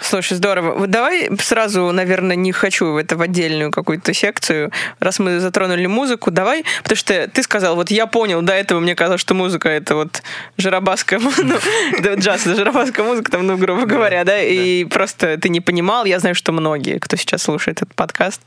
Слушай, 0.00 0.34
здорово. 0.36 0.74
Вот 0.76 0.90
давай 0.90 1.30
сразу, 1.38 1.92
наверное, 1.92 2.34
не 2.34 2.50
хочу 2.50 2.96
это 2.96 3.16
в 3.16 3.22
отдельную 3.22 3.70
какую-то 3.70 4.12
секцию, 4.14 4.72
раз 4.98 5.20
мы 5.20 5.38
затронули 5.38 5.86
музыку, 5.86 6.32
давай, 6.32 6.64
потому 6.82 6.96
что 6.96 7.19
ты 7.26 7.42
сказал, 7.42 7.76
вот 7.76 7.90
я 7.90 8.06
понял, 8.06 8.42
до 8.42 8.52
этого 8.52 8.80
мне 8.80 8.94
казалось, 8.94 9.20
что 9.20 9.34
музыка 9.34 9.68
это 9.68 9.94
вот 9.94 10.22
жарабаская, 10.56 11.18
ну, 11.18 11.30
джаз, 12.16 12.46
это 12.46 12.56
жарабаская 12.56 13.04
музыка, 13.04 13.30
там, 13.30 13.46
ну, 13.46 13.56
грубо 13.56 13.86
говоря, 13.86 14.24
да, 14.24 14.40
и 14.40 14.84
просто 14.84 15.38
ты 15.38 15.48
не 15.48 15.60
понимал, 15.60 16.04
я 16.04 16.18
знаю, 16.18 16.34
что 16.34 16.52
многие, 16.52 16.98
кто 16.98 17.16
сейчас 17.16 17.42
слушает 17.42 17.82
этот 17.82 17.94
подкаст, 17.94 18.40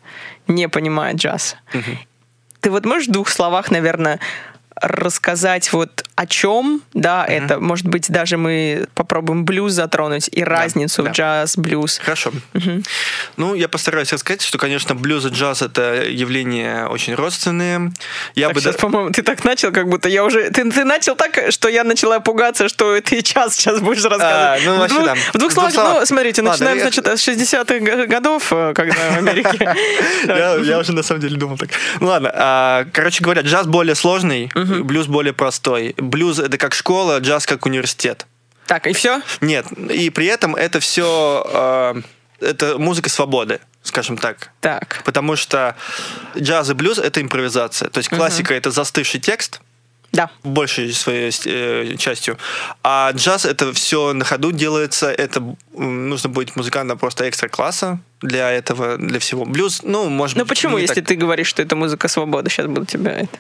не 0.48 0.68
понимают 0.70 1.20
джаз. 1.20 1.56
Ты 2.62 2.72
вот 2.72 2.86
можешь 2.86 3.08
в 3.08 3.12
двух 3.12 3.30
словах, 3.30 3.72
наверное, 3.72 4.20
рассказать 4.76 5.72
вот 5.74 6.03
о 6.15 6.26
чем, 6.28 6.82
да, 6.93 7.23
Мгм. 7.28 7.34
это, 7.45 7.60
может 7.60 7.88
быть, 7.88 8.10
даже 8.12 8.38
мы 8.38 8.88
попробуем 8.95 9.45
блюз 9.45 9.73
затронуть 9.73 10.30
и 10.32 10.43
разницу 10.43 11.04
да. 11.04 11.10
в 11.10 11.13
джаз, 11.13 11.58
блюз. 11.58 11.99
Хорошо. 12.04 12.32
Ну, 13.38 13.56
я 13.56 13.67
постараюсь 13.67 14.12
рассказать, 14.13 14.41
что, 14.41 14.58
конечно, 14.58 14.95
блюз 14.95 15.26
и 15.26 15.30
джаз— 15.30 15.62
это 15.63 16.04
явления 16.08 16.86
очень 16.88 17.15
родственные. 17.15 17.91
Я 18.36 18.47
Так, 18.47 18.56
бы... 18.56 18.62
сейчас, 18.62 18.76
да- 18.76 18.82
по-моему, 18.82 19.10
ты 19.12 19.23
так 19.23 19.43
начал, 19.43 19.71
как 19.71 19.88
будто 19.89 20.08
я 20.10 20.23
уже... 20.23 20.49
Ты, 20.52 20.69
ты 20.71 20.84
начал 20.84 21.15
так, 21.15 21.39
что 21.49 21.67
я 21.67 21.84
начала 21.84 22.19
пугаться, 22.19 22.67
что 22.69 22.99
ты 23.02 23.21
час 23.21 23.56
сейчас 23.56 23.80
будешь 23.80 24.04
рассказывать. 24.04 24.62
ну, 24.65 24.76
в, 24.76 24.80
вообще, 24.80 24.95
двух, 24.95 25.06
да. 25.08 25.15
в 25.34 25.38
двух 25.38 25.52
В 25.52 25.54
словах, 25.54 25.73
ну, 25.99 26.06
смотрите, 26.06 26.41
Ладно, 26.41 26.52
начинаем, 26.54 26.78
я- 26.78 26.84
значит, 26.84 27.08
с 27.08 27.28
60-х 27.28 27.80
г- 27.80 28.06
годов, 28.08 28.52
э, 28.52 28.73
когда 28.76 28.93
в 29.12 29.17
Америке. 29.17 29.76
Я, 30.28 30.56
я 30.56 30.80
уже 30.80 30.93
на 30.93 31.04
самом 31.04 31.21
деле 31.21 31.38
думал 31.38 31.58
так. 31.58 31.69
Ну 31.99 32.08
ладно, 32.08 32.32
а, 32.34 32.86
короче 32.93 33.23
говоря, 33.23 33.41
джаз 33.41 33.65
более 33.67 33.95
сложный, 33.95 34.52
блюз 34.56 35.08
более 35.08 35.34
простой. 35.34 35.95
Блюз 36.04 36.39
это 36.39 36.58
как 36.58 36.74
школа, 36.74 37.20
джаз 37.20 37.46
как 37.46 37.66
университет. 37.66 38.26
Так, 38.68 38.88
и 38.88 38.94
все? 38.94 39.22
Нет, 39.42 39.66
и 39.72 40.10
при 40.10 40.26
этом 40.28 40.56
это 40.56 40.80
все 40.80 42.02
это 42.39 42.78
музыка 42.78 43.10
свободы, 43.10 43.60
скажем 43.84 44.18
так. 44.18 44.52
Так. 44.62 45.02
Потому 45.06 45.36
что 45.36 45.76
джаз 46.38 46.70
и 46.70 46.74
блюз 46.74 46.98
это 46.98 47.22
импровизация. 47.22 47.89
То 47.89 47.98
есть 48.00 48.10
классика 48.10 48.54
это 48.54 48.72
застывший 48.72 49.20
текст, 49.20 49.62
Да. 50.12 50.30
большей 50.44 50.94
своей 50.94 51.32
э, 51.46 51.96
частью. 51.98 52.38
А 52.84 53.12
джаз 53.13 53.46
это 53.46 53.72
все 53.74 54.13
на 54.13 54.26
ходу 54.26 54.52
делается, 54.52 55.12
это 55.12 55.42
нужно 55.78 56.30
быть 56.30 56.56
музыкантом 56.56 56.98
просто 56.98 57.30
экстра 57.30 57.48
класса 57.50 58.00
для 58.22 58.52
этого, 58.52 58.98
для 58.98 59.20
всего. 59.20 59.46
Блюз, 59.46 59.82
ну, 59.84 60.10
может 60.10 60.36
Ну 60.38 60.44
быть, 60.44 60.50
почему, 60.50 60.78
не 60.78 60.84
если 60.84 61.02
так- 61.02 61.08
ты 61.08 61.16
говоришь, 61.16 61.48
что 61.48 61.62
это 61.62 61.76
музыка 61.76 62.08
свободы, 62.08 62.50
сейчас 62.50 62.68
буду 62.68 62.86
тебя 62.86 63.12
это... 63.12 63.38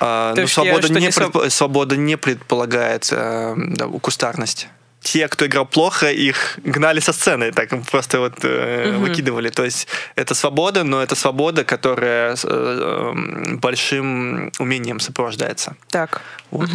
А, 0.00 0.34
То 0.34 0.42
ну, 0.42 0.46
свобода, 0.48 0.88
я 0.88 1.00
не 1.00 1.08
предпо- 1.08 1.50
свобода 1.50 1.96
не 1.96 2.16
предполагает 2.16 3.08
э, 3.12 3.54
да, 3.56 3.86
кустарность. 3.86 4.68
Те, 5.06 5.28
кто 5.28 5.46
играл 5.46 5.66
плохо, 5.66 6.10
их 6.10 6.58
гнали 6.64 7.00
со 7.00 7.12
сцены, 7.12 7.52
так 7.52 7.70
просто 7.90 8.18
вот 8.18 8.32
э, 8.42 8.96
выкидывали. 8.98 9.50
То 9.50 9.64
есть 9.64 9.86
это 10.16 10.34
свобода, 10.34 10.82
но 10.82 11.00
это 11.00 11.14
свобода, 11.14 11.62
которая 11.64 12.34
с, 12.34 12.44
э, 12.44 12.48
э, 12.50 13.54
большим 13.54 14.50
умением 14.58 14.98
сопровождается. 14.98 15.76
Так. 15.90 16.22
Вот. 16.50 16.68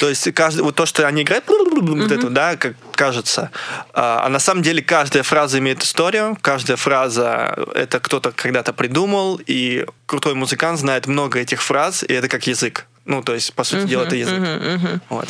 То 0.00 0.08
есть 0.08 0.32
каждый, 0.34 0.62
вот 0.62 0.74
то, 0.74 0.86
что 0.86 1.06
они 1.06 1.22
играют, 1.22 1.44
вот 1.48 2.12
это, 2.12 2.30
да, 2.30 2.56
как 2.56 2.76
кажется, 2.94 3.50
а, 3.92 4.22
а 4.24 4.28
на 4.30 4.38
самом 4.38 4.62
деле 4.62 4.82
каждая 4.82 5.22
фраза 5.22 5.58
имеет 5.58 5.82
историю, 5.82 6.38
каждая 6.40 6.78
фраза 6.78 7.58
это 7.74 8.00
кто-то 8.00 8.32
когда-то 8.32 8.72
придумал, 8.72 9.38
и 9.46 9.84
крутой 10.06 10.34
музыкант 10.34 10.78
знает 10.78 11.06
много 11.06 11.40
этих 11.40 11.62
фраз, 11.62 12.04
и 12.08 12.12
это 12.14 12.28
как 12.28 12.46
язык. 12.46 12.86
Ну, 13.06 13.22
то 13.22 13.34
есть, 13.34 13.54
по 13.54 13.62
сути 13.62 13.86
дела, 13.86 14.04
это 14.04 14.16
язык. 14.16 14.42
Вот. 15.08 15.28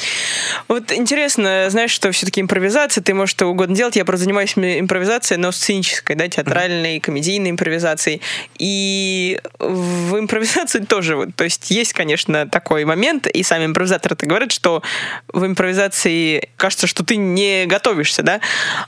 Вот 0.68 0.92
интересно, 0.92 1.68
знаешь, 1.68 1.90
что 1.90 2.10
все-таки 2.10 2.40
импровизация, 2.40 3.02
ты 3.02 3.12
можешь 3.12 3.32
что 3.32 3.46
угодно 3.46 3.76
делать. 3.76 3.96
Я 3.96 4.06
просто 4.06 4.24
занимаюсь 4.24 4.54
импровизацией, 4.56 5.38
но 5.38 5.52
сценической, 5.52 6.16
да, 6.16 6.26
театральной, 6.26 7.00
комедийной 7.00 7.50
импровизацией. 7.50 8.22
И 8.58 9.38
в 9.58 10.18
импровизации 10.18 10.80
тоже, 10.88 11.16
вот, 11.16 11.36
то 11.36 11.44
есть 11.44 11.70
есть, 11.70 11.92
конечно, 11.92 12.48
такой 12.48 12.86
момент, 12.86 13.26
и 13.26 13.42
сами 13.42 13.66
импровизаторы 13.66 14.14
это 14.14 14.24
говорят, 14.26 14.52
что 14.52 14.82
в 15.28 15.44
импровизации 15.44 16.48
кажется, 16.56 16.86
что 16.86 17.04
ты 17.04 17.16
не 17.16 17.66
готовишься, 17.66 18.22
да, 18.22 18.40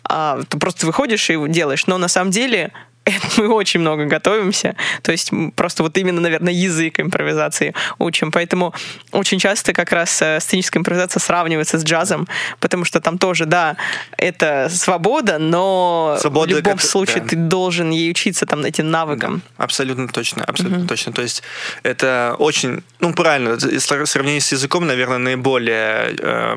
а 0.02 0.40
ты 0.48 0.58
просто 0.58 0.86
выходишь 0.86 1.28
и 1.28 1.36
делаешь. 1.48 1.86
Но 1.86 1.98
на 1.98 2.08
самом 2.08 2.30
деле 2.30 2.72
мы 3.36 3.48
очень 3.48 3.80
много 3.80 4.04
готовимся. 4.04 4.76
То 5.02 5.12
есть 5.12 5.30
просто 5.54 5.82
вот 5.82 5.96
именно, 5.98 6.20
наверное, 6.20 6.52
язык 6.52 7.00
импровизации 7.00 7.74
учим. 7.98 8.30
Поэтому 8.30 8.74
очень 9.12 9.38
часто 9.38 9.72
как 9.72 9.92
раз 9.92 10.20
э, 10.22 10.40
сценическая 10.40 10.80
импровизация 10.80 11.20
сравнивается 11.20 11.78
с 11.78 11.84
джазом, 11.84 12.28
потому 12.60 12.84
что 12.84 13.00
там 13.00 13.18
тоже, 13.18 13.46
да, 13.46 13.76
это 14.16 14.68
свобода, 14.70 15.38
но 15.38 16.16
Свобода 16.20 16.54
в 16.54 16.56
любом 16.58 16.74
как- 16.74 16.82
случае 16.82 17.20
да. 17.22 17.28
ты 17.28 17.36
должен 17.36 17.90
ей 17.90 18.10
учиться 18.10 18.46
там 18.46 18.64
этим 18.64 18.90
навыкам. 18.90 19.42
Абсолютно 19.56 20.08
точно, 20.08 20.44
абсолютно 20.44 20.86
точно. 20.86 21.12
То 21.12 21.22
есть 21.22 21.42
это 21.82 22.36
очень, 22.38 22.82
ну 23.00 23.12
правильно, 23.14 23.58
сравнение 24.06 24.40
с 24.40 24.52
языком, 24.52 24.86
наверное, 24.86 25.18
наиболее 25.18 26.16
э, 26.18 26.56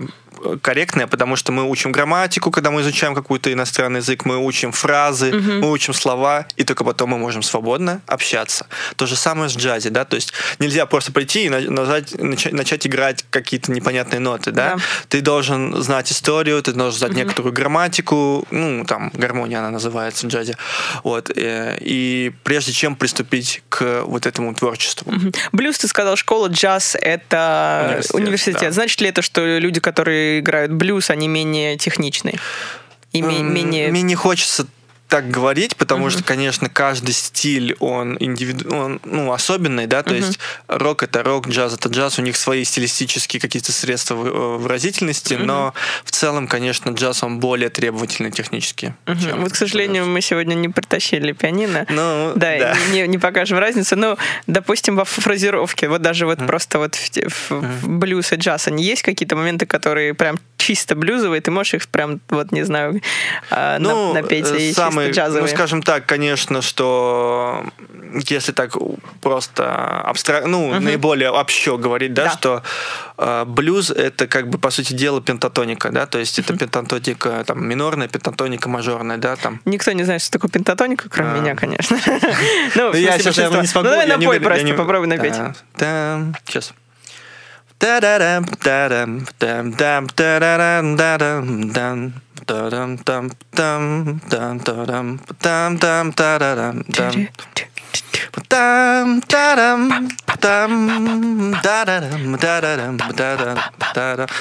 корректное, 0.61 1.07
потому 1.07 1.35
что 1.35 1.51
мы 1.51 1.63
учим 1.69 1.91
грамматику, 1.91 2.51
когда 2.51 2.71
мы 2.71 2.81
изучаем 2.81 3.15
какой-то 3.15 3.51
иностранный 3.51 3.99
язык, 3.99 4.25
мы 4.25 4.37
учим 4.37 4.71
фразы, 4.71 5.31
мы 5.31 5.71
учим 5.71 5.93
слова, 5.93 6.45
и 6.55 6.63
только 6.63 6.83
потом 6.83 7.09
мы 7.11 7.17
можем 7.17 7.41
свободно 7.43 8.01
общаться. 8.07 8.67
То 8.95 9.05
же 9.05 9.15
самое 9.15 9.49
с 9.49 9.55
джази, 9.55 9.89
да, 9.89 10.05
то 10.05 10.15
есть 10.15 10.33
нельзя 10.59 10.85
просто 10.85 11.11
прийти 11.11 11.45
и 11.45 11.49
на- 11.49 11.59
нажать- 11.61 12.17
начать, 12.21 12.53
начать 12.53 12.87
играть 12.87 13.25
какие-то 13.29 13.71
непонятные 13.71 14.19
ноты, 14.19 14.51
да? 14.51 14.75
Да. 14.75 14.81
Ты 15.09 15.21
должен 15.21 15.81
знать 15.81 16.11
историю, 16.11 16.61
ты 16.61 16.73
должен 16.73 16.97
знать 16.99 17.13
некоторую 17.13 17.53
грамматику, 17.53 18.45
ну, 18.51 18.85
там, 18.85 19.11
гармония 19.13 19.59
она 19.59 19.69
называется 19.71 20.27
в 20.27 20.29
джазе, 20.29 20.55
вот, 21.03 21.29
э, 21.35 21.77
и 21.81 22.31
прежде 22.43 22.71
чем 22.71 22.95
приступить 22.95 23.61
к 23.69 24.01
вот 24.05 24.25
этому 24.25 24.53
творчеству. 24.53 25.11
Мгм. 25.11 25.31
Блюз, 25.51 25.77
ты 25.79 25.87
сказал, 25.87 26.15
школа, 26.15 26.47
джаз— 26.47 26.95
это 27.01 27.85
Университет, 27.87 28.15
университет. 28.15 28.61
да. 28.61 28.71
Значит 28.71 29.01
ли 29.01 29.07
это, 29.09 29.21
что 29.21 29.41
люди, 29.59 29.79
которые 29.79 30.30
играют 30.39 30.71
блюз, 30.71 31.09
они 31.09 31.27
менее 31.27 31.77
техничные? 31.77 32.39
И 33.11 33.21
менее... 33.21 33.89
Мне 33.89 34.01
не 34.01 34.15
хочется 34.15 34.67
так 35.11 35.29
говорить, 35.29 35.75
потому 35.75 36.09
что, 36.09 36.23
конечно, 36.23 36.69
каждый 36.69 37.11
стиль, 37.11 37.75
он, 37.79 38.15
индивиду... 38.21 38.73
он 38.73 39.01
ну, 39.03 39.33
особенный, 39.33 39.85
да, 39.85 40.03
то 40.03 40.15
есть 40.15 40.39
рок 40.69 41.03
это 41.03 41.21
рок, 41.21 41.49
джаз 41.49 41.73
это 41.73 41.89
джаз, 41.89 42.17
у 42.17 42.21
них 42.21 42.37
свои 42.37 42.63
стилистические 42.63 43.41
какие-то 43.41 43.73
средства 43.73 44.15
э, 44.15 44.57
выразительности, 44.57 45.33
но 45.33 45.73
в 46.05 46.11
целом, 46.11 46.47
конечно, 46.47 46.91
джаз, 46.91 47.23
он 47.23 47.39
более 47.41 47.69
требовательный 47.69 48.31
технически. 48.31 48.95
Чем 49.05 49.41
Вот, 49.41 49.51
к 49.51 49.55
сожалению, 49.57 50.05
мы 50.05 50.21
сегодня 50.21 50.53
не 50.53 50.69
притащили 50.69 51.33
пианино. 51.33 51.85
Ну, 51.89 52.31
Да, 52.37 52.57
да. 52.57 52.77
Не, 52.93 53.05
не 53.05 53.17
покажем 53.17 53.57
разницу. 53.57 53.97
Ну, 53.97 54.17
допустим, 54.47 54.95
во 54.95 55.03
фразировке, 55.03 55.89
вот 55.89 56.01
даже 56.01 56.25
вот 56.25 56.39
просто 56.47 56.79
вот 56.79 56.95
в, 56.95 57.49
в- 57.49 57.51
в 57.81 57.89
блюз 57.89 58.31
и 58.31 58.35
джаз, 58.35 58.69
они 58.69 58.85
есть 58.85 59.01
какие-то 59.01 59.35
моменты, 59.35 59.65
которые 59.65 60.13
прям 60.13 60.39
чисто 60.61 60.95
блюзовые, 60.95 61.41
ты 61.41 61.49
можешь 61.51 61.73
их 61.73 61.87
прям, 61.87 62.19
вот, 62.29 62.51
не 62.51 62.63
знаю, 62.63 63.01
а, 63.49 63.79
на- 63.79 63.89
Ну, 63.89 64.13
напеть 64.13 64.47
э, 64.51 64.57
и 64.57 64.73
самый, 64.73 65.07
чисто 65.07 65.21
джазовые. 65.21 65.41
ну, 65.41 65.47
скажем 65.47 65.81
так, 65.81 66.05
конечно, 66.05 66.61
что 66.61 67.65
если 68.29 68.51
так 68.51 68.73
просто 69.21 70.01
абстрак... 70.01 70.45
ну, 70.45 70.79
наиболее 70.79 71.31
общо 71.31 71.77
говорить, 71.77 72.13
да, 72.13 72.25
Да. 72.25 72.29
что 72.31 72.63
э, 73.17 73.45
блюз 73.45 73.89
это 73.89 74.27
как 74.27 74.49
бы, 74.49 74.57
по 74.59 74.69
сути 74.69 74.93
дела, 74.93 75.19
пентатоника, 75.21 75.89
да, 75.89 76.05
то 76.05 76.19
есть 76.19 76.37
это 76.37 76.55
пентатоника 76.55 77.43
там 77.45 77.65
минорная, 77.67 78.07
пентатоника 78.07 78.69
мажорная, 78.69 79.17
да, 79.17 79.35
там. 79.35 79.61
Никто 79.65 79.91
не 79.93 80.03
знает, 80.03 80.21
что 80.21 80.31
такое 80.33 80.51
пентатоника, 80.51 81.09
кроме 81.09 81.31
А. 81.31 81.37
меня, 81.39 81.55
конечно. 81.55 81.97
Ну, 82.75 82.91
в 82.91 82.95
я 82.95 83.17
сейчас 83.17 83.37
не 83.37 83.67
смогу. 83.67 83.87
Ну, 83.87 83.91
давай 83.91 84.07
напой 84.07 84.39
просто, 84.39 84.73
попробуй 84.75 85.07
напеть. 85.07 85.35
Сейчас. 86.45 86.73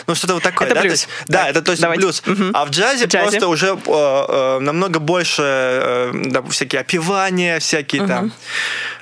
Ну, 0.07 0.15
что-то 0.15 0.35
вот 0.35 0.43
такое. 0.43 0.69
Это 0.69 0.75
да, 0.77 0.81
то 0.83 0.87
есть- 0.89 1.09
Да, 1.27 1.39
Так, 1.41 1.51
это 1.51 1.63
точно 1.63 1.83
давайте. 1.83 2.03
блюз. 2.03 2.23
Мгм. 2.27 2.51
А 2.55 2.65
в 2.65 2.71
джазе 2.71 3.07
В 3.07 3.09
джазе. 3.09 3.19
просто 3.31 3.49
уже 3.49 3.67
э, 3.69 3.75
э, 3.87 4.59
намного 4.61 5.01
больше 5.01 5.43
э, 5.43 6.11
да, 6.27 6.43
всякие 6.43 6.81
опевания, 6.81 7.59
всякие 7.59 8.07
там. 8.07 8.33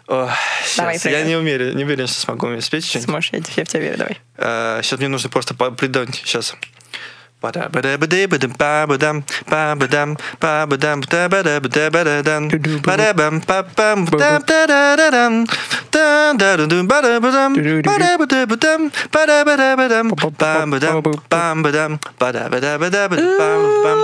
Давай, 0.08 0.98
я 1.04 1.22
не 1.24 1.36
уверен, 1.36 1.76
не 1.76 1.84
уверен, 1.84 2.06
что 2.06 2.20
смогу 2.20 2.46
мне 2.46 2.60
спеть 2.60 2.86
что-нибудь. 2.86 3.10
Сможешь, 3.10 3.32
я, 3.32 3.40
я 3.56 3.64
в 3.64 3.68
тебя 3.68 3.80
верю, 3.80 3.98
давай. 3.98 4.82
сейчас 4.82 4.98
мне 4.98 5.08
нужно 5.08 5.28
просто 5.28 5.54
придумать. 5.54 6.14
Сейчас. 6.14 6.56
Ба-да-ба-да-ба-да-ба-дам, 22.18 23.98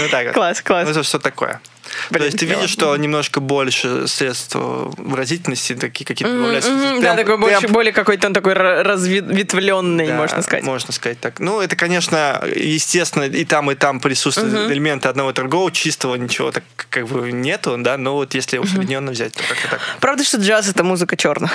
Ну, 0.00 0.08
так. 0.10 0.32
Класс, 0.32 0.62
класс. 0.62 0.84
Ну, 0.84 0.90
это 0.90 1.02
что 1.02 1.18
такое. 1.18 1.60
То 2.08 2.14
Блин, 2.14 2.24
есть 2.24 2.38
ты 2.38 2.46
видишь, 2.46 2.70
что 2.70 2.96
немножко 2.96 3.40
больше 3.40 4.08
средств 4.08 4.56
выразительности, 4.56 5.74
такие 5.74 6.04
какие-то 6.04 6.34
добавляются. 6.34 6.70
Прям- 6.70 7.00
Да, 7.00 7.14
такой 7.14 7.38
больше, 7.38 7.68
более 7.68 7.92
какой-то 7.92 8.26
он 8.26 8.34
такой 8.34 8.54
ра- 8.54 8.82
разветвленный, 8.82 10.08
Да, 10.08 10.14
можно 10.14 10.42
сказать. 10.42 10.64
Можно 10.64 10.92
сказать 10.92 11.20
так. 11.20 11.38
Ну, 11.38 11.60
это, 11.60 11.76
конечно, 11.76 12.42
естественно, 12.56 13.24
и 13.24 13.44
там, 13.44 13.70
и 13.70 13.74
там 13.76 14.00
присутствуют 14.00 14.70
элементы 14.70 15.08
одного 15.08 15.30
и 15.30 15.32
другого, 15.34 15.70
чистого 15.70 16.16
ничего 16.16 16.50
так 16.50 16.64
как 16.90 17.06
бы 17.06 17.30
нету, 17.32 17.76
да, 17.78 17.96
но 17.96 18.14
вот 18.14 18.34
если 18.34 18.58
усредненно 18.58 19.12
взять, 19.12 19.32
то 19.32 19.42
как-то 19.48 19.68
так. 19.68 19.80
Правда, 20.00 20.24
что 20.24 20.38
джаз 20.38 20.68
это 20.68 20.82
музыка 20.82 21.16
черных. 21.16 21.52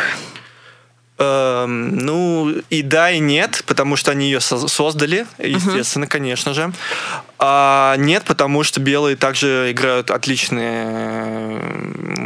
Эм, 1.24 1.98
ну, 1.98 2.50
и 2.72 2.82
да, 2.82 3.12
и 3.12 3.20
нет, 3.20 3.64
потому 3.68 3.96
что 3.96 4.10
они 4.12 4.26
ее 4.26 4.40
со- 4.40 4.68
создали, 4.68 5.28
естественно, 5.38 6.08
конечно 6.08 6.54
же. 6.56 6.72
А 7.38 7.96
нет, 7.98 8.24
потому 8.24 8.64
что 8.64 8.80
белые 8.80 9.16
также 9.16 9.72
играют 9.72 10.10
отличные, 10.10 11.60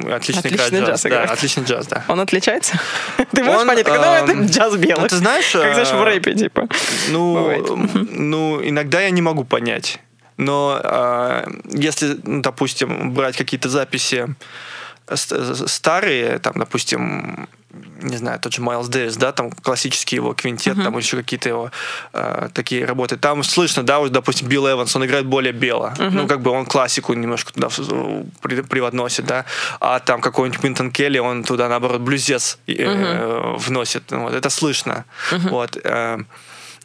играют 0.02 0.14
Отличный 0.14 0.52
джаз. 0.52 0.72
джаз 0.72 1.02
да, 1.04 1.10
играют. 1.10 1.32
отличный 1.32 1.64
джаз, 1.64 1.88
да. 1.88 2.06
Он 2.08 2.20
отличается? 2.22 2.80
Ты 3.32 3.44
можешь 3.44 3.62
Он, 3.62 3.68
понять, 3.68 3.86
такой, 3.86 4.00
ну, 4.00 4.14
это 4.14 4.32
эм, 4.32 4.46
джаз 4.46 4.76
белых. 4.78 5.02
ну, 5.04 5.08
ты 5.10 5.16
знаешь, 5.18 5.52
Как 5.52 5.74
знаешь, 5.74 5.90
в 5.90 6.02
э, 6.02 6.04
рэпе, 6.06 6.34
типа. 6.36 6.68
Ну, 7.10 7.66
ну, 8.12 8.62
иногда 8.64 9.02
я 9.02 9.10
не 9.10 9.22
могу 9.22 9.44
понять. 9.44 10.00
Но 10.38 10.80
а, 10.84 11.48
если, 11.72 12.18
ну, 12.24 12.42
допустим, 12.42 13.12
брать 13.14 13.38
какие-то 13.38 13.70
записи 13.70 14.28
старые, 15.14 16.40
там, 16.40 16.54
допустим, 16.56 17.48
не 18.02 18.18
знаю, 18.18 18.40
тот 18.40 18.54
же 18.54 18.62
Майлз 18.62 18.88
Дэвис, 18.88 19.18
да, 19.18 19.32
там 19.32 19.52
классический 19.52 20.16
его 20.16 20.34
квинтет, 20.34 20.78
там 20.84 20.98
еще 20.98 21.18
какие-то 21.18 21.50
его 21.50 21.72
а, 22.14 22.48
такие 22.54 22.86
работы. 22.86 23.18
Там 23.18 23.44
слышно, 23.44 23.84
да, 23.84 24.00
вот, 24.00 24.12
допустим, 24.12 24.48
Билл 24.48 24.70
Эванс, 24.70 24.96
он 24.96 25.06
играет 25.06 25.26
более 25.26 25.52
бело. 25.54 25.94
Ну, 25.98 26.28
как 26.28 26.42
бы 26.42 26.52
он 26.52 26.66
классику 26.66 27.14
немножко 27.14 27.52
туда 27.54 27.68
в- 27.70 28.24
при- 28.42 28.62
привносит, 28.62 29.26
да. 29.26 29.46
А 29.82 30.00
там 30.00 30.22
какой-нибудь 30.22 30.64
Минтон 30.64 30.92
Келли, 30.92 31.20
он 31.20 31.44
туда, 31.44 31.68
наоборот, 31.68 32.00
блюзец 32.02 32.58
э, 32.68 33.56
вносит. 33.58 34.04
Вот, 34.12 34.34
это 34.34 34.50
слышно. 34.50 35.04
Вот. 35.50 35.78
э, 35.84 36.20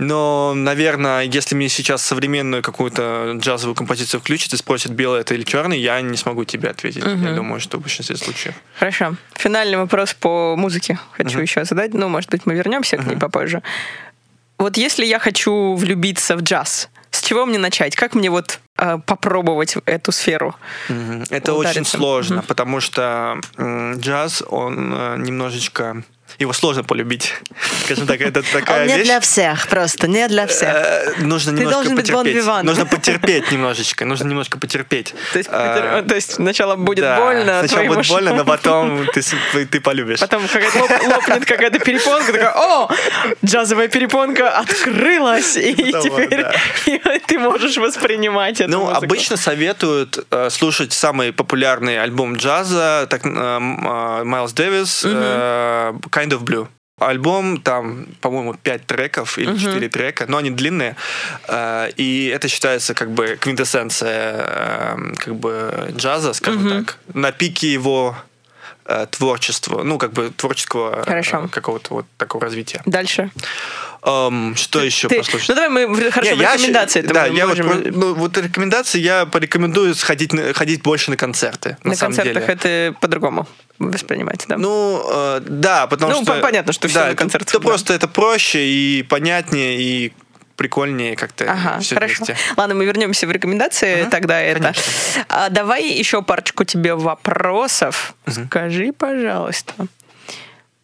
но, 0.01 0.55
наверное, 0.55 1.23
если 1.25 1.55
мне 1.55 1.69
сейчас 1.69 2.03
современную 2.03 2.63
какую-то 2.63 3.35
джазовую 3.37 3.75
композицию 3.75 4.21
включат 4.21 4.53
и 4.55 4.57
спросят, 4.57 4.93
белый 4.93 5.21
это 5.21 5.35
или 5.35 5.43
черный, 5.45 5.79
я 5.79 6.01
не 6.01 6.17
смогу 6.17 6.45
тебе 6.45 6.71
ответить. 6.71 7.05
Я 7.05 7.33
думаю, 7.35 7.61
что 7.61 7.77
в 7.79 7.83
большинстве 7.83 8.17
случаев. 8.17 8.55
Хорошо. 8.79 9.15
Финальный 9.35 9.77
вопрос 9.77 10.15
по 10.15 10.57
музыке 10.57 10.99
хочу 11.13 11.39
еще 11.41 11.65
задать. 11.65 11.93
Ну, 11.95 12.09
может 12.09 12.31
быть, 12.31 12.47
мы 12.47 12.55
вернемся 12.55 12.97
к 12.97 13.07
ней 13.07 13.17
попозже. 13.17 13.63
Вот 14.59 14.77
если 14.77 15.07
я 15.07 15.19
хочу 15.19 15.75
влюбиться 15.75 16.37
в 16.37 16.43
джаз, 16.43 16.91
с 17.11 17.23
чего 17.23 17.47
мне 17.47 17.59
начать? 17.59 17.97
Как 17.97 18.15
мне 18.15 18.31
вот 18.31 18.61
э, 18.77 18.99
попробовать 19.07 19.77
эту 19.87 20.13
сферу? 20.13 20.55
Мгм. 20.89 21.25
Это 21.31 21.55
Удариться. 21.55 21.81
очень 21.81 21.91
сложно, 21.91 22.43
потому 22.47 22.81
что 22.81 23.41
м, 23.57 23.99
джаз, 23.99 24.43
он 24.47 24.95
э, 24.95 25.17
немножечко... 25.19 26.03
Его 26.39 26.53
сложно 26.53 26.85
полюбить. 26.85 27.35
Скажем 27.85 28.07
так, 28.07 28.21
это 28.21 28.43
такая 28.43 28.87
вещь. 28.87 29.21
всех, 29.21 29.69
просто 29.69 30.09
не 30.09 30.27
для 30.29 30.47
Э, 30.63 31.13
Нужно 31.19 31.51
немножко 31.53 31.95
потерпеть. 31.95 32.45
Нужно 32.65 32.87
потерпеть 32.87 33.51
немножечко. 33.53 34.05
Нужно 34.05 34.29
немножко 34.29 34.59
потерпеть. 34.59 35.15
То 35.33 35.39
есть, 35.39 35.51
А, 35.53 35.75
Питер, 35.75 36.09
то 36.09 36.15
есть 36.15 36.33
сначала 36.35 36.77
будет 36.77 37.01
да, 37.05 37.17
больно, 37.21 37.59
Сначала 37.67 37.85
будет 37.95 38.09
больно, 38.09 38.35
но 38.35 38.45
потом 38.45 39.07
ты, 39.13 39.81
полюбишь. 39.81 40.21
Потом 40.21 40.47
какая-то 40.47 40.79
лоп- 40.79 41.09
лопнет 41.09 41.45
какая-то 41.45 41.79
перепонка, 41.81 42.33
такая, 42.33 42.53
о, 42.55 42.89
джазовая 43.45 43.89
перепонка 43.89 44.51
открылась, 44.51 45.57
и 45.57 45.75
Типа 45.75 46.03
того, 46.03 46.21
теперь 46.21 46.43
да. 46.43 47.19
ты 47.27 47.39
можешь 47.39 47.77
воспринимать 47.77 48.61
эту 48.61 48.71
Ну, 48.71 48.81
музыку. 48.87 49.05
обычно 49.05 49.37
советуют 49.37 50.27
э, 50.31 50.51
слушать 50.51 50.93
самый 50.93 51.33
популярный 51.33 52.01
альбом 52.03 52.37
джаза, 52.37 53.07
так, 53.11 53.25
э, 53.25 53.59
Майлз 53.59 54.53
Дэвис, 54.53 55.03
э, 55.07 55.93
Kind 56.21 56.31
of 56.31 56.45
Blue. 56.45 56.69
Альбом, 57.01 57.63
там, 57.63 58.07
по-моему, 58.21 58.55
5 58.55 58.87
треков 58.87 59.39
или 59.39 59.57
4 59.57 59.89
трека, 59.89 60.27
но 60.29 60.37
они 60.37 60.51
длинные, 60.51 60.97
э, 61.49 61.91
и 61.97 62.27
это 62.27 62.49
считается 62.49 62.93
как 62.95 63.11
бы 63.11 63.39
квинтэссенция 63.41 64.35
э, 64.37 65.15
как 65.17 65.35
бы 65.35 65.95
джаза, 65.97 66.35
скажем 66.35 66.69
так, 66.69 66.99
на 67.15 67.33
пике 67.33 67.73
его 67.73 68.15
э, 68.85 69.07
творчества, 69.11 69.83
ну, 69.83 69.97
как 69.97 70.13
бы 70.13 70.31
творческого 70.31 71.03
э, 71.07 71.49
какого-то 71.49 71.95
вот 71.95 72.07
такого 72.19 72.45
развития. 72.45 72.83
Дальше. 72.85 73.31
Эм, 74.03 74.57
что 74.57 74.83
еще 74.83 75.09
Ты- 75.09 75.19
послушать? 75.19 75.49
Ну, 75.51 75.55
давай 75.55 75.87
мы 75.87 76.11
хорошо 76.11 76.35
Не, 76.35 76.41
я 76.41 76.55
рекомендации. 76.55 77.01
это 77.01 77.13
Да, 77.15 77.27
я 77.27 77.47
вот, 77.47 77.59
можем- 77.59 77.83
про- 77.83 77.93
ну, 77.93 78.15
вот 78.15 78.39
рекомендации 78.39 78.99
я 78.99 79.27
порекомендую 79.27 79.95
сходить, 79.95 80.33
на- 80.33 80.55
ходить 80.55 80.83
больше 80.83 81.11
на 81.11 81.17
концерты. 81.19 81.77
На, 81.85 81.91
на 81.91 81.97
самом 81.97 82.15
концертах 82.17 82.47
деле. 82.47 82.59
это 82.91 82.99
по-другому 83.01 83.47
воспринимается, 83.79 84.49
да? 84.49 84.57
Ну, 84.57 85.03
э, 85.13 85.41
да, 85.47 85.87
потому 85.87 86.13
Ну, 86.13 86.23
что... 86.23 86.33
по- 86.35 86.41
понятно, 86.41 86.73
что 86.73 86.89
да, 86.93 87.05
на 87.05 87.09
это- 87.09 87.17
концертах, 87.17 87.49
Это 87.51 87.59
да. 87.59 87.69
просто 87.69 87.93
это 87.93 88.09
проще 88.09 88.61
и 88.67 89.03
понятнее, 89.03 89.79
и 89.81 90.13
прикольнее 90.57 91.17
как-то 91.17 91.51
Ага, 91.51 91.81
все 91.81 91.95
хорошо. 91.95 92.25
вместе. 92.25 92.37
Ладно, 92.57 92.75
мы 92.75 92.85
вернемся 92.87 93.27
в 93.27 93.31
рекомендации 93.31 94.07
тогда 94.11 94.41
это. 94.41 94.75
А, 95.29 95.49
давай 95.51 95.87
еще 95.89 96.23
парочку 96.23 96.65
тебе 96.65 96.95
вопросов. 96.95 98.15
Скажи, 98.27 98.93
пожалуйста, 98.93 99.73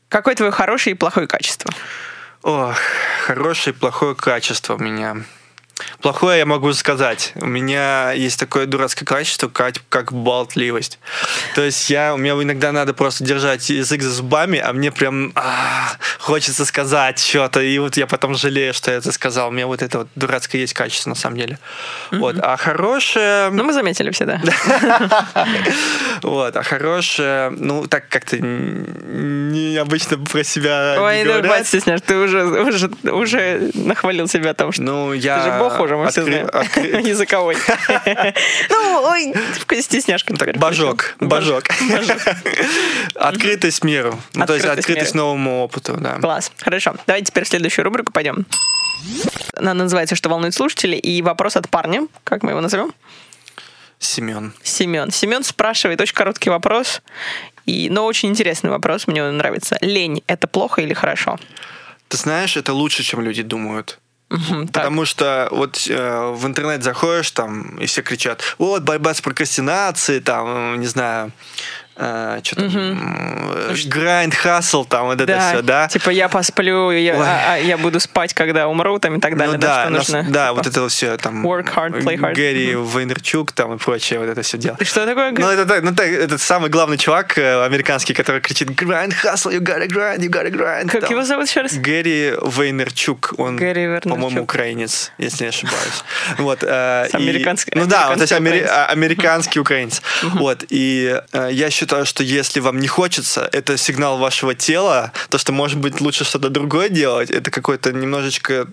какое 0.09 0.35
твое 0.35 0.51
хорошее 0.53 0.95
и 0.95 0.99
плохое 0.99 1.27
качество? 1.27 1.71
Ох, 2.47 2.79
хорошее 3.25 3.75
и 3.75 3.77
плохое 3.77 4.15
качество 4.15 4.77
у 4.77 4.79
меня. 4.79 5.17
Плохое 6.01 6.39
я 6.39 6.47
могу 6.47 6.73
сказать. 6.73 7.33
У 7.35 7.47
меня 7.47 8.13
есть 8.13 8.41
такое 8.41 8.67
дурацкое 8.67 9.05
качество, 9.05 9.49
как, 9.49 9.75
как 9.89 10.13
болтливость. 10.13 10.99
То 11.55 11.63
есть 11.63 11.91
я, 11.91 12.15
у 12.15 12.17
меня 12.17 12.33
иногда 12.33 12.73
надо 12.73 12.95
просто 12.95 13.25
держать 13.25 13.69
язык 13.69 14.03
за 14.03 14.11
зубами, 14.11 14.59
а 14.59 14.73
мне 14.73 14.91
прям 14.91 15.33
а, 15.35 15.89
хочется 16.19 16.65
сказать 16.65 17.19
что-то, 17.19 17.61
и 17.61 17.79
вот 17.79 17.97
я 17.97 18.07
потом 18.07 18.37
жалею, 18.37 18.73
что 18.73 18.91
я 18.91 18.99
это 18.99 19.13
сказал. 19.13 19.49
У 19.49 19.53
меня 19.53 19.67
вот 19.67 19.83
это 19.83 19.99
вот 19.99 20.09
дурацкое 20.15 20.63
есть 20.63 20.73
качество 20.73 21.11
на 21.11 21.17
самом 21.17 21.37
деле. 21.37 21.59
Вот. 22.11 22.37
А 22.41 22.57
хорошее... 22.57 23.51
Ну, 23.51 23.65
мы 23.65 23.73
заметили 23.73 24.11
все, 24.11 24.25
да. 24.25 24.41
Вот, 26.23 26.57
а 26.57 26.63
хорошее, 26.63 27.51
ну, 27.51 27.87
так 27.87 28.09
как-то 28.09 28.39
необычно 28.39 30.19
про 30.19 30.43
себя 30.43 30.97
Ой, 30.99 31.25
ну, 31.25 31.43
стесняешься. 31.65 32.07
Ты 32.07 32.17
уже, 33.13 33.71
нахвалил 33.75 34.27
себя 34.29 34.51
о 34.51 34.55
том, 34.55 34.73
что 34.73 34.83
Ну, 34.83 35.13
я... 35.13 35.66
ты 35.71 35.75
же 35.75 35.79
бог 35.79 35.81
уже, 35.81 35.97
мы 35.97 36.05
Языковой. 37.09 37.57
Ну, 38.69 39.03
ой, 39.03 39.35
стесняшка. 39.81 40.35
Божок, 40.57 41.15
божок. 41.21 41.65
Открытость 43.15 43.85
миру. 43.85 44.19
Ну, 44.35 44.47
то 44.47 44.55
есть 44.55 44.67
Открытость 44.67 45.15
новому 45.15 45.63
опыту, 45.63 45.97
да. 45.99 46.17
Класс. 46.17 46.53
Хорошо. 46.59 46.95
Давайте 47.07 47.27
теперь 47.27 47.45
в 47.45 47.49
следующую 47.49 47.85
рубрику 47.85 48.13
пойдем. 48.13 48.47
Она 49.55 49.75
называется 49.75 50.17
«Что 50.17 50.29
волнует 50.29 50.55
слушателей?» 50.55 50.99
и 50.99 51.23
вопрос 51.23 51.57
от 51.57 51.69
парня. 51.69 52.07
Как 52.25 52.43
мы 52.43 52.51
его 52.51 52.61
назовем? 52.61 52.93
Семен. 53.99 54.53
Семен. 54.63 55.11
Семен 55.11 55.43
спрашивает 55.43 56.01
очень 56.01 56.15
короткий 56.15 56.51
вопрос, 56.51 57.03
и, 57.65 57.89
но 57.91 58.05
очень 58.05 58.29
интересный 58.29 58.71
вопрос, 58.71 59.07
мне 59.07 59.23
он 59.25 59.37
нравится. 59.37 59.79
Лень– 59.81 60.23
это 60.27 60.47
плохо 60.47 60.83
или 60.83 60.95
хорошо? 60.95 61.39
Ты 62.09 62.17
знаешь, 62.17 62.57
это 62.57 62.73
лучше, 62.73 63.03
чем 63.03 63.21
люди 63.21 63.43
думают. 63.43 63.99
Мгм, 64.29 64.67
так. 64.69 64.83
Потому 64.83 65.05
что 65.05 65.49
вот 65.53 65.87
э, 65.89 66.33
в 66.35 66.47
интернет 66.47 66.83
заходишь 66.83 67.31
там, 67.31 67.79
и 67.79 67.87
все 67.87 68.03
кричат, 68.03 68.43
вот, 68.59 68.83
борьба 68.83 69.15
с 69.15 69.21
прокрастинацией, 69.21 70.21
там, 70.21 70.75
э, 70.75 70.77
не 70.79 70.87
знаю, 70.87 71.31
что 71.97 72.55
там, 72.57 73.75
грайнд, 73.87 74.35
хасл, 74.35 74.85
там, 74.85 75.07
вот 75.07 75.21
это 75.21 75.39
все, 75.41 75.63
да? 75.63 75.89
Типа 75.89 76.11
я 76.11 76.29
посплю, 76.29 76.91
я, 76.91 77.15
Ой. 77.17 77.27
а- 77.27 77.55
а 77.55 77.57
я 77.59 77.79
буду 77.79 78.01
спать, 78.01 78.35
когда 78.35 78.69
умру, 78.69 78.99
там 78.99 79.17
и 79.17 79.21
так 79.21 79.37
далее. 79.37 79.55
ну 79.55 79.61
да, 79.61 79.85
да, 79.85 79.91
нас- 79.91 80.09
нужно, 80.09 80.31
да, 80.31 80.49
типа. 80.49 80.55
вот 80.55 80.67
это 80.67 80.89
все 80.89 81.17
там. 81.17 81.47
Work 81.47 81.75
hard, 81.75 82.03
play 82.03 82.19
hard. 82.19 82.35
Гэри 82.35 82.75
Вайнерчук 82.75 83.53
там 83.53 83.75
и 83.75 83.79
прочее, 83.79 84.19
вот 84.19 84.29
это 84.29 84.43
все 84.43 84.59
дело. 84.59 84.77
Что 84.83 85.07
такое? 85.07 85.33
Ну, 85.33 85.49
это, 85.49 85.81
ну, 85.83 85.95
так, 85.95 86.07
этот 86.09 86.41
самый 86.41 86.69
главный 86.71 86.99
чувак 86.99 87.39
э, 87.39 87.65
американский, 87.65 88.13
который 88.15 88.41
кричит 88.43 88.69
grind, 88.71 89.15
hustle, 89.25 89.53
you 89.53 89.61
gotta 89.61 89.89
grind, 89.89 90.19
you 90.19 90.29
gotta 90.29 90.51
grind. 90.51 90.91
как 90.91 91.01
там. 91.03 91.11
его 91.11 91.23
зовут 91.25 91.49
еще 91.49 91.63
раз? 91.63 91.73
Гэри 91.75 92.35
Вейнерчук, 92.43 93.35
он, 93.39 93.57
Вейнерчук. 93.57 94.13
по-моему, 94.13 94.43
украинец, 94.43 95.13
если 95.19 95.45
не 95.45 95.49
ошибаюсь. 95.49 96.05
Вот, 96.39 96.63
э, 96.63 97.09
американской- 97.13 97.73
Ну 97.75 97.87
да, 97.87 98.15
то 98.15 98.21
есть 98.21 98.33
американский 98.33 98.75
а- 98.77 98.87
американский 98.87 99.61
украинец. 99.61 100.03
Вот, 100.23 100.65
и 100.69 101.21
э, 101.33 101.49
я 101.53 101.71
считаю, 101.71 101.86
что 102.05 102.23
если 102.23 102.61
вам 102.61 102.79
не 102.81 102.89
хочется, 102.89 103.49
это 103.53 103.77
сигнал 103.77 104.19
вашего 104.19 104.55
тела, 104.55 105.13
то, 105.29 105.39
что, 105.39 105.53
может 105.53 105.79
быть, 105.79 106.01
лучше 106.01 106.25
что-то 106.25 106.49
другое 106.49 106.89
делать, 106.89 107.31
это 107.31 107.51
какой-то 107.51 107.93
немножечко... 107.93 108.67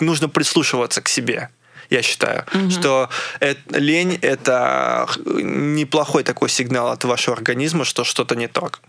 Нужно 0.00 0.28
прислушиваться 0.28 1.02
к 1.02 1.08
себе. 1.08 1.50
Я 1.90 2.02
считаю, 2.02 2.44
что 2.70 3.08
э- 3.40 3.54
лень 3.70 4.18
это 4.22 5.06
неплохой 5.24 6.24
такой 6.24 6.48
сигнал 6.48 6.88
от 6.88 7.04
вашего 7.04 7.36
организма, 7.36 7.84
что 7.84 8.04
что-то 8.04 8.34
не 8.34 8.48
так. 8.48 8.80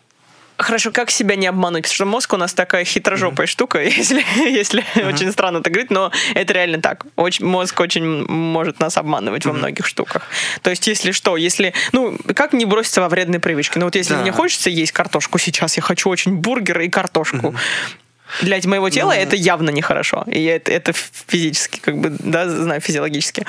Хорошо, 0.58 0.92
как 0.92 1.12
себя 1.12 1.36
не 1.36 1.46
обмануть? 1.46 1.84
Потому 1.84 1.94
что 1.96 2.06
мозг 2.06 2.34
у 2.34 2.38
нас 2.38 2.54
такая 2.54 2.84
хитрожопая 2.84 3.46
штука, 3.46 3.80
если, 3.84 4.24
если 4.38 4.84
очень 5.08 5.32
странно 5.32 5.60
это 5.60 5.70
говорить, 5.70 5.92
но 5.92 6.12
это 6.34 6.54
реально 6.54 6.82
так. 6.82 7.06
Очень, 7.16 7.46
мозг 7.46 7.80
очень 7.80 8.26
может 8.26 8.80
нас 8.80 8.98
обманывать 8.98 9.46
во 9.46 9.54
многих 9.54 9.86
штуках. 9.86 10.24
То 10.64 10.72
есть, 10.72 10.88
если 10.88 11.12
что, 11.12 11.38
если... 11.38 11.74
Ну, 11.92 12.18
как 12.36 12.54
не 12.54 12.66
броситься 12.66 13.02
во 13.02 13.10
вредные 13.10 13.40
привычки? 13.40 13.78
Ну, 13.78 13.86
вот 13.86 13.96
если 13.96 14.16
Да. 14.16 14.22
мне 14.22 14.32
хочется 14.32 14.70
есть 14.72 14.92
картошку 14.92 15.38
сейчас, 15.38 15.78
я 15.78 15.84
хочу 15.84 16.10
очень 16.10 16.34
бургер 16.36 16.82
и 16.82 16.90
картошку. 16.90 17.54
Для 18.42 18.60
моего 18.66 18.90
тела 18.90 19.14
Ну. 19.14 19.22
это 19.22 19.36
явно 19.36 19.70
нехорошо. 19.70 20.24
И 20.28 20.42
я 20.42 20.56
это, 20.58 20.72
это 20.72 20.94
физически, 21.28 21.80
как 21.80 21.98
бы, 21.98 22.10
да, 22.10 22.50
знаю, 22.50 22.82
физиологически. 22.82 23.46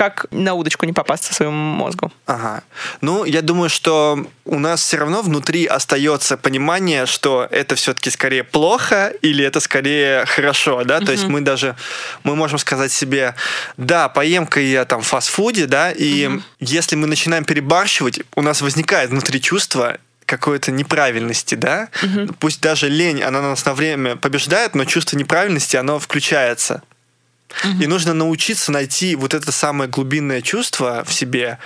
Как 0.00 0.24
на 0.30 0.54
удочку 0.54 0.86
не 0.86 0.94
попасться 0.94 1.34
своему 1.34 1.56
мозгу? 1.56 2.10
Ага. 2.24 2.62
Ну, 3.02 3.26
я 3.26 3.42
думаю, 3.42 3.68
что 3.68 4.26
у 4.46 4.58
нас 4.58 4.80
все 4.80 4.96
равно 4.96 5.20
внутри 5.20 5.66
остается 5.66 6.38
понимание, 6.38 7.04
что 7.04 7.46
это 7.50 7.74
все-таки 7.74 8.08
скорее 8.08 8.42
плохо 8.42 9.12
или 9.20 9.44
это 9.44 9.60
скорее 9.60 10.24
хорошо, 10.24 10.84
да, 10.84 11.00
то 11.00 11.12
есть 11.12 11.24
мы 11.24 11.42
даже, 11.42 11.76
мы 12.24 12.34
можем 12.34 12.58
сказать 12.58 12.92
себе, 12.92 13.34
да, 13.76 14.08
поем-ка 14.08 14.60
я 14.60 14.86
там 14.86 15.02
в 15.02 15.06
фастфуде, 15.06 15.66
да, 15.66 15.92
и 15.92 16.30
если 16.60 16.96
мы 16.96 17.06
начинаем 17.06 17.44
перебарщивать, 17.44 18.20
у 18.34 18.40
нас 18.40 18.62
возникает 18.62 19.10
внутри 19.10 19.38
чувство 19.38 19.98
какой-то 20.24 20.72
неправильности, 20.72 21.56
да, 21.56 21.88
пусть 22.38 22.62
даже 22.62 22.88
лень, 22.88 23.22
она 23.22 23.42
нас 23.42 23.66
на 23.66 23.74
время 23.74 24.16
побеждает, 24.16 24.74
но 24.74 24.86
чувство 24.86 25.18
неправильности, 25.18 25.76
оно 25.76 25.98
включается. 25.98 26.82
И 27.80 27.86
нужно 27.86 28.14
научиться 28.14 28.72
найти 28.72 29.16
вот 29.16 29.34
это 29.34 29.52
самое 29.52 29.90
глубинное 29.90 30.40
чувство 30.42 31.04
в 31.06 31.12
себе. 31.12 31.58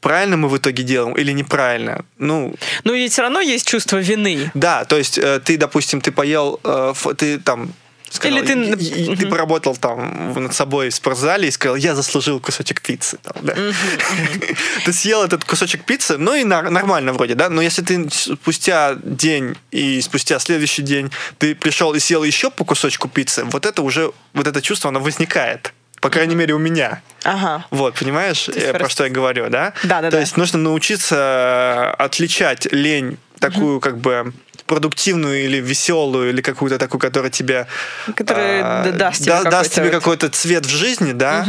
Правильно 0.00 0.36
мы 0.36 0.48
в 0.48 0.56
итоге 0.56 0.84
делаем 0.84 1.14
или 1.16 1.32
неправильно? 1.32 2.04
Ну, 2.18 2.54
Ну, 2.84 2.94
ведь 2.94 3.12
все 3.12 3.22
равно 3.22 3.40
есть 3.40 3.66
чувство 3.66 3.98
вины. 3.98 4.50
да, 4.54 4.84
то 4.84 4.96
есть 4.96 5.18
э, 5.18 5.40
ты, 5.44 5.56
допустим, 5.56 6.00
ты 6.00 6.12
поел, 6.12 6.60
э, 6.64 6.94
ты 7.16 7.38
там 7.38 7.72
сказал, 8.10 8.38
Или 8.38 8.46
ты- 8.46 9.16
ты 9.16 9.26
поработал 9.26 9.76
там 9.76 10.32
над 10.34 10.54
собой 10.54 10.90
в 10.90 10.94
спортзале 10.94 11.48
и 11.48 11.50
сказал, 11.50 11.76
я 11.76 11.94
заслужил 11.94 12.40
кусочек 12.40 12.80
пиццы. 12.82 13.18
там, 13.22 13.34
да. 13.44 13.54
Ты 14.84 14.92
съел 14.92 15.22
этот 15.24 15.44
кусочек 15.44 15.84
пиццы, 15.84 16.16
ну 16.18 16.34
и 16.34 16.44
нормально 16.44 17.12
вроде, 17.12 17.34
да, 17.34 17.48
но 17.48 17.62
если 17.62 17.82
ты 17.82 18.08
спустя 18.10 18.96
день 19.02 19.56
и 19.70 20.00
спустя 20.00 20.38
следующий 20.38 20.82
день 20.82 21.10
ты 21.38 21.54
пришел 21.54 21.94
и 21.94 21.98
съел 21.98 22.24
еще 22.24 22.50
по 22.50 22.64
кусочку 22.64 23.08
пиццы, 23.08 23.44
вот 23.44 23.66
это 23.66 23.82
уже, 23.82 24.12
вот 24.34 24.46
это 24.46 24.62
чувство, 24.62 24.88
оно 24.88 25.00
возникает. 25.00 25.72
По 26.00 26.10
крайней 26.10 26.36
мере, 26.36 26.54
у 26.54 26.58
меня. 26.58 27.02
Ага. 27.24 27.66
Вот, 27.70 27.94
понимаешь, 27.98 28.46
есть 28.48 28.58
э, 28.68 28.72
про 28.72 28.88
что 28.88 29.02
я 29.04 29.10
говорю, 29.10 29.50
да? 29.50 29.72
Да, 29.82 30.00
да, 30.00 30.10
То 30.10 30.16
да. 30.16 30.20
есть 30.20 30.36
нужно 30.36 30.58
научиться 30.60 31.92
отличать 31.98 32.68
лень 32.72 33.18
такую 33.40 33.80
как 33.80 33.98
бы 33.98 34.32
продуктивную 34.68 35.44
или 35.44 35.56
веселую, 35.56 36.30
или 36.30 36.40
какую-то 36.42 36.78
такую, 36.78 37.00
которая 37.00 37.30
тебе... 37.30 37.66
Которая 38.14 38.62
а, 38.84 38.92
даст 38.92 39.22
тебе 39.22 39.32
да- 39.32 39.50
даст 39.50 39.52
какой-то 39.52 39.74
тебе 39.74 39.84
вот- 39.84 39.92
какой-то 39.92 40.28
цвет 40.28 40.66
в 40.66 40.70
жизни, 40.70 41.12
да, 41.12 41.44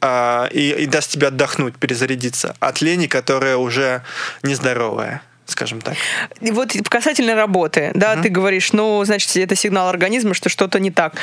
а, 0.00 0.48
и, 0.50 0.70
и 0.70 0.86
даст 0.86 1.10
тебе 1.10 1.26
отдохнуть, 1.26 1.76
перезарядиться 1.76 2.54
от 2.60 2.80
лени, 2.80 3.06
которая 3.06 3.56
уже 3.56 4.02
нездоровая, 4.42 5.20
скажем 5.50 5.80
так. 5.80 5.94
И 6.40 6.50
вот 6.50 6.72
касательно 6.88 7.34
работы, 7.34 7.90
да, 7.94 8.16
ты 8.16 8.28
говоришь, 8.28 8.72
ну, 8.72 9.02
значит, 9.04 9.36
это 9.36 9.54
сигнал 9.54 9.88
организма, 9.88 10.34
что 10.34 10.48
что-то 10.48 10.80
не 10.80 10.90
так. 10.90 11.14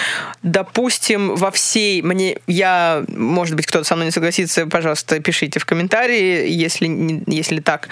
Допустим, 0.43 1.35
во 1.35 1.51
всей 1.51 2.01
мне, 2.01 2.37
я, 2.47 3.03
может 3.07 3.55
быть, 3.55 3.65
кто-то 3.65 3.83
со 3.85 3.95
мной 3.95 4.07
не 4.07 4.11
согласится, 4.11 4.65
пожалуйста, 4.67 5.19
пишите 5.19 5.59
в 5.59 5.65
комментарии, 5.65 6.49
если, 6.49 7.23
если 7.27 7.59
так. 7.59 7.89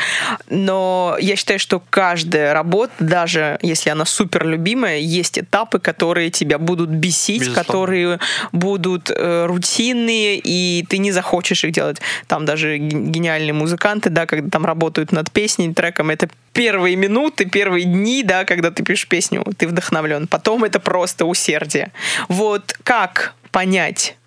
Но 0.49 1.17
я 1.19 1.35
считаю, 1.35 1.59
что 1.59 1.81
каждая 1.89 2.53
работа, 2.53 2.93
даже 2.99 3.57
если 3.61 3.89
она 3.89 4.05
супер 4.05 4.45
любимая, 4.47 4.97
есть 4.99 5.39
этапы, 5.39 5.79
которые 5.79 6.29
тебя 6.31 6.57
будут 6.57 6.89
бесить, 6.89 7.41
Безусловно. 7.41 7.63
которые 7.63 8.19
будут 8.51 9.11
э, 9.13 9.45
рутинные, 9.45 10.39
и 10.43 10.85
ты 10.89 10.97
не 10.97 11.11
захочешь 11.11 11.63
их 11.63 11.71
делать. 11.71 12.01
Там 12.27 12.45
даже 12.45 12.77
ге- 12.77 12.97
гениальные 12.97 13.53
музыканты, 13.53 14.09
да, 14.09 14.25
когда 14.25 14.49
там 14.49 14.65
работают 14.65 15.11
над 15.11 15.31
песней, 15.31 15.73
треком, 15.73 16.09
это 16.09 16.24
первые 16.53 16.95
минуты, 16.95 17.45
первые 17.45 17.83
дни, 17.85 18.23
да, 18.23 18.45
когда 18.45 18.71
ты 18.71 18.83
пишешь 18.83 19.07
песню, 19.07 19.43
ты 19.57 19.67
вдохновлен. 19.67 20.27
Потом 20.27 20.63
это 20.63 20.79
просто 20.79 21.25
усердие. 21.25 21.91
Вот 22.29 22.77
как 22.83 23.33
понять, 23.51 24.17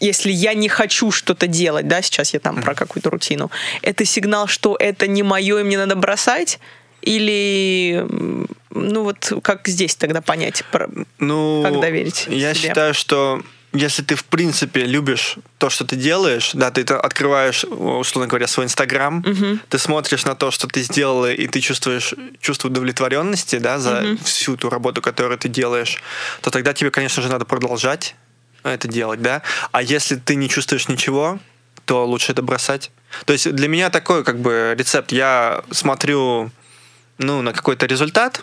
если 0.00 0.30
я 0.32 0.54
не 0.54 0.68
хочу 0.68 1.10
что-то 1.10 1.46
делать, 1.46 1.86
да, 1.88 2.02
сейчас 2.02 2.34
я 2.34 2.40
там 2.40 2.62
про 2.62 2.74
какую-то 2.74 3.10
рутину, 3.10 3.50
это 3.82 4.04
сигнал, 4.04 4.46
что 4.46 4.76
это 4.78 5.06
не 5.06 5.22
мое, 5.22 5.60
и 5.60 5.62
мне 5.62 5.76
надо 5.78 5.94
бросать? 5.96 6.58
Или, 7.02 8.04
ну 8.70 9.02
вот, 9.04 9.32
как 9.42 9.68
здесь 9.68 9.94
тогда 9.94 10.20
понять? 10.20 10.64
про- 10.72 10.88
Ну, 11.18 11.62
Как 11.62 11.80
доверить 11.80 12.26
Я 12.28 12.54
себе? 12.54 12.68
считаю, 12.68 12.92
что 12.94 13.42
если 13.78 14.02
ты 14.02 14.14
в 14.14 14.24
принципе 14.24 14.84
любишь 14.84 15.36
то, 15.58 15.70
что 15.70 15.84
ты 15.84 15.96
делаешь, 15.96 16.50
да, 16.54 16.70
ты 16.70 16.80
это 16.80 17.00
открываешь, 17.00 17.64
условно 17.64 18.26
говоря, 18.26 18.46
свой 18.46 18.66
Инстаграм, 18.66 19.24
ты 19.68 19.78
смотришь 19.78 20.24
на 20.24 20.34
то, 20.34 20.50
что 20.50 20.66
ты 20.66 20.82
сделала, 20.82 21.32
и 21.32 21.46
ты 21.46 21.60
чувствуешь 21.60 22.14
чувство 22.40 22.68
удовлетворенности, 22.68 23.58
да, 23.58 23.78
за 23.78 24.16
всю 24.24 24.56
ту 24.56 24.68
работу, 24.68 25.00
которую 25.00 25.38
ты 25.38 25.48
делаешь, 25.48 26.02
то 26.40 26.50
тогда 26.50 26.72
тебе, 26.72 26.90
конечно 26.90 27.22
же, 27.22 27.28
надо 27.28 27.44
продолжать 27.44 28.14
это 28.64 28.88
делать, 28.88 29.22
да. 29.22 29.42
А 29.72 29.82
если 29.82 30.16
ты 30.16 30.34
не 30.34 30.48
чувствуешь 30.48 30.88
ничего, 30.88 31.38
то 31.84 32.04
лучше 32.04 32.32
это 32.32 32.42
бросать. 32.42 32.90
То 33.24 33.32
есть 33.32 33.50
для 33.50 33.68
меня 33.68 33.88
такой 33.90 34.24
как 34.24 34.40
бы 34.40 34.74
рецепт. 34.76 35.12
Я 35.12 35.62
смотрю 35.70 36.50
ну, 37.18 37.42
на 37.42 37.52
какой-то 37.52 37.86
результат 37.86 38.40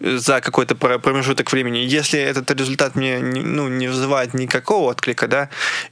за 0.00 0.40
какой-то 0.40 0.74
про- 0.74 0.98
промежуток 0.98 1.52
времени. 1.52 1.78
Если 1.78 2.20
этот 2.20 2.50
результат 2.50 2.94
мне 2.96 3.20
не- 3.20 3.42
ну, 3.42 3.68
не 3.68 3.88
вызывает 3.88 4.34
никакого 4.34 4.90
отклика, 4.90 5.26
да, 5.26 5.48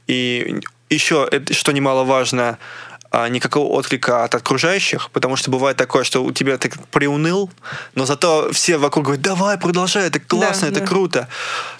и 0.07 0.61
еще, 0.89 1.27
это, 1.31 1.53
что 1.53 1.71
немаловажно, 1.73 2.57
никакого 3.29 3.67
отклика 3.73 4.23
от 4.23 4.35
окружающих, 4.35 5.09
потому 5.11 5.35
что 5.35 5.51
бывает 5.51 5.77
такое, 5.77 6.03
что 6.03 6.23
у 6.23 6.31
тебя 6.31 6.57
ты 6.57 6.71
приуныл, 6.91 7.49
но 7.95 8.05
зато 8.05 8.49
все 8.51 8.77
вокруг 8.77 9.05
говорят, 9.05 9.23
давай, 9.23 9.57
продолжай, 9.57 10.07
это 10.07 10.19
классно, 10.19 10.67
Да, 10.67 10.71
это 10.71 10.79
да. 10.81 10.87
круто, 10.87 11.27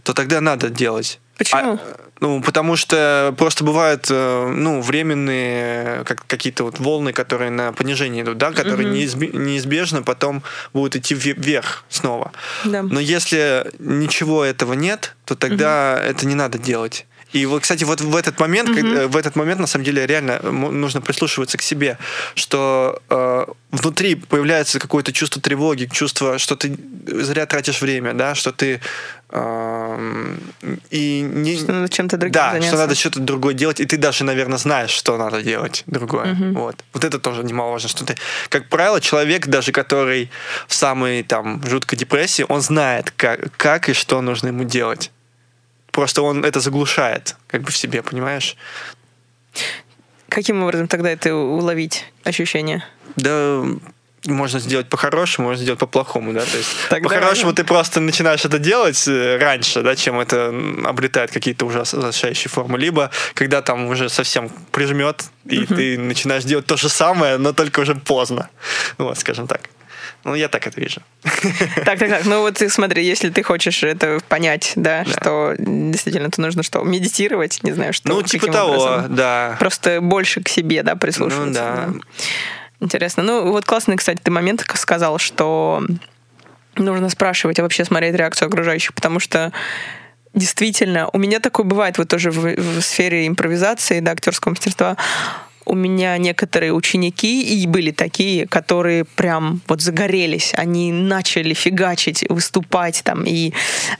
то 0.03 0.13
тогда 0.13 0.41
надо 0.41 0.69
делать. 0.69 1.19
Почему? 1.37 1.73
А, 1.73 1.79
ну, 2.19 2.41
потому 2.41 2.75
что 2.75 3.33
просто 3.37 3.63
бывают, 3.63 4.07
э, 4.09 4.47
ну, 4.47 4.81
временные 4.81 6.03
как, 6.03 6.25
какие-то 6.25 6.63
вот 6.63 6.79
волны, 6.79 7.13
которые 7.13 7.51
на 7.51 7.73
понижение 7.73 8.23
идут, 8.23 8.37
да, 8.39 8.51
которые 8.51 8.89
неизбе- 8.89 9.35
неизбежно 9.37 10.01
потом 10.01 10.41
будут 10.73 10.95
идти 10.95 11.13
ве- 11.13 11.39
вверх 11.39 11.83
снова. 11.89 12.31
Да. 12.65 12.81
Но 12.81 12.99
если 12.99 13.71
ничего 13.77 14.43
этого 14.43 14.73
нет, 14.73 15.15
то 15.25 15.35
тогда 15.35 16.01
это 16.03 16.25
не 16.25 16.33
надо 16.35 16.57
делать. 16.57 17.05
И 17.33 17.45
вот, 17.45 17.61
кстати, 17.63 17.83
вот 17.83 18.01
в 18.01 18.15
этот 18.15 18.39
момент, 18.39 18.69
когда- 18.73 19.07
в 19.07 19.17
этот 19.17 19.35
момент, 19.35 19.59
на 19.59 19.67
самом 19.67 19.85
деле, 19.85 20.05
реально 20.07 20.39
м- 20.43 20.79
нужно 20.81 21.01
прислушиваться 21.01 21.57
к 21.57 21.61
себе, 21.61 21.97
что 22.35 23.01
э, 23.09 23.45
внутри 23.71 24.15
появляется 24.15 24.79
какое-то 24.79 25.11
чувство 25.11 25.41
тревоги, 25.41 25.89
чувство, 25.91 26.37
что 26.39 26.55
ты 26.55 26.77
зря 27.05 27.45
тратишь 27.45 27.81
время, 27.81 28.13
да, 28.13 28.33
что 28.35 28.51
ты 28.51 28.79
эм, 29.29 30.39
и 30.89 31.19
не, 31.21 31.57
Что 31.57 31.73
надо 31.73 31.89
чем-то 31.89 32.15
другим 32.17 32.31
да, 32.33 32.49
заняться. 32.51 32.69
что 32.69 32.77
надо 32.77 32.95
что-то 32.95 33.19
другое 33.19 33.53
делать, 33.53 33.79
и 33.81 33.85
ты 33.85 33.97
даже, 33.97 34.23
наверное, 34.23 34.57
знаешь, 34.57 34.89
что 34.91 35.17
надо 35.17 35.41
делать 35.41 35.83
другое. 35.87 36.33
Вот. 36.53 36.83
вот 36.93 37.03
это 37.03 37.19
тоже 37.19 37.43
немаловажно, 37.43 37.89
что 37.89 38.05
ты, 38.05 38.15
как 38.49 38.69
правило, 38.69 39.01
человек, 39.01 39.47
даже 39.47 39.71
который 39.71 40.29
в 40.67 40.73
самой 40.73 41.23
там 41.23 41.61
жуткой 41.67 41.97
депрессии, 41.99 42.45
он 42.47 42.61
знает, 42.61 43.11
как, 43.15 43.55
как 43.57 43.89
и 43.89 43.93
что 43.93 44.21
нужно 44.21 44.47
ему 44.47 44.63
делать. 44.63 45.11
Просто 45.97 46.21
он 46.21 46.45
это 46.45 46.59
заглушает, 46.59 47.35
как 47.47 47.61
бы 47.63 47.71
в 47.71 47.75
себе, 47.75 48.03
понимаешь? 48.03 48.55
Каким 50.29 50.61
образом 50.61 50.87
тогда 50.87 51.09
это 51.09 51.33
уловить 51.33 52.05
ощущение? 52.23 52.83
Да, 53.15 53.63
можно 54.25 54.59
сделать 54.59 54.89
по-хорошему, 54.89 55.47
можно 55.47 55.63
сделать 55.63 55.79
по-плохому, 55.79 56.33
да, 56.33 56.41
то 56.41 56.57
есть 56.57 56.69
по-хорошему 57.03 57.51
ты 57.53 57.63
просто 57.63 57.99
начинаешь 57.99 58.45
это 58.45 58.59
делать 58.59 59.07
э, 59.07 59.39
раньше, 59.39 59.81
да, 59.81 59.95
чем 59.95 60.19
это 60.19 60.53
обретает 60.85 61.31
какие-то 61.31 61.65
ужасающие 61.65 62.51
формы, 62.51 62.77
либо 62.77 63.09
когда 63.33 63.63
там 63.63 63.87
уже 63.87 64.09
совсем 64.09 64.49
прижмет, 64.71 65.23
и 65.45 65.65
ты 65.65 65.97
начинаешь 65.97 66.43
делать 66.43 66.67
то 66.67 66.77
же 66.77 66.89
самое, 66.89 67.39
но 67.39 67.53
только 67.53 67.79
уже 67.79 67.95
поздно, 67.95 68.51
вот, 68.99 69.17
скажем 69.17 69.47
так. 69.47 69.61
Ну, 70.27 70.35
я 70.35 70.49
так 70.49 70.67
это 70.67 70.79
вижу. 70.81 71.01
Так, 71.85 71.99
так, 71.99 72.09
так. 72.09 72.25
Ну 72.25 72.41
вот 72.41 72.61
смотри, 72.67 73.05
если 73.05 73.29
ты 73.29 73.43
хочешь 73.43 73.81
это 73.83 74.19
понять, 74.27 74.73
да, 74.75 75.05
Да. 75.05 75.11
что 75.11 75.55
действительно 75.57 76.29
то 76.29 76.41
нужно 76.41 76.63
что, 76.63 76.83
медитировать, 76.83 77.63
не 77.63 77.71
знаю, 77.71 77.93
что. 77.93 78.09
Ну, 78.09 78.21
типа 78.21 78.47
того, 78.51 78.73
образом. 78.73 79.15
да. 79.15 79.55
Просто 79.57 80.01
больше 80.01 80.41
к 80.43 80.49
себе, 80.49 80.83
да, 80.83 80.95
прислушиваться. 80.95 81.45
Ну, 81.45 81.53
да. 81.53 81.89
Интересно. 82.81 83.23
Ну, 83.23 83.51
вот 83.51 83.63
классный, 83.65 83.95
кстати, 83.95 84.19
ты 84.21 84.29
момент 84.29 84.65
сказал, 84.75 85.17
что 85.17 85.81
нужно 86.75 87.09
спрашивать, 87.09 87.57
а 87.59 87.63
вообще 87.63 87.85
смотреть 87.85 88.13
реакцию 88.13 88.47
окружающих, 88.49 88.93
потому 88.93 89.19
что 89.19 89.53
действительно, 90.33 91.09
у 91.13 91.17
меня 91.17 91.39
такое 91.39 91.65
бывает 91.65 91.97
вот 91.97 92.09
тоже 92.09 92.31
в, 92.31 92.53
в 92.55 92.81
сфере 92.81 93.27
импровизации, 93.27 94.01
да, 94.01 94.11
актерского 94.11 94.51
мастерства. 94.51 94.97
У 95.67 95.75
меня 95.75 96.17
некоторые 96.17 96.73
ученики, 96.73 97.41
и 97.41 97.67
были 97.67 97.91
такие, 97.91 98.47
которые 98.47 99.03
прям 99.03 99.61
вот 99.67 99.81
загорелись, 99.81 100.53
они 100.55 100.91
начали 100.91 101.53
фигачить, 101.53 102.25
выступать 102.29 103.01
там, 103.03 103.23
и 103.25 103.53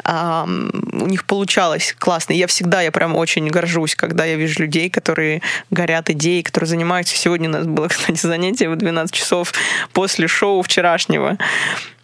э, 0.04 0.44
у 0.46 1.06
них 1.08 1.26
получалось 1.26 1.96
классно. 2.00 2.34
Я 2.34 2.48
всегда, 2.48 2.82
я 2.82 2.92
прям 2.92 3.16
очень 3.16 3.48
горжусь, 3.48 3.96
когда 3.96 4.26
я 4.26 4.36
вижу 4.36 4.62
людей, 4.62 4.90
которые 4.90 5.42
горят 5.70 6.10
идеей, 6.10 6.44
которые 6.44 6.70
занимаются. 6.70 7.16
Сегодня 7.16 7.50
у 7.50 7.54
нас 7.54 7.68
было, 7.68 7.88
кстати, 7.90 8.20
занятие 8.26 8.70
в 8.70 8.76
12 8.76 9.14
часов 9.14 9.54
после 9.94 10.28
шоу 10.28 10.62
вчерашнего. 10.62 11.38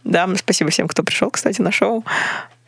Да, 0.04 0.28
спасибо 0.36 0.70
всем, 0.70 0.88
кто 0.88 1.04
пришел, 1.04 1.32
кстати, 1.32 1.62
на 1.62 1.72
шоу. 1.72 2.04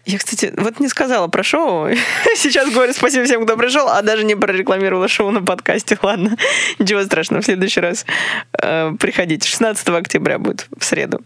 Я, 0.06 0.20
кстати, 0.20 0.54
вот 0.56 0.80
не 0.80 0.88
сказала 0.88 1.28
про 1.28 1.44
шоу. 1.44 1.90
Сейчас 2.36 2.72
говорю 2.72 2.94
спасибо 2.94 3.26
всем, 3.26 3.44
кто 3.46 3.58
пришел, 3.58 3.88
а 3.90 4.02
даже 4.04 4.24
не 4.24 4.36
прорекламировала 4.36 5.08
шоу 5.08 5.32
на 5.32 5.42
подкасте. 5.42 5.98
Ладно, 6.02 6.38
ничего 6.78 7.04
страшного. 7.04 7.42
В 7.42 7.46
следующий 7.46 7.80
раз 7.80 8.06
э, 8.62 8.94
приходите. 9.00 9.48
16 9.48 9.90
октября 9.90 10.38
будет 10.38 10.68
в 10.78 10.86
среду. 10.86 11.22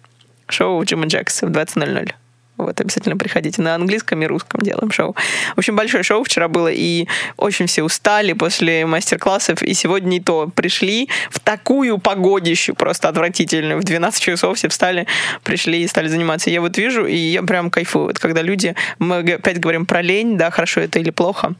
Шоу 0.47 0.83
Джима 0.83 1.07
Джекса 1.07 1.45
в 1.45 1.51
20.00. 1.51 2.13
Вот, 2.59 2.81
обязательно 2.81 3.15
приходите. 3.15 3.61
На 3.61 3.75
английском 3.75 4.21
и 4.21 4.25
русском 4.25 4.59
делаем 4.61 4.91
шоу. 4.91 5.15
В 5.55 5.59
общем, 5.59 5.77
большое 5.77 6.03
шоу 6.03 6.25
вчера 6.25 6.49
было, 6.49 6.67
и 6.67 7.07
очень 7.37 7.67
все 7.67 7.83
устали 7.83 8.33
после 8.33 8.85
мастер-классов, 8.85 9.63
и 9.63 9.73
сегодня 9.73 10.17
и 10.17 10.19
то 10.19 10.51
пришли 10.53 11.07
в 11.31 11.39
такую 11.39 11.99
погодищу 11.99 12.75
просто 12.75 13.07
отвратительную. 13.07 13.79
В 13.79 13.85
12 13.85 14.21
часов 14.21 14.57
все 14.57 14.67
встали, 14.67 15.07
пришли 15.43 15.81
и 15.83 15.87
стали 15.87 16.09
заниматься. 16.09 16.49
Я 16.49 16.59
вот 16.59 16.77
вижу, 16.77 17.05
и 17.05 17.15
я 17.15 17.43
прям 17.43 17.71
кайфую. 17.71 18.07
Вот 18.07 18.19
когда 18.19 18.41
люди, 18.41 18.75
мы 18.99 19.19
опять 19.19 19.61
говорим 19.61 19.85
про 19.85 20.01
лень, 20.01 20.37
да, 20.37 20.51
хорошо 20.51 20.81
это 20.81 20.99
или 20.99 21.11
плохо, 21.11 21.55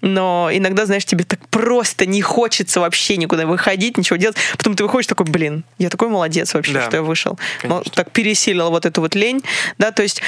но 0.00 0.50
иногда, 0.52 0.86
знаешь, 0.86 1.04
тебе 1.04 1.24
так 1.24 1.40
просто 1.48 2.06
не 2.06 2.22
хочется 2.22 2.80
вообще 2.80 3.16
никуда 3.16 3.46
выходить, 3.46 3.98
ничего 3.98 4.16
делать. 4.16 4.36
Потом 4.56 4.74
ты 4.74 4.82
выходишь 4.82 5.06
такой, 5.06 5.26
блин, 5.26 5.64
я 5.78 5.90
такой 5.90 6.08
молодец 6.08 6.54
вообще, 6.54 6.72
да, 6.72 6.86
что 6.86 6.96
я 6.96 7.02
вышел. 7.02 7.38
Конечно. 7.60 7.90
Так 7.94 8.10
пересилил 8.10 8.70
вот 8.70 8.86
эту 8.86 9.00
вот 9.00 9.14
лень, 9.14 9.42
да, 9.78 9.90
то 9.90 10.02
есть 10.02 10.22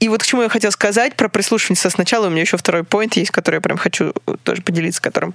и 0.00 0.08
вот 0.08 0.20
к 0.20 0.26
чему 0.26 0.42
я 0.42 0.48
хотела 0.48 0.72
сказать 0.72 1.14
про 1.14 1.28
прислушивание 1.28 1.76
сначала. 1.88 2.26
У 2.26 2.30
меня 2.30 2.40
еще 2.40 2.56
второй 2.56 2.82
поинт 2.82 3.14
есть, 3.14 3.30
который 3.30 3.56
я 3.56 3.60
прям 3.60 3.78
хочу 3.78 4.12
тоже 4.42 4.60
поделиться 4.60 5.00
которым. 5.00 5.32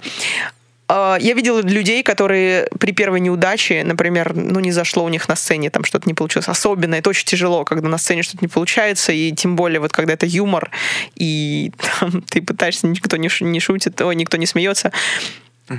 А, 0.88 1.18
я 1.20 1.34
видела 1.34 1.60
людей, 1.60 2.02
которые 2.02 2.68
при 2.80 2.92
первой 2.92 3.20
неудаче, 3.20 3.84
например, 3.84 4.34
ну, 4.34 4.58
не 4.60 4.72
зашло 4.72 5.04
у 5.04 5.08
них 5.08 5.28
на 5.28 5.36
сцене, 5.36 5.70
там 5.70 5.84
что-то 5.84 6.08
не 6.08 6.14
получилось. 6.14 6.48
Особенно 6.48 6.94
это 6.94 7.10
очень 7.10 7.26
тяжело, 7.26 7.64
когда 7.64 7.88
на 7.88 7.98
сцене 7.98 8.22
что-то 8.22 8.38
не 8.42 8.48
получается, 8.48 9.12
и 9.12 9.32
тем 9.32 9.54
более 9.54 9.80
вот 9.80 9.92
когда 9.92 10.14
это 10.14 10.26
юмор, 10.26 10.70
и 11.14 11.72
там, 12.00 12.22
ты 12.22 12.40
пытаешься, 12.40 12.86
никто 12.86 13.16
не, 13.18 13.28
не 13.40 13.60
шутит, 13.60 14.00
ой, 14.00 14.16
никто 14.16 14.38
не 14.38 14.46
смеется. 14.46 14.92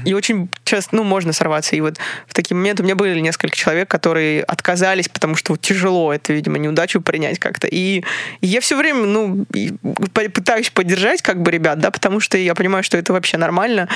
И 0.06 0.14
очень 0.14 0.50
часто, 0.64 0.96
ну, 0.96 1.04
можно 1.04 1.34
сорваться. 1.34 1.76
И 1.76 1.82
вот 1.82 1.98
в 2.28 2.34
такие 2.34 2.56
моменты 2.56 2.84
у 2.84 2.86
меня 2.86 2.96
были 2.96 3.20
несколько 3.20 3.56
человек, 3.56 3.90
которые 3.90 4.44
отказались, 4.44 5.10
потому 5.10 5.36
что 5.36 5.54
вот 5.54 5.62
тяжело 5.62 6.14
это, 6.14 6.34
видимо, 6.34 6.58
неудачу 6.58 7.02
принять 7.02 7.40
как-то. 7.40 7.68
И, 7.68 8.04
и 8.42 8.48
я 8.48 8.62
все 8.62 8.78
время, 8.78 9.06
ну, 9.06 9.46
пытаюсь 10.14 10.70
поддержать 10.70 11.22
как 11.22 11.42
бы 11.42 11.52
ребят, 11.52 11.80
да, 11.80 11.92
потому 11.92 12.20
что 12.20 12.38
я 12.38 12.54
понимаю, 12.56 12.84
что 12.84 12.98
это 12.98 13.14
вообще 13.14 13.38
нормально. 13.38 13.90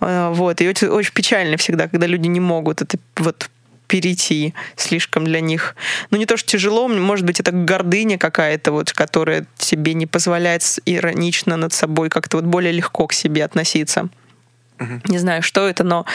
А, 0.00 0.30
вот. 0.30 0.60
И 0.60 0.68
очень, 0.68 0.88
очень 0.88 1.12
печально 1.12 1.56
всегда, 1.56 1.88
когда 1.88 2.06
люди 2.06 2.28
не 2.28 2.40
могут 2.40 2.82
это 2.82 2.98
вот 3.16 3.50
перейти 3.90 4.54
слишком 4.76 5.24
для 5.24 5.40
них. 5.40 5.74
Ну, 6.10 6.16
не 6.16 6.24
то, 6.24 6.36
что 6.36 6.48
тяжело, 6.48 6.86
может 6.86 7.26
быть, 7.26 7.40
это 7.40 7.50
гордыня 7.50 8.18
какая-то, 8.18 8.70
вот, 8.70 8.92
которая 8.92 9.46
тебе 9.58 9.94
не 9.94 10.06
позволяет 10.06 10.62
иронично 10.86 11.56
над 11.56 11.72
собой 11.72 12.08
как-то 12.08 12.36
вот 12.36 12.46
более 12.46 12.72
легко 12.72 13.08
к 13.08 13.12
себе 13.12 13.44
относиться. 13.44 14.08
Не 15.06 15.18
знаю, 15.18 15.42
что 15.42 15.68
это, 15.68 15.84
но 15.84 16.06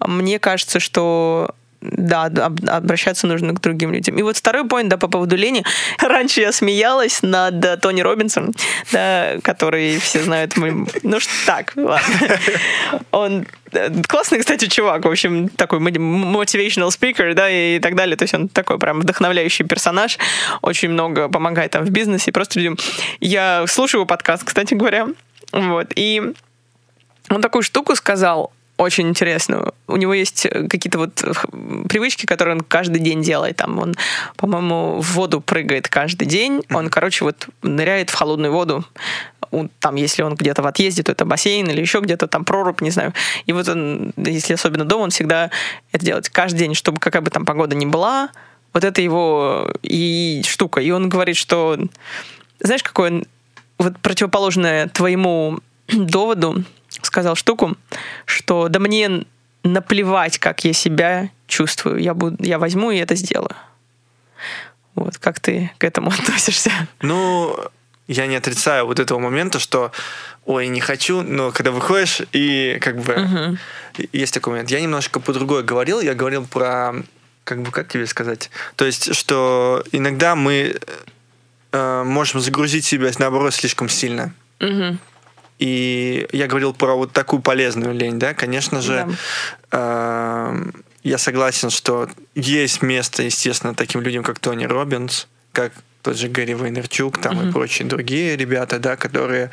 мне 0.00 0.38
кажется, 0.38 0.80
что 0.80 1.54
да, 1.84 2.30
обращаться 2.68 3.26
нужно 3.26 3.54
к 3.54 3.60
другим 3.60 3.92
людям. 3.92 4.16
И 4.18 4.22
вот 4.22 4.36
второй 4.36 4.66
поинт, 4.66 4.88
да, 4.88 4.96
по 4.96 5.08
поводу 5.08 5.36
лени. 5.36 5.64
Раньше 6.00 6.40
я 6.40 6.52
смеялась 6.52 7.22
над 7.22 7.64
э, 7.64 7.76
Тони 7.76 8.00
Робинсом, 8.00 8.52
да, 8.90 9.34
который 9.42 9.98
все 9.98 10.22
знают. 10.22 10.56
Мы... 10.56 10.86
Ну, 11.02 11.20
что 11.20 11.32
так, 11.46 11.72
ладно. 11.76 12.38
Он 13.10 13.46
э, 13.72 14.02
классный, 14.08 14.38
кстати, 14.38 14.66
чувак, 14.66 15.04
в 15.04 15.10
общем, 15.10 15.48
такой 15.50 15.78
motivational 15.78 16.88
speaker, 16.88 17.34
да, 17.34 17.50
и 17.50 17.78
так 17.80 17.96
далее. 17.96 18.16
То 18.16 18.24
есть 18.24 18.34
он 18.34 18.48
такой 18.48 18.78
прям 18.78 19.00
вдохновляющий 19.00 19.66
персонаж, 19.66 20.18
очень 20.62 20.88
много 20.88 21.28
помогает 21.28 21.72
там 21.72 21.84
в 21.84 21.90
бизнесе, 21.90 22.32
просто 22.32 22.58
людям. 22.60 22.78
Я 23.20 23.66
слушаю 23.66 24.00
его 24.00 24.06
подкаст, 24.06 24.44
кстати 24.44 24.74
говоря, 24.74 25.08
вот, 25.52 25.92
и 25.94 26.34
он 27.30 27.40
такую 27.40 27.62
штуку 27.62 27.94
сказал, 27.96 28.52
очень 28.76 29.08
интересную. 29.08 29.72
У 29.86 29.96
него 29.96 30.14
есть 30.14 30.46
э, 30.46 30.66
какие-то 30.68 30.98
вот 30.98 31.22
э, 31.22 31.32
привычки, 31.88 32.26
которые 32.26 32.56
он 32.56 32.60
каждый 32.62 32.98
день 33.00 33.22
делает. 33.22 33.56
Там 33.56 33.78
он, 33.78 33.94
по-моему, 34.36 35.00
в 35.00 35.12
воду 35.12 35.40
прыгает 35.40 35.88
каждый 35.88 36.26
день. 36.26 36.62
Он, 36.70 36.90
короче, 36.90 37.24
вот 37.24 37.48
ныряет 37.62 38.10
в 38.10 38.14
холодную 38.14 38.52
воду. 38.52 38.84
Там, 39.78 39.94
если 39.94 40.22
он 40.22 40.34
где-то 40.34 40.62
в 40.62 40.66
отъезде, 40.66 41.04
то 41.04 41.12
это 41.12 41.24
бассейн 41.24 41.70
или 41.70 41.80
еще 41.80 42.00
где-то 42.00 42.26
там 42.26 42.44
прорубь, 42.44 42.80
не 42.80 42.90
знаю. 42.90 43.12
И 43.46 43.52
вот 43.52 43.68
он, 43.68 44.12
если 44.16 44.54
особенно 44.54 44.84
дома, 44.84 45.04
он 45.04 45.10
всегда 45.10 45.50
это 45.92 46.04
делает 46.04 46.28
каждый 46.28 46.58
день, 46.58 46.74
чтобы 46.74 46.98
какая 46.98 47.22
бы 47.22 47.30
там 47.30 47.44
погода 47.44 47.76
ни 47.76 47.86
была. 47.86 48.30
Вот 48.72 48.82
это 48.82 49.00
его 49.00 49.70
и 49.82 50.42
штука. 50.44 50.80
И 50.80 50.90
он 50.90 51.08
говорит, 51.08 51.36
что 51.36 51.78
знаешь, 52.58 52.82
какой 52.82 53.10
он 53.10 53.24
вот 53.78 53.98
противоположное 54.00 54.88
твоему 54.88 55.60
доводу, 55.88 56.64
сказал 57.02 57.34
штуку, 57.34 57.76
что 58.26 58.68
да 58.68 58.78
мне 58.78 59.24
наплевать, 59.62 60.38
как 60.38 60.64
я 60.64 60.72
себя 60.72 61.30
чувствую. 61.46 61.98
Я, 61.98 62.14
буду, 62.14 62.36
я 62.44 62.58
возьму 62.58 62.90
и 62.90 62.98
это 62.98 63.14
сделаю. 63.14 63.56
Вот, 64.94 65.18
как 65.18 65.40
ты 65.40 65.72
к 65.78 65.84
этому 65.84 66.10
относишься? 66.18 66.70
Ну, 67.00 67.56
я 68.06 68.26
не 68.26 68.36
отрицаю 68.36 68.86
вот 68.86 69.00
этого 69.00 69.18
момента, 69.18 69.58
что 69.58 69.90
ой, 70.44 70.68
не 70.68 70.80
хочу, 70.80 71.22
но 71.22 71.52
когда 71.52 71.70
выходишь, 71.70 72.20
и 72.32 72.78
как 72.80 72.98
бы 73.00 73.14
угу. 73.14 73.58
есть 74.12 74.34
такой 74.34 74.52
момент. 74.52 74.70
Я 74.70 74.80
немножко 74.80 75.20
по-другому 75.20 75.62
говорил, 75.62 76.00
я 76.00 76.14
говорил 76.14 76.46
про, 76.46 76.94
как 77.44 77.62
бы, 77.62 77.70
как 77.70 77.88
тебе 77.88 78.06
сказать, 78.06 78.50
то 78.76 78.84
есть, 78.84 79.14
что 79.14 79.82
иногда 79.92 80.36
мы 80.36 80.76
э, 81.72 82.02
можем 82.04 82.40
загрузить 82.40 82.84
себя, 82.84 83.10
наоборот, 83.18 83.54
слишком 83.54 83.88
сильно. 83.88 84.34
Угу. 84.60 84.98
И 85.58 86.26
я 86.32 86.46
говорил 86.46 86.74
про 86.74 86.94
вот 86.94 87.12
такую 87.12 87.40
полезную 87.40 87.94
лень, 87.94 88.18
да, 88.18 88.34
конечно 88.34 88.80
же, 88.80 89.06
да. 89.70 90.52
Э, 90.52 90.70
я 91.04 91.18
согласен, 91.18 91.70
что 91.70 92.08
есть 92.34 92.82
место, 92.82 93.22
естественно, 93.22 93.74
таким 93.74 94.00
людям, 94.00 94.24
как 94.24 94.38
Тони 94.38 94.64
Робинс, 94.64 95.28
как 95.52 95.72
тот 96.02 96.16
же 96.16 96.28
Гэри 96.28 96.54
Вайнерчук, 96.54 97.18
там 97.18 97.38
угу. 97.38 97.48
и 97.48 97.52
прочие 97.52 97.86
другие 97.86 98.36
ребята, 98.36 98.78
да, 98.78 98.96
которые, 98.96 99.50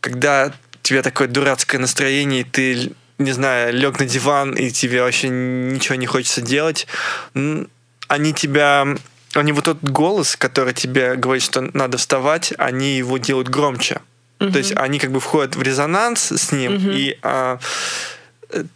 когда 0.00 0.52
у 0.74 0.78
тебя 0.82 1.02
такое 1.02 1.28
дурацкое 1.28 1.80
настроение, 1.80 2.40
и 2.40 2.44
ты, 2.44 2.92
не 3.18 3.32
знаю, 3.32 3.74
лег 3.74 3.98
на 4.00 4.06
диван, 4.06 4.54
и 4.54 4.70
тебе 4.70 5.02
вообще 5.02 5.28
ничего 5.28 5.94
не 5.94 6.06
хочется 6.06 6.42
делать, 6.42 6.86
они 7.34 8.32
тебя 8.34 8.96
они 9.34 9.52
вот 9.52 9.64
тот 9.64 9.82
голос, 9.82 10.36
который 10.36 10.72
тебе 10.72 11.14
говорит, 11.16 11.42
что 11.42 11.60
надо 11.60 11.98
вставать, 11.98 12.54
они 12.56 12.96
его 12.96 13.18
делают 13.18 13.48
громче. 13.48 14.00
Угу. 14.40 14.50
То 14.50 14.58
есть 14.58 14.72
они 14.76 14.98
как 14.98 15.12
бы 15.12 15.20
входят 15.20 15.56
в 15.56 15.62
резонанс 15.62 16.32
с 16.32 16.52
ним, 16.52 16.76
угу. 16.76 16.90
и 16.90 17.18
а, 17.22 17.58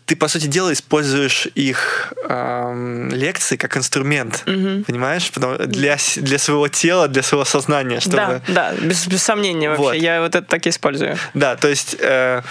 ты, 0.06 0.16
по 0.16 0.26
сути 0.28 0.46
дела, 0.46 0.72
используешь 0.72 1.46
их 1.54 2.12
а, 2.28 2.74
лекции 3.12 3.56
как 3.56 3.76
инструмент, 3.76 4.42
угу. 4.46 4.84
понимаешь? 4.84 5.30
Потому, 5.30 5.58
для, 5.58 5.96
для 6.16 6.38
своего 6.38 6.68
тела, 6.68 7.08
для 7.08 7.22
своего 7.22 7.44
сознания. 7.44 8.00
Чтобы... 8.00 8.16
Да, 8.16 8.42
да, 8.48 8.72
без, 8.74 9.06
без 9.06 9.22
сомнения 9.22 9.68
вообще. 9.68 9.84
Вот. 9.84 9.94
Я 9.94 10.20
вот 10.20 10.34
это 10.34 10.46
так 10.46 10.66
и 10.66 10.70
использую. 10.70 11.16
Да, 11.34 11.56
то 11.56 11.68
есть... 11.68 11.96
Э... 12.00 12.42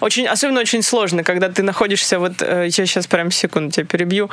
Очень, 0.00 0.28
особенно 0.28 0.60
очень 0.60 0.82
сложно, 0.82 1.24
когда 1.24 1.48
ты 1.48 1.62
находишься... 1.62 2.18
Вот 2.18 2.42
э, 2.42 2.66
я 2.66 2.70
сейчас 2.70 3.06
прям 3.06 3.30
секунду 3.30 3.72
тебя 3.72 3.86
перебью 3.86 4.30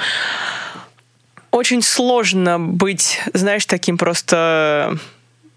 очень 1.51 1.81
сложно 1.81 2.59
быть, 2.59 3.21
знаешь, 3.33 3.65
таким 3.65 3.97
просто 3.97 4.97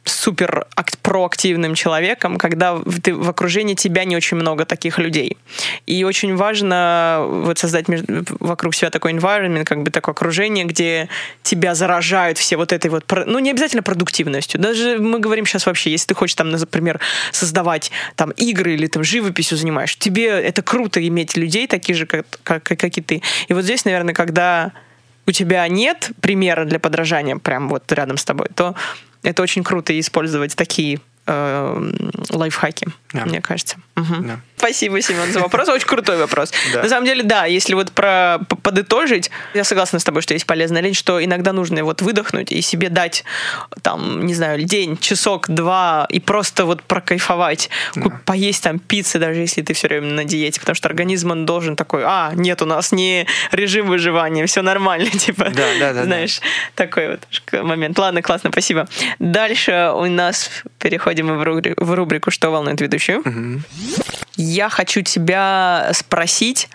супер 0.05 0.67
проактивным 1.03 1.75
человеком, 1.75 2.39
когда 2.39 2.81
ты, 3.03 3.15
в 3.15 3.29
окружении 3.29 3.75
тебя 3.75 4.05
не 4.05 4.17
очень 4.17 4.37
много 4.37 4.65
таких 4.65 4.99
людей. 4.99 5.37
И 5.87 6.05
очень 6.05 6.37
важно 6.37 7.25
вот 7.29 7.59
создать 7.59 7.89
между, 7.89 8.25
вокруг 8.41 8.75
себя 8.75 8.91
такой 8.91 9.13
environment, 9.13 9.65
как 9.65 9.83
бы 9.83 9.91
такое 9.91 10.15
окружение, 10.15 10.65
где 10.65 11.09
тебя 11.43 11.75
заражают 11.75 12.39
все 12.39 12.57
вот 12.57 12.73
этой 12.73 12.91
вот, 12.91 13.05
ну, 13.27 13.39
не 13.41 13.51
обязательно 13.51 13.83
продуктивностью. 13.83 14.61
Даже 14.61 14.99
мы 14.99 15.19
говорим 15.19 15.45
сейчас 15.45 15.67
вообще, 15.67 15.91
если 15.91 16.07
ты 16.07 16.15
хочешь 16.15 16.35
там, 16.35 16.51
например, 16.51 16.99
создавать 17.33 17.91
там 18.17 18.31
игры 18.31 18.75
или 18.75 18.87
там 18.87 19.05
живописью 19.05 19.59
занимаешь, 19.59 19.97
тебе 19.97 20.29
это 20.29 20.63
круто 20.63 21.07
иметь 21.07 21.37
людей 21.37 21.67
таких 21.67 21.97
же, 21.97 22.07
как, 22.07 22.27
как, 22.43 22.63
как 22.63 22.85
и 22.85 23.01
ты. 23.03 23.23
И 23.49 23.53
вот 23.53 23.65
здесь, 23.65 23.85
наверное, 23.85 24.15
когда 24.15 24.73
у 25.27 25.33
тебя 25.33 25.69
нет 25.69 26.11
примера 26.21 26.65
для 26.65 26.79
подражания 26.79 27.37
прям 27.37 27.69
вот 27.69 27.91
рядом 27.93 28.17
с 28.17 28.25
тобой, 28.25 28.49
то 28.55 28.75
это 29.23 29.43
очень 29.43 29.63
круто 29.65 29.99
использовать 29.99 30.57
такие 30.57 31.01
э, 31.27 31.93
лайфхаки, 32.31 32.89
yeah. 33.13 33.27
мне 33.27 33.41
кажется. 33.41 33.77
Угу. 33.97 34.15
Yeah. 34.15 34.39
Спасибо, 34.63 35.03
Семен, 35.03 35.33
за 35.33 35.41
вопрос. 35.41 35.69
Очень 35.69 35.89
крутой 35.89 36.19
вопрос. 36.19 36.53
Да. 36.73 36.85
На 36.85 36.89
самом 36.89 37.05
деле, 37.05 37.25
да, 37.25 37.47
если 37.47 37.75
вот 37.75 37.91
про 37.91 38.39
подытожить, 38.63 39.29
я 39.55 39.65
согласна 39.65 39.99
с 39.99 40.05
тобой, 40.05 40.23
что 40.23 40.35
есть 40.35 40.47
полезная 40.47 40.81
лень, 40.83 40.95
что 40.95 41.23
иногда 41.23 41.53
нужно 41.53 41.83
вот 41.83 42.01
выдохнуть 42.01 42.53
и 42.53 42.61
себе 42.61 42.89
дать, 42.89 43.25
там, 43.83 44.25
не 44.25 44.35
знаю, 44.35 44.63
день, 44.63 44.97
часок, 44.99 45.49
два, 45.49 46.07
и 46.09 46.21
просто 46.21 46.65
вот 46.65 46.81
прокайфовать, 46.85 47.71
поесть 48.25 48.63
там 48.63 48.79
пиццы, 48.79 49.19
даже 49.19 49.41
если 49.41 49.63
ты 49.63 49.75
все 49.75 49.89
время 49.89 50.13
на 50.13 50.25
диете, 50.25 50.61
потому 50.61 50.77
что 50.77 50.89
организм, 50.89 51.33
он 51.33 51.45
должен 51.45 51.75
такой, 51.75 52.05
а, 52.05 52.31
нет, 52.37 52.63
у 52.63 52.67
нас 52.67 52.93
не 52.93 53.27
режим 53.51 53.89
выживания, 53.89 54.47
все 54.47 54.63
нормально, 54.63 55.11
типа, 55.11 55.47
Да, 55.47 55.51
да, 55.51 55.79
да, 55.81 55.93
да. 55.93 56.05
знаешь, 56.05 56.41
такой 56.77 57.09
вот 57.09 57.65
момент. 57.65 57.99
Ладно, 57.99 58.23
классно, 58.23 58.51
спасибо. 58.53 58.87
Дальше 59.19 59.91
у 59.93 60.07
нас 60.07 60.51
переходим 60.83 61.29
мы 61.29 61.39
в, 61.39 61.43
рубри- 61.43 61.75
в 61.77 61.95
рубрику 61.95 62.31
«Что 62.31 62.51
волнует 62.51 62.81
ведущую?». 62.81 63.23
Я 64.37 64.69
хочу 64.69 65.03
тебя 65.03 65.91
спросить 65.93 66.69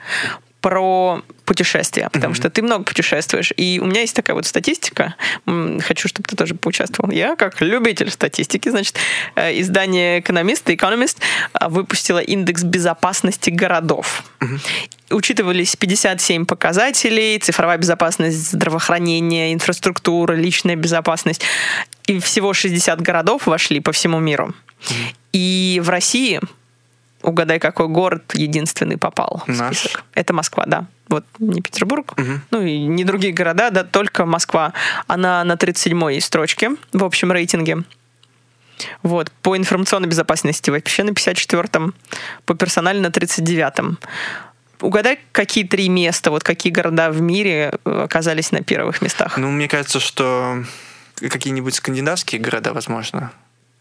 про 0.67 1.21
путешествия, 1.45 2.09
потому 2.11 2.33
что 2.33 2.49
ты 2.49 2.61
много 2.61 2.83
путешествуешь. 2.83 3.53
И 3.55 3.79
у 3.81 3.85
меня 3.85 4.01
есть 4.01 4.13
такая 4.13 4.35
вот 4.35 4.45
статистика. 4.45 5.15
Хочу, 5.45 6.09
чтобы 6.09 6.27
ты 6.27 6.35
тоже 6.35 6.55
поучаствовал. 6.55 7.09
Я, 7.09 7.37
как 7.37 7.61
любитель 7.61 8.11
статистики, 8.11 8.67
значит, 8.67 8.97
э, 9.35 9.57
издание 9.61 10.19
«Экономист» 10.19 10.69
и 10.69 10.75
«Экономист» 10.75 11.21
э, 11.53 11.69
выпустило 11.69 12.19
индекс 12.19 12.63
безопасности 12.63 13.49
городов. 13.49 14.25
Учитывались 15.09 15.77
57 15.77 16.45
показателей, 16.45 17.39
цифровая 17.39 17.77
безопасность, 17.77 18.51
здравоохранение, 18.51 19.53
инфраструктура, 19.53 20.33
личная 20.33 20.75
безопасность. 20.75 21.43
И 22.07 22.19
всего 22.19 22.53
60 22.53 22.99
городов 22.99 23.47
вошли 23.47 23.79
по 23.79 23.93
всему 23.93 24.19
миру. 24.19 24.53
И 25.31 25.79
в 25.81 25.87
России 25.89 26.41
Угадай, 27.27 27.59
какой 27.59 27.89
город 27.89 28.33
единственный 28.35 28.97
попал 28.97 29.43
в 29.47 29.49
Наш? 29.49 29.77
список. 29.77 30.05
Это 30.13 30.33
Москва, 30.33 30.63
да. 30.65 30.85
Вот 31.09 31.25
не 31.39 31.61
Петербург, 31.61 32.13
ну 32.51 32.61
и 32.61 32.79
не 32.79 33.03
другие 33.03 33.33
города, 33.33 33.69
да, 33.69 33.83
только 33.83 34.25
Москва. 34.25 34.71
Она 35.07 35.43
на 35.43 35.53
37-й 35.53 36.21
строчке 36.21 36.71
в 36.93 37.03
общем 37.03 37.33
рейтинге. 37.33 37.83
Вот. 39.03 39.29
По 39.41 39.57
информационной 39.57 40.07
безопасности 40.07 40.69
вообще 40.69 41.03
на 41.03 41.09
54-м, 41.09 41.93
по 42.45 42.55
персонали 42.55 42.99
на 42.99 43.07
39-м. 43.07 43.99
Угадай, 44.79 45.19
какие 45.33 45.65
три 45.65 45.89
места, 45.89 46.31
вот 46.31 46.43
какие 46.43 46.71
города 46.71 47.09
в 47.09 47.19
мире 47.19 47.73
э, 47.83 48.01
оказались 48.03 48.51
на 48.51 48.61
первых 48.61 49.01
местах. 49.01 49.37
Ну, 49.37 49.51
мне 49.51 49.67
кажется, 49.67 49.99
что 49.99 50.63
какие-нибудь 51.15 51.75
скандинавские 51.75 52.39
города, 52.39 52.73
возможно. 52.73 53.31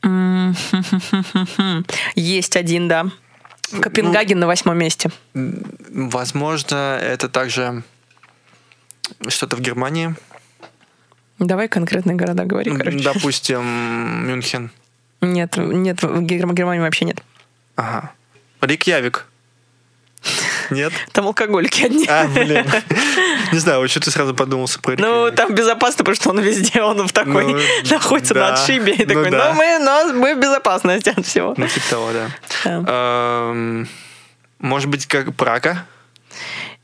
Есть 2.14 2.56
один, 2.56 2.88
да. 2.88 3.06
Копенгаген 3.80 4.38
на 4.38 4.46
восьмом 4.46 4.78
месте. 4.78 5.10
Возможно, 5.34 6.98
это 7.00 7.28
также 7.28 7.82
что-то 9.28 9.56
в 9.56 9.60
Германии. 9.60 10.14
Давай 11.38 11.68
конкретные 11.68 12.16
города 12.16 12.44
говори, 12.44 12.70
Ну, 12.70 12.78
короче. 12.78 12.98
Допустим, 13.02 14.26
Мюнхен. 14.28 14.70
Нет, 15.20 15.56
нет, 15.56 16.02
в 16.02 16.22
Гер- 16.22 16.52
Германии 16.52 16.80
вообще 16.80 17.04
нет. 17.06 17.22
Ага. 17.76 18.12
Рикьявик. 18.60 19.26
Нет? 20.70 20.92
Там 21.12 21.26
алкоголики 21.26 21.84
одни. 21.84 22.06
А, 22.08 22.26
блин. 22.26 22.64
Не 23.52 23.58
знаю, 23.58 23.80
вот 23.80 23.90
что 23.90 24.00
ты 24.00 24.10
сразу 24.10 24.34
подумался 24.34 24.80
про 24.80 24.96
Ну, 24.98 25.30
там 25.30 25.54
безопасно, 25.54 25.98
потому 25.98 26.16
что 26.16 26.30
он 26.30 26.40
везде, 26.40 26.82
он 26.82 27.06
в 27.06 27.12
такой 27.12 27.44
Ну, 27.52 27.58
находится 27.90 28.34
на 28.34 28.54
отшибе. 28.54 28.94
И 28.94 29.04
Ну 29.04 29.06
такой, 29.06 29.30
ну, 29.30 29.52
мы, 29.54 29.78
нас, 29.78 30.12
мы 30.12 30.34
в 30.34 30.38
безопасности 30.40 31.08
от 31.16 31.24
всего. 31.26 31.54
Ну, 31.56 31.66
типа 31.68 31.86
того, 31.90 32.10
да. 32.12 32.30
Эм, 32.86 33.88
Может 34.58 34.88
быть, 34.88 35.06
как 35.06 35.34
Прага? 35.34 35.84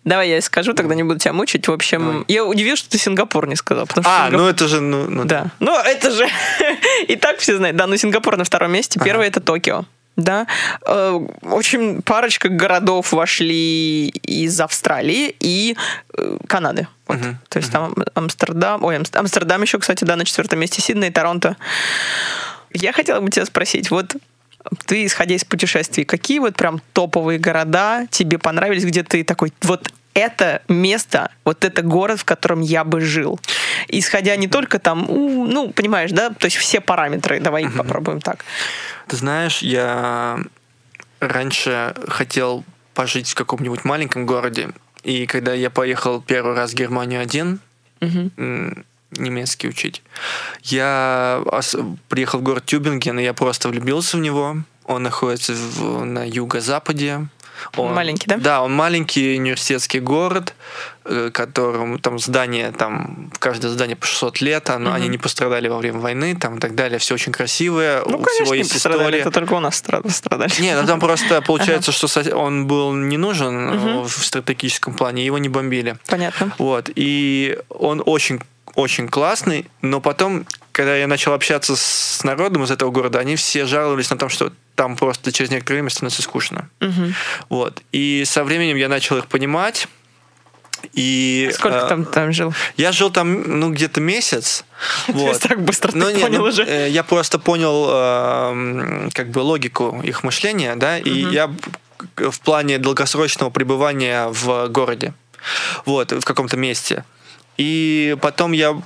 Давай 0.05 0.31
я 0.31 0.41
скажу, 0.41 0.75
тогда 0.75 0.97
не 0.97 1.05
буду 1.05 1.21
тебя 1.21 1.33
мучить. 1.33 1.69
В 1.69 1.73
общем, 1.73 2.01
Давай. 2.01 2.25
я 2.27 2.45
удивилась, 2.45 2.81
что 2.81 2.91
ты 2.91 2.99
Сингапур 2.99 3.47
не 3.47 3.55
сказал. 3.55 3.87
Потому 3.87 4.03
что 4.03 4.11
А, 4.13 4.29
Сингап- 4.29 4.37
ну 4.37 4.49
это 4.49 4.67
же... 4.67 4.81
Ну, 4.81 5.09
ну, 5.09 5.25
Да. 5.25 5.47
Ну, 5.61 5.79
это 5.79 6.11
же 6.11 6.27
и 7.09 7.15
так 7.15 7.39
все 7.39 7.57
знают. 7.57 7.77
Да, 7.77 7.87
ну 7.87 7.97
Сингапур 7.97 8.37
на 8.37 8.43
втором 8.45 8.73
месте. 8.73 8.99
Первый 8.99 9.29
это 9.29 9.41
Токио. 9.41 9.85
Да, 10.23 10.47
Э, 10.87 11.21
очень 11.43 12.03
парочка 12.03 12.49
городов 12.49 13.13
вошли 13.13 14.09
из 14.09 14.61
Австралии 14.61 15.35
и 15.41 15.77
э, 16.17 16.39
Канады. 16.47 16.87
Вот. 17.07 17.19
Мгм, 17.19 17.39
То 17.49 17.59
есть 17.59 17.71
там 17.73 17.95
Амстердам, 18.15 18.85
ой, 18.85 18.97
Амс- 18.97 19.17
Амстердам 19.17 19.63
еще, 19.63 19.79
кстати, 19.79 20.05
да, 20.05 20.17
на 20.17 20.25
четвертом 20.25 20.59
месте, 20.61 20.81
Сидней, 20.83 21.11
Торонто. 21.11 21.57
Я 22.73 22.93
хотела 22.93 23.21
бы 23.21 23.31
тебя 23.31 23.45
спросить, 23.45 23.91
вот 23.91 24.17
ты, 24.87 25.05
исходя 25.07 25.35
из 25.35 25.45
путешествий, 25.45 26.05
какие 26.05 26.39
вот 26.39 26.57
прям 26.57 26.81
топовые 26.93 27.39
города 27.39 28.07
тебе 28.11 28.39
понравились, 28.39 28.85
где 28.85 29.03
ты 29.03 29.25
такой, 29.25 29.53
вот 29.63 29.93
это 30.15 30.63
место, 30.69 31.31
вот 31.45 31.65
это 31.65 31.83
город, 31.83 32.21
в 32.21 32.25
котором 32.25 32.61
я 32.61 32.85
бы 32.85 33.01
жил. 33.01 33.41
Исходя 33.89 34.37
не 34.37 34.47
только 34.49 34.79
там, 34.79 35.07
ну, 35.09 35.71
понимаешь, 35.73 36.11
да, 36.13 36.31
то 36.31 36.47
есть 36.47 36.57
все 36.57 36.81
параметры, 36.81 37.41
давай 37.41 37.69
попробуем 37.69 38.21
так. 38.21 38.45
Ты 39.09 39.17
знаешь, 39.17 39.63
я 39.63 40.39
раньше 41.21 41.95
хотел 42.09 42.65
пожить 42.95 43.31
в 43.31 43.35
каком-нибудь 43.35 43.85
маленьком 43.85 44.27
городе, 44.27 44.71
и 45.03 45.27
когда 45.27 45.55
я 45.55 45.71
поехал 45.71 46.21
первый 46.21 46.55
раз 46.55 46.73
в 46.73 46.75
Германию 46.75 47.21
один, 47.23 47.59
м, 48.37 48.85
немецкий 49.13 49.69
учить, 49.69 50.03
я 50.63 51.43
приехал 52.09 52.39
в 52.41 52.43
город 52.43 52.65
Тюбинген, 52.67 53.19
и 53.19 53.23
я 53.25 53.33
просто 53.35 53.69
влюбился 53.69 54.17
в 54.17 54.21
него. 54.21 54.57
Он 54.85 55.03
находится 55.03 55.53
в- 55.55 56.05
на 56.05 56.25
юго-западе. 56.29 57.27
Он- 57.77 57.95
Маленький, 57.95 58.27
да? 58.27 58.37
Да, 58.37 58.63
он 58.63 58.73
маленький 58.75 59.37
университетский 59.39 60.01
город, 60.01 60.55
э, 61.05 61.31
которому 61.33 61.99
там 61.99 62.19
здание, 62.19 62.73
там 62.73 63.31
каждое 63.39 63.69
здание 63.71 63.97
по 63.97 64.07
600 64.07 64.41
лет, 64.41 64.71
оно- 64.71 64.93
они 64.93 65.09
не 65.09 65.19
пострадали 65.19 65.69
во 65.69 65.79
время 65.79 65.99
войны, 65.99 66.37
там 66.37 66.57
и 66.59 66.61
так 66.61 66.75
далее, 66.75 66.99
все 66.99 67.15
очень 67.15 67.33
красивое, 67.33 68.03
Ну, 68.07 68.19
у 68.19 68.23
конечно, 68.23 68.45
всего 68.45 68.55
не 68.55 68.59
есть 68.61 68.73
пострадали, 68.73 69.03
история. 69.03 69.19
это 69.21 69.31
только 69.31 69.55
у 69.55 69.61
нас 69.61 69.77
страд- 69.77 70.09
страдали. 70.11 70.53
Не, 70.61 70.81
ну 70.81 70.87
там 70.87 71.01
просто 71.01 71.43
получается, 71.47 71.93
что 71.93 72.07
он 72.37 72.67
был 72.67 72.93
не 72.93 73.17
нужен 73.17 73.71
э, 73.71 74.03
в 74.03 74.11
стратегическом 74.25 74.95
плане, 74.95 75.25
его 75.27 75.39
не 75.39 75.49
бомбили. 75.49 75.97
Понятно. 76.07 76.53
Вот. 76.59 76.91
И 76.95 77.59
он 77.69 78.03
очень 78.07 78.41
очень 78.75 79.09
классный, 79.09 79.67
но 79.83 80.01
потом, 80.01 80.47
когда 80.73 80.97
я 80.97 81.07
начал 81.07 81.33
общаться 81.35 81.77
с 81.77 82.23
народом 82.25 82.65
из 82.65 82.71
этого 82.71 82.91
города, 82.91 83.19
они 83.19 83.37
все 83.37 83.67
жаловались 83.67 84.11
на 84.11 84.17
то, 84.17 84.29
что 84.29 84.53
там 84.75 84.97
просто 84.97 85.33
через 85.33 85.51
некоторое 85.51 85.77
время 85.77 85.91
становится 85.91 86.23
скучно. 86.23 86.69
Мгм. 86.81 87.15
Вот. 87.51 87.83
И 87.93 88.25
со 88.27 88.45
временем 88.45 88.77
я 88.77 88.89
начал 88.89 89.19
их 89.19 89.27
понимать. 89.27 89.89
И 90.95 91.51
Сколько 91.55 91.77
э, 91.79 91.89
там, 91.89 92.05
там 92.05 92.33
жил? 92.33 92.53
Я 92.77 92.91
жил 92.93 93.11
там, 93.11 93.61
ну, 93.61 93.71
где-то 93.71 94.01
месяц. 94.01 94.65
Вот. 95.09 95.39
так 95.41 95.63
быстро 95.63 95.93
ты 95.93 95.99
Ну, 95.99 96.11
не, 96.11 96.21
понял 96.21 96.41
ну, 96.41 96.49
уже. 96.49 96.65
э, 96.65 96.89
Я 96.91 97.05
просто 97.05 97.39
понял 97.39 97.89
эм, 97.91 99.11
как 99.13 99.31
бы 99.31 99.39
логику 99.41 100.01
их 100.03 100.25
мышления, 100.25 100.75
да, 100.75 100.99
и 100.99 101.11
я 101.11 101.51
в 102.17 102.41
плане 102.41 102.79
долгосрочного 102.79 103.51
пребывания 103.51 104.27
в 104.29 104.67
городе, 104.69 105.13
вот, 105.87 106.11
в 106.11 106.25
каком-то 106.25 106.57
месте. 106.57 107.05
И 107.57 108.17
потом 108.21 108.53
я 108.53 108.81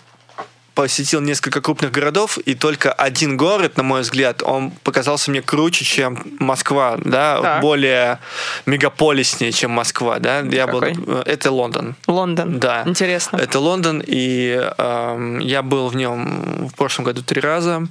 посетил 0.76 1.20
несколько 1.22 1.60
крупных 1.62 1.90
городов, 1.90 2.36
и 2.38 2.54
только 2.54 2.92
один 2.92 3.36
город, 3.38 3.76
на 3.78 3.82
мой 3.82 4.02
взгляд, 4.02 4.42
он 4.42 4.70
показался 4.84 5.30
мне 5.30 5.40
круче, 5.42 5.84
чем 5.86 6.22
Москва, 6.38 6.98
да, 7.02 7.40
Так. 7.40 7.60
более 7.62 8.18
мегаполиснее, 8.66 9.52
чем 9.52 9.70
Москва, 9.70 10.18
да. 10.18 10.40
Я 10.40 10.66
был, 10.66 10.80
Какой? 10.80 10.94
э, 11.06 11.22
это 11.26 11.50
Лондон. 11.50 11.96
Лондон. 12.06 12.58
Да. 12.60 12.82
Интересно. 12.86 13.38
Это 13.38 13.58
Лондон, 13.58 14.02
и 14.06 14.60
эм, 14.78 15.38
я 15.38 15.62
был 15.62 15.88
в 15.88 15.96
нем 15.96 16.68
в 16.68 16.74
прошлом 16.74 17.06
году 17.06 17.22
три 17.22 17.40
раза, 17.40 17.86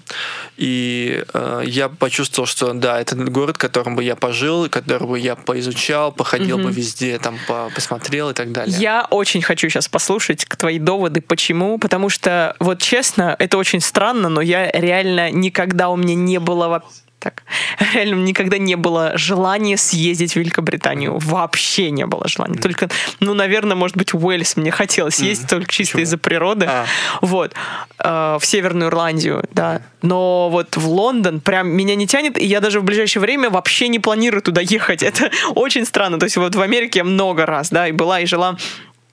и 0.56 1.24
э, 1.34 1.64
я 1.66 1.90
почувствовал, 1.90 2.46
что 2.46 2.72
да, 2.74 3.02
это 3.02 3.16
город, 3.16 3.56
в 3.56 3.60
котором 3.60 3.96
бы 3.96 4.04
я 4.04 4.16
пожил, 4.16 4.70
который 4.70 5.08
бы 5.08 5.20
я 5.20 5.36
поизучал, 5.36 6.12
походил 6.12 6.60
бы 6.60 6.72
везде, 6.72 7.18
там 7.18 7.38
по- 7.48 7.72
посмотрел 7.74 8.30
и 8.30 8.34
так 8.34 8.52
далее. 8.52 8.78
Я 8.78 9.08
очень 9.10 9.42
хочу 9.42 9.70
сейчас 9.70 9.88
послушать 9.88 10.46
твои 10.58 10.78
доводы, 10.78 11.22
почему. 11.22 11.80
Потому 11.80 12.10
что, 12.10 12.56
вот 12.60 12.75
честно, 12.76 13.36
это 13.40 13.58
очень 13.58 13.82
странно, 13.82 14.30
но 14.30 14.42
я 14.42 14.70
реально 14.72 15.32
никогда 15.32 15.90
у 15.90 15.96
меня 15.96 16.16
не 16.16 16.40
было 16.40 16.84
так, 17.26 17.44
реально 17.94 18.24
никогда 18.24 18.60
не 18.60 18.76
было 18.76 19.18
желания 19.18 19.78
съездить 19.78 20.34
в 20.34 20.36
Великобританию. 20.36 21.18
Вообще 21.18 21.90
не 21.90 22.06
было 22.06 22.28
желания. 22.28 22.60
Только, 22.60 22.90
ну, 23.20 23.34
наверное, 23.34 23.76
может 23.76 23.98
быть, 23.98 24.14
Уэльс 24.14 24.58
мне 24.58 24.70
хотелось 24.70 25.16
съездить 25.16 25.50
только 25.50 25.72
чисто 25.72 26.02
из-за 26.02 26.20
природы. 26.20 26.68
А. 26.70 26.86
Вот. 27.22 27.54
Э, 27.98 28.38
в 28.40 28.46
Северную 28.46 28.90
Ирландию, 28.90 29.44
да. 29.52 29.82
Но 30.04 30.50
вот 30.52 30.78
в 30.78 30.88
Лондон 30.88 31.42
прям 31.42 31.70
меня 31.70 31.96
не 31.96 32.06
тянет, 32.06 32.38
и 32.38 32.46
я 32.46 32.62
даже 32.62 32.80
в 32.80 32.84
ближайшее 32.84 33.22
время 33.22 33.50
вообще 33.50 33.88
не 33.88 33.98
планирую 33.98 34.44
туда 34.44 34.62
ехать. 34.62 35.02
Это 35.04 35.32
очень 35.56 35.86
странно. 35.86 36.20
То 36.20 36.26
есть 36.26 36.38
вот 36.38 36.54
в 36.54 36.62
Америке 36.62 37.00
я 37.00 37.06
много 37.06 37.48
раз, 37.48 37.72
да, 37.72 37.88
и 37.88 37.92
была, 37.92 38.20
и 38.20 38.28
жила. 38.28 38.56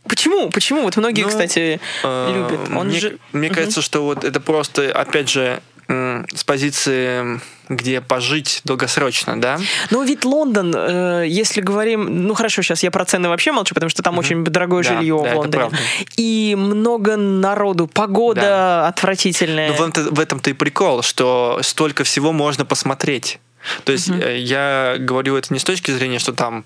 Почему? 0.09 0.51
Почему? 0.51 0.83
Вот 0.83 0.97
многие, 0.97 1.23
Ну, 1.23 1.29
кстати, 1.29 1.81
Э, 2.03 2.33
любят. 2.35 2.69
Он 2.77 2.89
мне, 2.89 2.99
же... 3.01 3.19
мне 3.33 3.51
кажется, 3.51 3.83
что 3.83 4.05
вот 4.05 4.25
это 4.25 4.41
просто, 4.41 4.91
опять 4.93 5.29
же, 5.29 5.61
с 5.89 6.45
позиции, 6.45 7.41
где 7.69 8.01
пожить 8.01 8.63
долгосрочно, 8.65 9.39
да? 9.41 9.59
Ну, 9.91 10.03
ведь 10.05 10.25
Лондон, 10.25 10.73
э, 10.75 11.25
если 11.29 11.61
говорим... 11.61 12.27
Ну, 12.27 12.33
хорошо, 12.35 12.63
сейчас 12.63 12.83
я 12.83 12.91
про 12.91 13.05
цены 13.05 13.29
вообще 13.29 13.53
молчу, 13.53 13.75
потому 13.75 13.91
что 13.91 14.03
там 14.03 14.17
очень 14.17 14.43
дорогое 14.45 14.83
Да, 14.85 14.95
жилье 14.97 15.21
да, 15.23 15.35
в 15.35 15.39
Лондоне. 15.39 15.71
И 16.17 16.55
много 16.59 17.17
народу, 17.17 17.89
погода 17.89 18.41
Да. 18.41 18.89
отвратительная. 18.89 19.69
Ну, 19.69 19.75
в, 19.75 19.83
этом- 19.83 20.15
в 20.15 20.21
этом-то 20.21 20.51
и 20.51 20.53
прикол, 20.55 21.03
что 21.03 21.59
столько 21.63 22.05
всего 22.05 22.33
можно 22.33 22.65
посмотреть. 22.65 23.39
То 23.85 23.93
есть 23.93 24.09
э, 24.09 24.39
я 24.39 24.97
говорю 24.99 25.37
это 25.37 25.53
не 25.53 25.59
с 25.61 25.65
точки 25.65 25.91
зрения, 25.91 26.19
что 26.21 26.33
там 26.33 26.65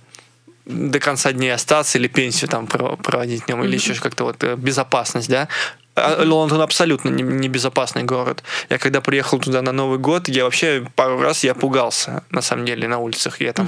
до 0.66 0.98
конца 1.00 1.32
дней 1.32 1.50
остаться 1.54 1.98
или 1.98 2.08
пенсию 2.08 2.48
там 2.50 2.66
про- 2.66 2.96
проводить 2.96 3.44
в 3.44 3.48
нем, 3.48 3.62
или 3.64 3.74
еще 3.76 3.94
как-то 3.94 4.24
вот 4.24 4.42
э, 4.44 4.56
безопасность, 4.56 5.28
да. 5.30 5.48
А 5.98 6.22
Лондон 6.24 6.60
абсолютно 6.60 7.08
не, 7.08 7.22
не 7.22 7.48
безопасный 7.48 8.02
город. 8.02 8.42
Я 8.68 8.76
когда 8.76 9.00
приехал 9.00 9.38
туда 9.38 9.62
на 9.62 9.72
Новый 9.72 9.98
год, 9.98 10.28
я 10.28 10.44
вообще 10.44 10.86
пару 10.94 11.18
раз 11.22 11.42
я 11.42 11.54
пугался, 11.54 12.22
на 12.30 12.42
самом 12.42 12.66
деле, 12.66 12.86
на 12.86 12.98
улицах. 12.98 13.40
Я 13.40 13.54
там 13.54 13.66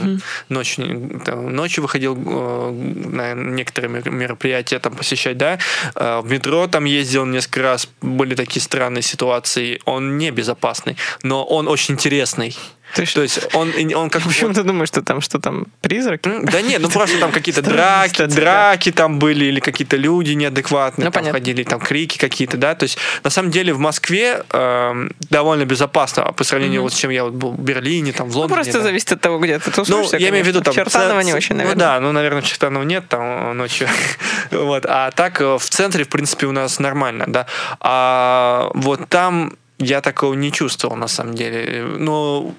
ночью, 0.50 1.22
там, 1.24 1.54
ночью 1.56 1.82
выходил 1.82 2.14
э, 2.18 2.70
на 2.70 3.32
некоторые 3.34 3.90
мер- 3.90 4.10
мероприятия 4.10 4.78
там 4.78 4.94
посещать, 4.94 5.38
да. 5.38 5.58
Э, 5.94 6.20
В 6.22 6.30
метро 6.30 6.66
там 6.66 6.84
ездил 6.84 7.24
несколько 7.24 7.62
раз, 7.62 7.88
были 8.02 8.34
такие 8.34 8.60
странные 8.60 9.02
ситуации. 9.02 9.80
Он 9.86 10.18
не 10.18 10.30
безопасный, 10.30 10.98
но 11.22 11.44
он 11.44 11.66
очень 11.66 11.94
интересный. 11.94 12.54
То 12.94 13.02
есть- 13.02 13.14
То 13.14 13.22
есть 13.22 13.54
он, 13.54 13.72
он 13.94 14.10
как 14.10 14.22
Почему 14.28 14.52
ты 14.52 14.62
думаешь, 14.62 14.88
что 14.88 15.02
там 15.02 15.20
что 15.20 15.38
там 15.38 15.66
призраки? 15.80 16.28
Да 16.44 16.60
нет, 16.62 16.80
ну 16.80 16.88
просто 16.88 17.18
там 17.18 17.32
какие-то 17.32 17.62
драки, 17.68 18.24
драки 18.26 18.92
там 18.92 19.18
были, 19.18 19.46
или 19.46 19.60
какие-то 19.60 19.96
люди 19.96 20.32
неадекватные 20.32 21.06
Ну, 21.06 21.10
там 21.10 21.24
ходили, 21.30 21.62
там 21.64 21.80
крики 21.80 22.18
какие-то, 22.18 22.56
да. 22.56 22.74
То 22.74 22.84
есть 22.84 22.98
на 23.24 23.30
самом 23.30 23.50
деле 23.50 23.72
в 23.72 23.78
Москве 23.78 24.42
эм, 24.50 25.12
довольно 25.30 25.64
безопасно 25.64 26.32
по 26.32 26.44
сравнению 26.44 26.82
вот 26.82 26.92
с 26.92 26.96
чем 26.96 27.10
я 27.10 27.24
вот 27.24 27.34
был 27.34 27.52
в 27.52 27.60
Берлине, 27.60 28.12
там 28.12 28.28
в 28.28 28.32
Ну, 28.32 28.40
Лондоне. 28.40 28.62
просто 28.62 28.78
да. 28.78 28.84
зависит 28.84 29.12
от 29.12 29.20
того, 29.20 29.38
где 29.38 29.58
ты 29.58 29.70
Ну, 29.70 29.72
тусуешься. 29.84 30.16
я 30.16 30.28
имею 30.30 30.44
в 30.44 30.48
виду 30.48 30.60
там... 30.60 30.74
Чертанова 30.74 31.20
не 31.20 31.34
очень, 31.34 31.56
наверное. 31.56 31.74
Ну 31.74 31.80
да, 31.80 32.00
ну, 32.00 32.12
наверное, 32.12 32.42
Чертанова 32.42 32.82
нет 32.84 33.08
там 33.08 33.56
ночью. 33.56 33.88
вот. 34.50 34.84
А 34.86 35.10
так 35.10 35.40
э, 35.40 35.56
в 35.58 35.68
центре, 35.68 36.04
в 36.04 36.08
принципе, 36.08 36.46
у 36.46 36.52
нас 36.52 36.78
нормально, 36.78 37.24
да. 37.28 37.46
А 37.80 38.70
вот 38.74 39.08
там 39.08 39.52
я 39.78 40.00
такого 40.00 40.34
не 40.34 40.50
чувствовал, 40.52 40.96
на 40.96 41.08
самом 41.08 41.34
деле. 41.34 41.84
Ну, 41.98 42.54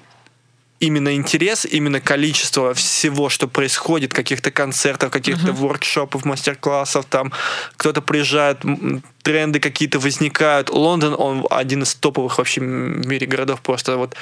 именно 0.80 1.14
интерес, 1.14 1.66
именно 1.66 2.00
количество 2.00 2.72
всего, 2.74 3.28
что 3.28 3.46
происходит, 3.46 4.14
каких-то 4.14 4.50
концертов, 4.50 5.10
каких-то 5.10 5.52
воркшопов, 5.52 6.24
мастер-классов, 6.24 7.04
там 7.08 7.32
кто-то 7.76 8.00
приезжает, 8.00 8.62
тренды 9.22 9.60
какие-то 9.60 9.98
возникают. 9.98 10.70
Лондон, 10.70 11.14
он 11.18 11.46
один 11.50 11.82
из 11.82 11.94
топовых 11.94 12.38
вообще 12.38 12.62
в 12.62 12.64
мире 12.64 13.26
городов 13.26 13.60
просто 13.60 13.98
вот. 13.98 14.16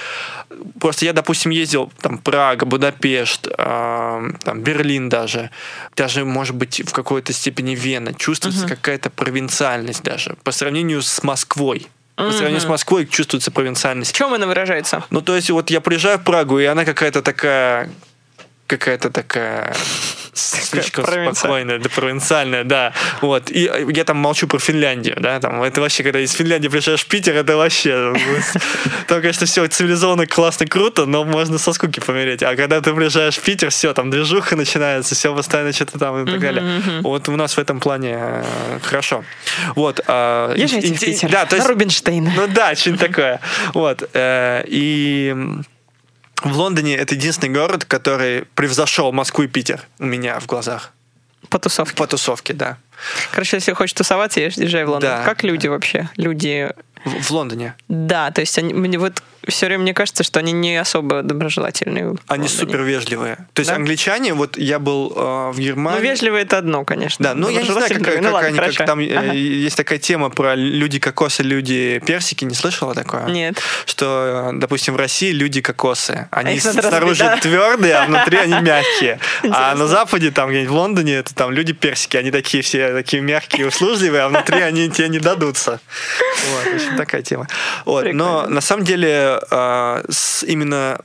Просто 0.81 1.05
я, 1.05 1.13
допустим, 1.13 1.53
ездил 1.53 1.93
там 2.01 2.19
Прага, 2.19 2.67
Будапешт, 2.67 3.47
а, 3.57 4.25
там 4.43 4.61
Берлин 4.61 5.09
даже, 5.09 5.51
даже, 5.97 6.25
может 6.25 6.57
быть, 6.57 6.83
в 6.85 6.93
какой-то 6.93 7.33
степени 7.33 7.77
Вена. 7.77 8.13
Чувствуется 8.13 8.67
какая-то 8.67 9.11
провинциальность 9.11 10.03
даже 10.03 10.37
по 10.43 10.51
сравнению 10.51 11.03
с 11.03 11.23
Москвой. 11.23 11.87
По 12.19 12.33
сравнению 12.33 12.61
с 12.61 12.67
Москвой 12.67 13.07
чувствуется 13.07 13.51
провинциальность. 13.53 14.11
В 14.13 14.15
чем 14.15 14.35
она 14.35 14.47
выражается? 14.47 15.05
Ну, 15.11 15.23
то 15.23 15.37
есть, 15.37 15.51
вот 15.51 15.71
я 15.71 15.81
приезжаю 15.81 16.19
в 16.19 16.25
Прагу, 16.25 16.59
и 16.59 16.65
она 16.65 16.85
какая-то 16.85 17.23
такая 17.23 17.91
какая-то 18.67 19.11
такая 19.11 19.75
слишком 20.39 21.05
спокойная, 21.35 21.79
да, 21.79 21.89
провинциальная, 21.89 22.65
да. 22.65 22.93
Вот. 23.21 23.51
И 23.51 23.67
э, 23.73 23.87
я 23.95 24.05
там 24.05 24.17
молчу 24.19 24.47
про 24.47 24.59
Финляндию, 24.59 25.17
да, 25.19 25.41
там, 25.41 25.63
это 25.63 25.81
вообще, 25.81 26.03
когда 26.03 26.21
из 26.21 26.33
Финляндии 26.33 26.69
приезжаешь 26.69 27.03
в 27.03 27.07
Питер, 27.07 27.35
это 27.37 27.57
вообще, 27.57 28.15
ну, 28.15 28.19
там, 29.07 29.21
конечно, 29.21 29.47
все 29.47 29.67
цивилизованно, 29.67 30.27
классно, 30.27 30.67
круто, 30.67 31.07
но 31.07 31.25
можно 31.25 31.59
со 31.59 31.73
скуки 31.73 32.01
помереть. 32.01 32.43
А 32.43 32.57
когда 32.57 32.81
ты 32.81 32.95
приезжаешь 32.95 33.37
в 33.37 33.43
Питер, 33.43 33.71
все, 33.71 33.93
там 33.95 34.11
движуха 34.11 34.57
начинается, 34.57 35.15
все 35.15 35.35
постоянно 35.35 35.73
что-то 35.73 35.99
там 35.99 36.23
и 36.23 36.31
так 36.31 36.41
далее. 36.41 36.83
Вот 37.03 37.29
у 37.29 37.37
нас 37.37 37.57
в 37.57 37.59
этом 37.59 37.81
плане 37.81 38.17
э, 38.19 38.45
хорошо. 38.83 39.25
Вот. 39.75 40.01
а, 40.07 40.55
Езжайте 40.55 40.89
в 40.89 40.91
инте- 40.93 41.07
Питер, 41.07 41.31
Да, 41.31 41.45
то 41.47 41.53
на 41.53 41.57
есть, 41.59 41.69
Рубинштейна. 41.69 42.33
ну 42.37 42.47
да, 42.49 42.75
что-нибудь 42.75 43.01
такое. 43.01 43.41
Вот. 43.75 44.09
э, 44.15 44.65
И 44.67 45.35
в 46.45 46.57
Лондоне 46.57 46.97
это 46.97 47.15
единственный 47.15 47.53
город, 47.53 47.85
который 47.85 48.45
превзошел 48.55 49.13
Москву 49.13 49.45
и 49.45 49.47
Питер 49.47 49.87
у 49.99 50.05
меня 50.05 50.39
в 50.41 50.47
глазах. 50.47 50.93
По 51.49 51.59
тусовке. 51.59 51.97
По 51.97 52.07
тусовке, 52.07 52.53
да. 52.53 52.79
Короче, 53.31 53.57
если 53.57 53.73
хочешь 53.73 53.95
тусоваться, 53.95 54.41
езжай 54.41 54.85
в 54.85 54.91
Лондон. 54.91 55.11
Да. 55.11 55.25
Как 55.25 55.45
люди 55.45 55.67
вообще? 55.67 56.09
Люди... 56.17 56.73
В, 57.05 57.23
в 57.23 57.31
Лондоне. 57.31 57.75
Да, 57.89 58.31
то 58.31 58.41
есть 58.41 58.59
они, 58.59 58.75
мне 58.75 58.99
вот 58.99 59.23
все 59.49 59.67
время 59.67 59.83
мне 59.83 59.95
кажется, 59.95 60.25
что 60.25 60.41
они 60.41 60.53
не 60.53 60.77
особо 60.77 61.23
доброжелательные. 61.23 62.17
Они 62.27 62.49
супер 62.49 62.83
вежливые. 62.83 63.37
То 63.55 63.61
есть 63.61 63.71
Да? 63.71 63.77
англичане, 63.77 64.35
вот 64.35 64.59
я 64.59 64.79
был 64.79 65.13
э, 65.15 65.51
в 65.53 65.55
Ну, 65.57 65.63
Германии. 65.63 66.01
вежливо 66.03 66.37
это 66.37 66.59
одно, 66.59 66.85
конечно. 66.85 67.23
Да, 67.23 67.35
ну 67.35 67.49
я 67.49 67.63
не 67.63 67.71
знаю, 67.71 67.89
как, 67.89 68.03
как 68.03 68.21
ну, 68.21 68.33
ладно, 68.33 68.49
они, 68.49 68.59
как 68.59 68.87
там 68.87 69.01
э, 69.01 69.15
Ага. 69.17 69.33
есть 69.33 69.77
такая 69.77 69.99
тема 69.99 70.29
про 70.29 70.55
люди 70.55 70.99
кокосы, 70.99 71.43
люди 71.43 72.03
персики, 72.05 72.45
не 72.45 72.55
слышала 72.55 72.95
такое? 72.95 73.27
Нет. 73.27 73.59
Что, 73.87 74.51
э, 74.53 74.59
допустим, 74.59 74.95
в 74.95 74.97
России 74.97 75.31
люди 75.33 75.63
кокосы, 75.63 76.29
они 76.31 76.61
надо 76.63 76.83
снаружи 76.83 77.25
разбить, 77.25 77.43
да? 77.45 77.49
твердые, 77.51 77.95
а 77.95 78.05
внутри 78.07 78.39
они 78.39 78.61
мягкие. 78.61 79.19
А 79.51 79.75
на 79.75 79.87
Западе, 79.87 80.31
там 80.31 80.51
где-нибудь 80.51 80.71
в 80.71 80.75
Лондоне, 80.75 81.15
это 81.15 81.35
там 81.35 81.53
люди 81.53 81.73
персики, 81.73 82.17
они 82.19 82.31
такие 82.31 82.63
все 82.63 82.93
такие 82.93 83.23
мягкие, 83.23 83.67
услужливые, 83.69 84.25
а 84.25 84.29
внутри 84.29 84.61
они 84.61 84.91
тебе 84.91 85.09
не 85.09 85.19
дадутся. 85.21 85.81
Вот, 86.51 86.81
общем, 86.89 86.97
такая 87.05 87.23
тема. 87.23 87.47
Вот, 87.85 88.13
но 88.13 88.47
на 88.49 88.61
самом 88.61 88.85
деле 88.85 89.41
э, 89.51 90.03
с- 90.11 90.43
именно 90.45 91.01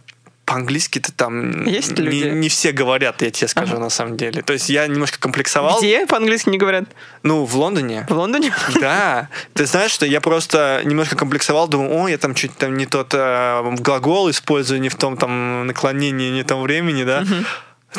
по-английски-то 0.46 1.14
там 1.14 1.66
Есть 1.66 1.98
не, 1.98 2.04
люди? 2.04 2.28
не 2.28 2.50
все 2.50 2.74
говорят, 2.74 3.22
я 3.22 3.32
тебе 3.32 3.48
скажу, 3.48 3.80
на 3.80 3.90
самом 3.90 4.18
деле. 4.18 4.42
То 4.42 4.52
есть 4.52 4.70
я 4.70 4.86
немножко 4.88 5.18
комплексовал. 5.18 5.80
Где 5.80 6.06
по-английски 6.06 6.50
не 6.50 6.58
говорят? 6.58 6.84
Ну, 7.24 7.46
в 7.46 7.56
Лондоне. 7.56 8.06
В 8.10 8.14
Лондоне? 8.14 8.54
Да. 8.82 9.30
Ты 9.54 9.66
знаешь, 9.66 9.92
что 9.92 10.06
я 10.06 10.20
просто 10.20 10.82
немножко 10.84 11.16
комплексовал, 11.16 11.70
думаю, 11.70 11.94
о, 12.04 12.08
я 12.10 12.18
там 12.18 12.36
чуть 12.36 12.58
там 12.58 12.76
не 12.76 12.86
тот 12.86 13.14
э, 13.14 13.64
глагол 13.80 14.30
использую, 14.30 14.82
не 14.82 14.90
в 14.90 14.96
том 14.96 15.16
там 15.16 15.66
наклонении, 15.66 16.30
не 16.30 16.44
в 16.44 16.46
том 16.46 16.62
времени, 16.62 17.06
да. 17.06 17.24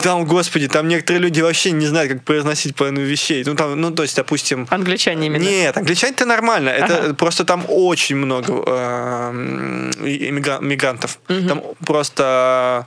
Там, 0.03 0.25
господи, 0.25 0.69
там 0.69 0.89
некоторые 0.89 1.21
люди 1.23 1.41
вообще 1.41 1.71
не 1.73 1.87
знают, 1.87 2.13
как 2.13 2.25
произносить 2.25 2.75
половину 2.77 3.01
вещей. 3.01 3.43
Ну, 3.47 3.55
там, 3.55 3.81
ну, 3.81 3.91
то 3.91 4.03
есть, 4.03 4.17
допустим, 4.17 4.67
Англичане 4.71 5.27
именно. 5.27 5.43
нет, 5.43 5.77
англичане-то 5.77 6.25
нормально. 6.27 6.69
Это 6.71 6.99
Ага. 6.99 7.15
просто 7.15 7.45
там 7.45 7.65
очень 7.69 8.17
много 8.17 8.63
э, 8.67 9.31
иммигра- 10.03 10.63
мигрантов. 10.63 11.19
Там 11.27 11.63
просто 11.87 12.87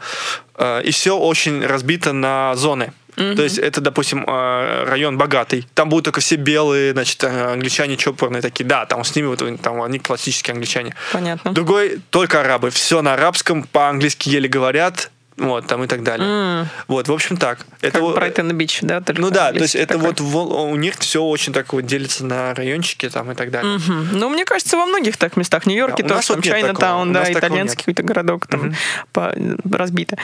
э, 0.55 0.81
и 0.83 0.91
все 0.91 1.17
очень 1.17 1.65
разбито 1.65 2.13
на 2.13 2.55
зоны. 2.55 2.91
То 3.15 3.41
есть 3.41 3.57
это, 3.57 3.81
допустим, 3.81 4.23
э, 4.27 4.83
район 4.85 5.17
богатый. 5.17 5.67
Там 5.73 5.89
будут 5.89 6.05
только 6.05 6.21
все 6.21 6.35
белые, 6.35 6.91
значит, 6.91 7.23
э, 7.23 7.53
англичане 7.53 7.97
чопорные 7.97 8.43
такие. 8.43 8.63
Да, 8.63 8.85
там 8.85 9.03
с 9.03 9.15
ними 9.15 9.25
вот 9.25 9.41
там 9.61 9.81
они 9.81 9.97
классические 9.97 10.53
англичане. 10.53 10.93
Понятно. 11.11 11.51
Другой 11.51 11.99
только 12.11 12.41
арабы. 12.41 12.69
Все 12.69 13.01
на 13.01 13.13
арабском, 13.13 13.63
по-английски 13.63 14.29
еле 14.29 14.47
говорят. 14.47 15.09
Вот, 15.37 15.67
там 15.67 15.83
и 15.83 15.87
так 15.87 16.01
далее. 16.03 16.27
М, 16.27 16.67
Вот, 16.87 17.07
в 17.07 17.13
общем, 17.13 17.37
так. 17.37 17.59
Это 17.81 17.91
Как 17.93 18.01
вот- 18.01 18.15
Брайтон-Бич, 18.15 18.79
да? 18.81 19.01
только 19.01 19.21
ну 19.21 19.29
да, 19.29 19.51
то 19.53 19.59
есть 19.59 19.75
это 19.75 19.93
такой. 19.99 20.09
вот 20.09 20.21
у 20.21 20.75
них 20.75 20.95
все 20.97 21.21
очень 21.21 21.53
так 21.53 21.73
вот 21.73 21.85
делится 21.85 22.25
на 22.25 22.55
райончики 22.55 23.07
там 23.09 23.31
и 23.31 23.35
так 23.35 23.51
далее. 23.51 23.77
Мгм. 23.77 24.09
Ну, 24.13 24.29
мне 24.29 24.45
кажется, 24.45 24.77
во 24.77 24.85
многих 24.87 25.15
так 25.17 25.37
местах. 25.37 25.67
Нью-Йорке 25.67 26.01
Да, 26.03 26.15
тоже, 26.15 26.27
там. 26.29 26.41
Чайна-таун, 26.41 27.13
да, 27.13 27.31
итальянский 27.31 27.77
какой-то 27.77 28.01
городок 28.03 28.47
там 28.47 28.73
по- 29.13 29.33
разбито. 29.71 30.17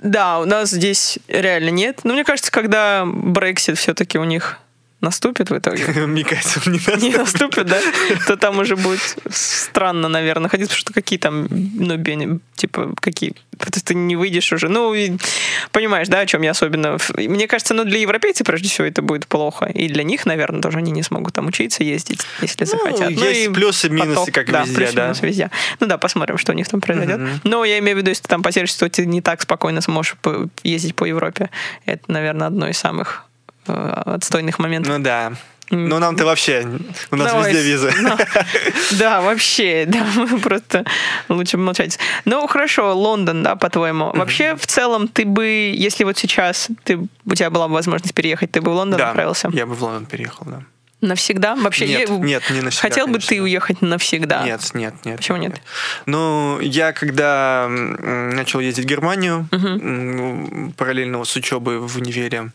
Да, 0.00 0.38
у 0.38 0.46
нас 0.46 0.70
здесь 0.70 1.18
реально 1.28 1.68
нет. 1.70 2.00
Но 2.04 2.14
мне 2.14 2.24
кажется, 2.24 2.50
когда 2.50 3.04
Брексит 3.06 3.76
все-таки 3.78 4.18
у 4.18 4.24
них 4.24 4.58
наступит 5.00 5.50
в 5.50 5.58
итоге, 5.58 5.84
Мне 6.06 6.24
кажется, 6.24 6.60
не 6.70 6.80
не 7.02 7.16
наступит, 7.16 7.66
да, 7.66 7.80
то 8.26 8.36
там 8.36 8.58
уже 8.58 8.76
будет 8.76 9.00
странно, 9.30 10.08
наверное, 10.08 10.44
находиться, 10.44 10.74
потому 10.74 10.80
что 10.80 10.92
какие 10.92 11.18
там, 11.18 11.48
ну, 11.50 11.96
бени- 11.96 12.40
типа, 12.54 12.94
какие, 13.00 13.34
потому 13.52 13.72
что 13.72 13.84
ты 13.84 13.94
не 13.94 14.16
выйдешь 14.16 14.52
уже. 14.52 14.68
Ну, 14.68 14.94
понимаешь, 15.70 16.08
да, 16.08 16.20
о 16.20 16.26
чем 16.26 16.42
я 16.42 16.52
особенно. 16.52 16.96
Мне 17.16 17.46
кажется, 17.46 17.74
ну, 17.74 17.84
для 17.84 17.98
европейцев, 18.00 18.46
прежде 18.46 18.68
всего, 18.68 18.86
это 18.86 19.02
будет 19.02 19.26
плохо. 19.26 19.66
И 19.66 19.88
для 19.88 20.02
них, 20.02 20.24
наверное, 20.24 20.62
тоже 20.62 20.78
они 20.78 20.90
не 20.92 21.02
смогут 21.02 21.34
там 21.34 21.46
учиться, 21.46 21.84
ездить, 21.84 22.20
если 22.40 22.64
захотят. 22.64 23.10
Ну, 23.10 23.24
есть 23.24 23.52
плюсы, 23.52 23.90
минусы, 23.90 24.32
как 24.32 24.50
да, 24.50 24.62
везде, 24.62 24.76
плюсы, 24.76 24.94
да. 24.94 25.04
минусы 25.04 25.26
везде. 25.26 25.50
Ну 25.80 25.86
да, 25.86 25.98
посмотрим, 25.98 26.38
что 26.38 26.52
у 26.52 26.54
них 26.54 26.68
там 26.68 26.80
произойдет. 26.80 27.20
Но 27.44 27.64
я 27.64 27.78
имею 27.78 27.96
в 27.96 28.00
виду, 28.00 28.10
если 28.10 28.22
ты 28.22 28.28
там 28.28 28.42
поселишься, 28.42 28.80
то 28.80 28.88
ты 28.88 29.04
не 29.04 29.20
так 29.20 29.42
спокойно 29.42 29.80
сможешь 29.80 30.16
ездить 30.62 30.94
по 30.94 31.04
Европе. 31.04 31.50
Это, 31.84 32.10
наверное, 32.10 32.46
одно 32.46 32.68
из 32.68 32.78
самых 32.78 33.26
отстойных 33.66 34.58
моментов. 34.58 34.92
Ну 34.92 35.02
да. 35.02 35.32
Ну 35.70 35.98
нам-то 35.98 36.24
вообще, 36.24 36.64
у 37.10 37.16
нас 37.16 37.32
Давай, 37.32 37.52
везде 37.52 37.68
визы. 37.68 37.92
ну, 38.00 38.16
Да, 38.98 39.20
вообще, 39.20 39.84
да, 39.86 40.06
мы 40.14 40.38
просто 40.38 40.84
лучше 41.28 41.58
молчать. 41.58 41.98
Ну, 42.24 42.46
хорошо, 42.46 42.94
Лондон, 42.94 43.42
да, 43.42 43.56
по-твоему. 43.56 44.12
Вообще, 44.14 44.54
в 44.54 44.66
целом, 44.66 45.08
ты 45.08 45.24
бы, 45.24 45.74
если 45.76 46.04
вот 46.04 46.16
сейчас 46.18 46.68
ты, 46.84 46.98
у 47.24 47.34
тебя 47.34 47.50
была 47.50 47.66
бы 47.66 47.74
возможность 47.74 48.14
переехать, 48.14 48.52
ты 48.52 48.60
бы 48.60 48.70
в 48.70 48.74
Лондон 48.74 48.98
Да, 48.98 49.08
отправился? 49.08 49.50
я 49.52 49.66
бы 49.66 49.74
в 49.74 49.82
Лондон 49.82 50.06
переехал, 50.06 50.46
да. 50.46 50.62
Навсегда? 51.02 51.54
Вообще, 51.56 51.86
Нет, 51.86 52.08
я- 52.08 52.16
нет, 52.16 52.42
не 52.50 52.62
навсегда, 52.62 52.88
Хотел 52.88 53.06
бы 53.06 53.12
конечно. 53.14 53.28
ты 53.28 53.42
уехать 53.42 53.82
навсегда? 53.82 54.42
Нет, 54.44 54.62
нет, 54.74 54.94
нет. 55.04 55.18
Почему 55.18 55.36
нет? 55.38 55.60
Ну, 56.06 56.58
я 56.60 56.92
когда 56.92 57.66
начал 57.68 58.60
ездить 58.60 58.86
в 58.86 58.88
Германию, 58.88 59.46
м, 59.52 60.72
параллельно 60.76 61.22
с 61.24 61.36
учебой 61.36 61.78
в 61.80 61.96
универе, 61.96 62.50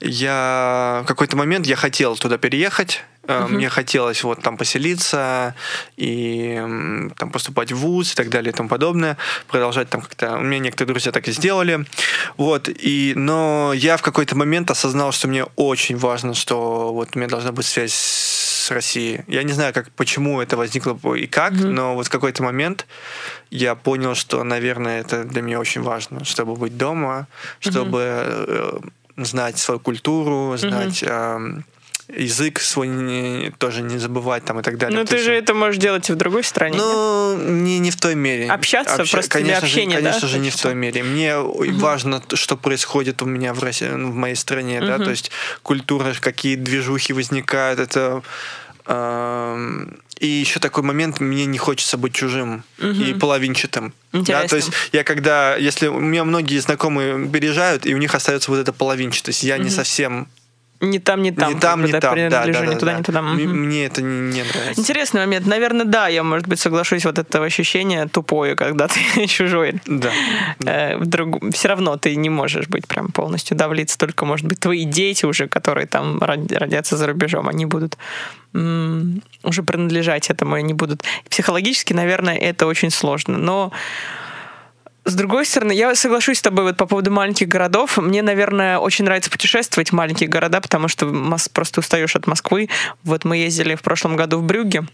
я 0.00 1.00
в 1.04 1.06
какой-то 1.06 1.36
момент 1.36 1.66
я 1.66 1.76
хотел 1.76 2.16
туда 2.16 2.38
переехать. 2.38 3.04
Э, 3.28 3.46
Мне 3.48 3.68
хотелось 3.68 4.22
вот 4.24 4.42
там 4.42 4.56
поселиться 4.56 5.54
и 5.96 6.60
там 7.16 7.30
поступать 7.30 7.72
в 7.72 7.76
ВУЗ 7.76 8.12
и 8.12 8.14
так 8.14 8.28
далее 8.28 8.52
и 8.52 8.54
тому 8.54 8.68
подобное, 8.68 9.16
продолжать 9.48 9.88
там 9.88 10.00
как-то. 10.00 10.36
У 10.36 10.40
меня 10.40 10.58
некоторые 10.58 10.92
друзья 10.92 11.12
так 11.12 11.28
и 11.28 11.32
сделали. 11.32 11.84
Вот, 12.36 12.68
и, 12.68 13.12
но 13.16 13.72
я 13.74 13.96
в 13.96 14.02
какой-то 14.02 14.36
момент 14.36 14.70
осознал, 14.70 15.12
что 15.12 15.28
мне 15.28 15.44
очень 15.56 15.96
важно, 15.96 16.34
что 16.34 16.92
вот 16.92 17.10
у 17.14 17.18
меня 17.18 17.28
должна 17.28 17.52
быть 17.52 17.66
связь 17.66 17.94
с 17.94 18.70
Россией. 18.70 19.20
Я 19.28 19.42
не 19.42 19.52
знаю, 19.52 19.72
как, 19.72 19.90
почему 19.92 20.40
это 20.40 20.56
возникло 20.56 20.98
и 21.14 21.26
как, 21.26 21.52
но 21.52 21.94
вот 21.94 22.06
в 22.06 22.10
какой-то 22.10 22.42
момент 22.42 22.86
я 23.50 23.74
понял, 23.74 24.14
что, 24.14 24.42
наверное, 24.44 25.00
это 25.00 25.24
для 25.24 25.42
меня 25.42 25.60
очень 25.60 25.82
важно, 25.82 26.24
чтобы 26.24 26.56
быть 26.56 26.76
дома, 26.76 27.28
чтобы 27.60 28.00
э, 28.02 28.78
знать 29.16 29.58
свою 29.58 29.80
культуру, 29.80 30.56
знать 30.56 31.02
эм, 31.06 31.64
язык 32.08 32.60
свой 32.60 32.86
не- 32.88 33.50
тоже 33.58 33.82
не 33.82 33.98
забывать 33.98 34.44
там 34.44 34.60
и 34.60 34.62
так 34.62 34.78
далее. 34.78 34.98
Ну, 34.98 35.04
ты 35.04 35.18
же 35.18 35.32
это 35.32 35.54
можешь 35.54 35.80
делать 35.80 36.08
и 36.08 36.12
в 36.12 36.16
другой 36.16 36.44
стране. 36.44 36.76
ну, 36.78 37.36
не, 37.36 37.78
не 37.78 37.90
в 37.90 37.96
той 37.96 38.14
мере. 38.14 38.48
Общаться, 38.48 38.96
просто 38.96 39.22
тебе 39.22 39.30
конечно 39.30 39.66
общение, 39.66 39.98
же, 39.98 40.02
да, 40.04 40.10
Конечно 40.10 40.28
же, 40.28 40.38
не 40.38 40.50
в 40.50 40.56
той 40.56 40.74
мере. 40.74 41.02
Мне 41.02 41.36
важно, 41.38 42.20
т- 42.20 42.36
что 42.36 42.56
происходит 42.56 43.22
у 43.22 43.26
меня 43.26 43.52
в, 43.54 43.62
России, 43.62 43.88
в 43.88 44.14
моей 44.14 44.36
стране, 44.36 44.80
да, 44.80 44.98
то 44.98 45.10
есть 45.10 45.30
культура, 45.62 46.12
какие 46.20 46.54
движухи 46.56 47.12
возникают, 47.12 47.80
это... 47.80 48.22
эм, 48.86 49.98
и 50.18 50.26
еще 50.26 50.60
такой 50.60 50.82
момент, 50.82 51.20
мне 51.20 51.44
не 51.44 51.58
хочется 51.58 51.98
быть 51.98 52.14
чужим 52.14 52.62
и 52.80 53.12
половинчатым. 53.14 53.92
Да, 54.12 54.18
Интересно. 54.20 54.48
то 54.48 54.56
есть 54.56 54.70
я 54.92 55.04
когда, 55.04 55.56
если 55.56 55.88
у 55.88 56.00
меня 56.00 56.24
многие 56.24 56.58
знакомые 56.58 57.28
переезжают, 57.28 57.84
и 57.84 57.94
у 57.94 57.98
них 57.98 58.14
остается 58.14 58.50
вот 58.50 58.58
эта 58.58 58.72
половинчатость, 58.72 59.42
я 59.42 59.58
не 59.58 59.68
совсем 59.70 60.28
Не 60.80 60.98
там, 60.98 61.22
не 61.22 61.32
там. 61.32 61.54
не 61.54 61.58
там, 61.60 61.84
не 61.84 61.92
там, 61.92 62.14
да, 62.16 62.28
да, 62.28 62.46
да, 62.46 62.66
ни 62.66 62.74
туда, 62.74 62.92
да. 62.92 62.98
ни 62.98 63.02
туда. 63.02 63.18
М- 63.20 63.34
Мгм. 63.36 63.56
Мне 63.66 63.86
это 63.86 64.02
не, 64.02 64.30
не 64.32 64.42
нравится. 64.42 64.80
Интересный 64.80 65.20
момент. 65.20 65.46
Наверное, 65.46 65.86
да, 65.86 66.08
я, 66.08 66.22
может 66.22 66.46
быть, 66.48 66.60
соглашусь, 66.60 67.04
вот 67.04 67.18
этого 67.18 67.46
ощущения 67.46 68.06
тупое, 68.06 68.56
когда 68.56 68.88
ты 68.88 69.26
чужой. 69.26 69.80
Да. 69.86 70.10
Э, 70.64 70.98
друг... 70.98 71.42
Все 71.54 71.68
равно 71.68 71.96
ты 71.96 72.14
не 72.16 72.28
можешь 72.28 72.68
быть 72.68 72.86
прям 72.86 73.08
полностью 73.08 73.56
давлиться, 73.56 73.96
только, 73.98 74.24
может 74.26 74.46
быть, 74.46 74.60
твои 74.60 74.84
дети 74.84 75.24
уже, 75.24 75.48
которые 75.48 75.86
там 75.86 76.18
род- 76.18 76.52
родятся 76.52 76.96
за 76.96 77.06
рубежом, 77.06 77.48
они 77.48 77.66
будут 77.66 77.96
уже 78.54 79.62
принадлежать 79.62 80.30
этому, 80.30 80.54
они 80.54 80.72
будут... 80.72 81.04
Психологически, 81.28 81.92
наверное, 81.92 82.36
это 82.36 82.66
очень 82.66 82.90
сложно, 82.90 83.36
но 83.36 83.70
с 85.06 85.14
другой 85.14 85.46
стороны, 85.46 85.72
я 85.72 85.94
соглашусь 85.94 86.38
с 86.38 86.42
тобой 86.42 86.64
вот 86.64 86.76
по 86.76 86.84
поводу 86.86 87.12
маленьких 87.12 87.46
городов. 87.46 87.96
Мне, 87.96 88.22
наверное, 88.22 88.78
очень 88.78 89.04
нравится 89.04 89.30
путешествовать 89.30 89.90
в 89.90 89.92
маленькие 89.92 90.28
города, 90.28 90.60
потому 90.60 90.88
что 90.88 91.06
просто 91.52 91.80
устаешь 91.80 92.16
от 92.16 92.26
Москвы. 92.26 92.68
Вот 93.04 93.24
мы 93.24 93.36
ездили 93.36 93.76
в 93.76 93.82
прошлом 93.82 94.16
году 94.16 94.38
в 94.38 94.42
Брюгге. 94.42 94.84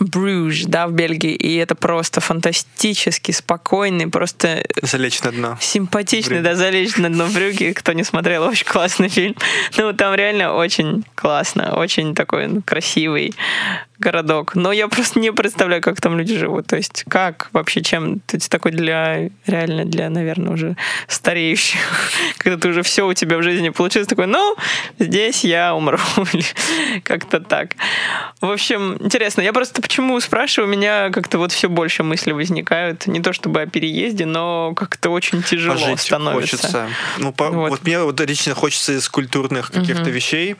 Брюж, 0.00 0.64
да, 0.64 0.88
в 0.88 0.92
Бельгии, 0.92 1.34
и 1.34 1.54
это 1.54 1.76
просто 1.76 2.20
фантастически 2.20 3.30
спокойный, 3.30 4.08
просто 4.08 4.64
Залечь 4.82 5.22
на 5.22 5.30
дно. 5.30 5.58
симпатичный, 5.60 6.40
Брюгге. 6.40 6.48
да, 6.50 6.56
залечь 6.56 6.96
на 6.96 7.08
дно 7.10 7.28
Брюгге. 7.28 7.72
Кто 7.74 7.92
не 7.92 8.02
смотрел, 8.02 8.42
очень 8.42 8.66
классный 8.66 9.08
фильм. 9.08 9.36
Ну, 9.76 9.92
там 9.92 10.14
реально 10.14 10.54
очень 10.54 11.04
классно, 11.14 11.76
очень 11.76 12.14
такой 12.14 12.48
ну, 12.48 12.62
красивый 12.62 13.34
городок. 13.98 14.54
Но 14.54 14.72
я 14.72 14.88
просто 14.88 15.18
не 15.20 15.32
представляю, 15.32 15.82
как 15.82 16.00
там 16.00 16.18
люди 16.18 16.36
живут. 16.36 16.66
То 16.66 16.76
есть 16.76 17.04
как 17.08 17.48
вообще, 17.52 17.82
чем 17.82 18.20
ты 18.20 18.38
такой 18.38 18.72
для, 18.72 19.30
реально 19.46 19.84
для, 19.84 20.10
наверное, 20.10 20.52
уже 20.52 20.76
стареющих, 21.08 21.80
когда 22.38 22.58
ты 22.58 22.68
уже 22.68 22.82
все 22.82 23.06
у 23.06 23.14
тебя 23.14 23.38
в 23.38 23.42
жизни 23.42 23.68
получилось, 23.70 24.08
такой, 24.08 24.26
ну, 24.26 24.56
здесь 24.98 25.44
я 25.44 25.74
умру. 25.74 25.98
Или 26.32 26.44
Как-то 27.04 27.40
так. 27.40 27.70
В 28.40 28.50
общем, 28.50 28.96
интересно. 29.00 29.40
Я 29.42 29.52
просто 29.52 29.80
почему 29.80 30.18
спрашиваю, 30.20 30.68
у 30.68 30.72
меня 30.72 31.10
как-то 31.10 31.38
вот 31.38 31.52
все 31.52 31.68
больше 31.68 32.02
мыслей 32.02 32.32
возникают. 32.32 33.06
Не 33.06 33.20
то 33.20 33.32
чтобы 33.32 33.62
о 33.62 33.66
переезде, 33.66 34.26
но 34.26 34.74
как-то 34.74 35.10
очень 35.10 35.42
тяжело 35.42 35.74
Пожить 35.78 36.00
становится. 36.00 36.56
хочется. 36.56 36.88
Ну, 37.18 37.32
по- 37.32 37.50
Вот. 37.50 37.70
вот. 37.70 37.84
мне 37.84 38.00
вот 38.00 38.20
лично 38.20 38.54
хочется 38.54 38.92
из 38.92 39.08
культурных 39.08 39.70
каких-то 39.70 40.10
вещей 40.10 40.56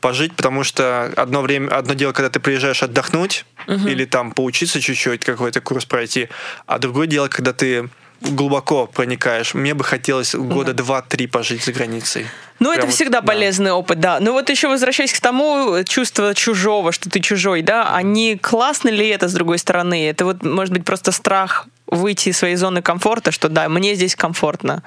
пожить, 0.00 0.34
потому 0.34 0.64
что 0.64 1.12
одно 1.16 1.42
время, 1.42 1.68
одно 1.68 1.94
дело, 1.94 2.12
когда 2.12 2.28
ты 2.28 2.40
приезжаешь 2.40 2.81
отдохнуть 2.82 3.44
или 3.66 4.04
там 4.04 4.32
поучиться 4.32 4.80
чуть-чуть, 4.80 5.24
какой-то 5.24 5.60
курс 5.60 5.84
пройти, 5.84 6.28
а 6.66 6.78
другое 6.78 7.06
дело, 7.06 7.28
когда 7.28 7.52
ты 7.52 7.88
глубоко 8.20 8.86
проникаешь. 8.86 9.54
Мне 9.54 9.74
бы 9.74 9.84
хотелось 9.84 10.34
года 10.34 10.74
два-три 10.74 11.26
пожить 11.26 11.64
за 11.64 11.72
границей. 11.72 12.26
Ну, 12.60 12.70
это 12.70 12.82
Прям 12.82 12.90
вот, 12.90 12.94
всегда 12.94 13.20
да. 13.20 13.26
полезный 13.26 13.72
опыт, 13.72 13.98
да. 13.98 14.20
Но 14.20 14.32
вот 14.32 14.48
еще 14.48 14.68
возвращаясь 14.68 15.12
к 15.12 15.20
тому, 15.20 15.82
чувство 15.84 16.34
чужого, 16.34 16.92
что 16.92 17.10
ты 17.10 17.20
чужой, 17.20 17.62
да, 17.62 17.94
а 17.94 18.02
не 18.02 18.36
классно 18.36 18.88
ли 18.88 19.08
это, 19.08 19.28
с 19.28 19.32
другой 19.32 19.58
стороны? 19.58 20.08
Это 20.08 20.24
вот, 20.24 20.44
может 20.44 20.72
быть, 20.72 20.84
просто 20.84 21.10
страх 21.10 21.66
выйти 21.88 22.28
из 22.28 22.38
своей 22.38 22.56
зоны 22.56 22.80
комфорта, 22.80 23.32
что 23.32 23.48
да, 23.48 23.68
мне 23.68 23.94
здесь 23.94 24.14
комфортно. 24.14 24.82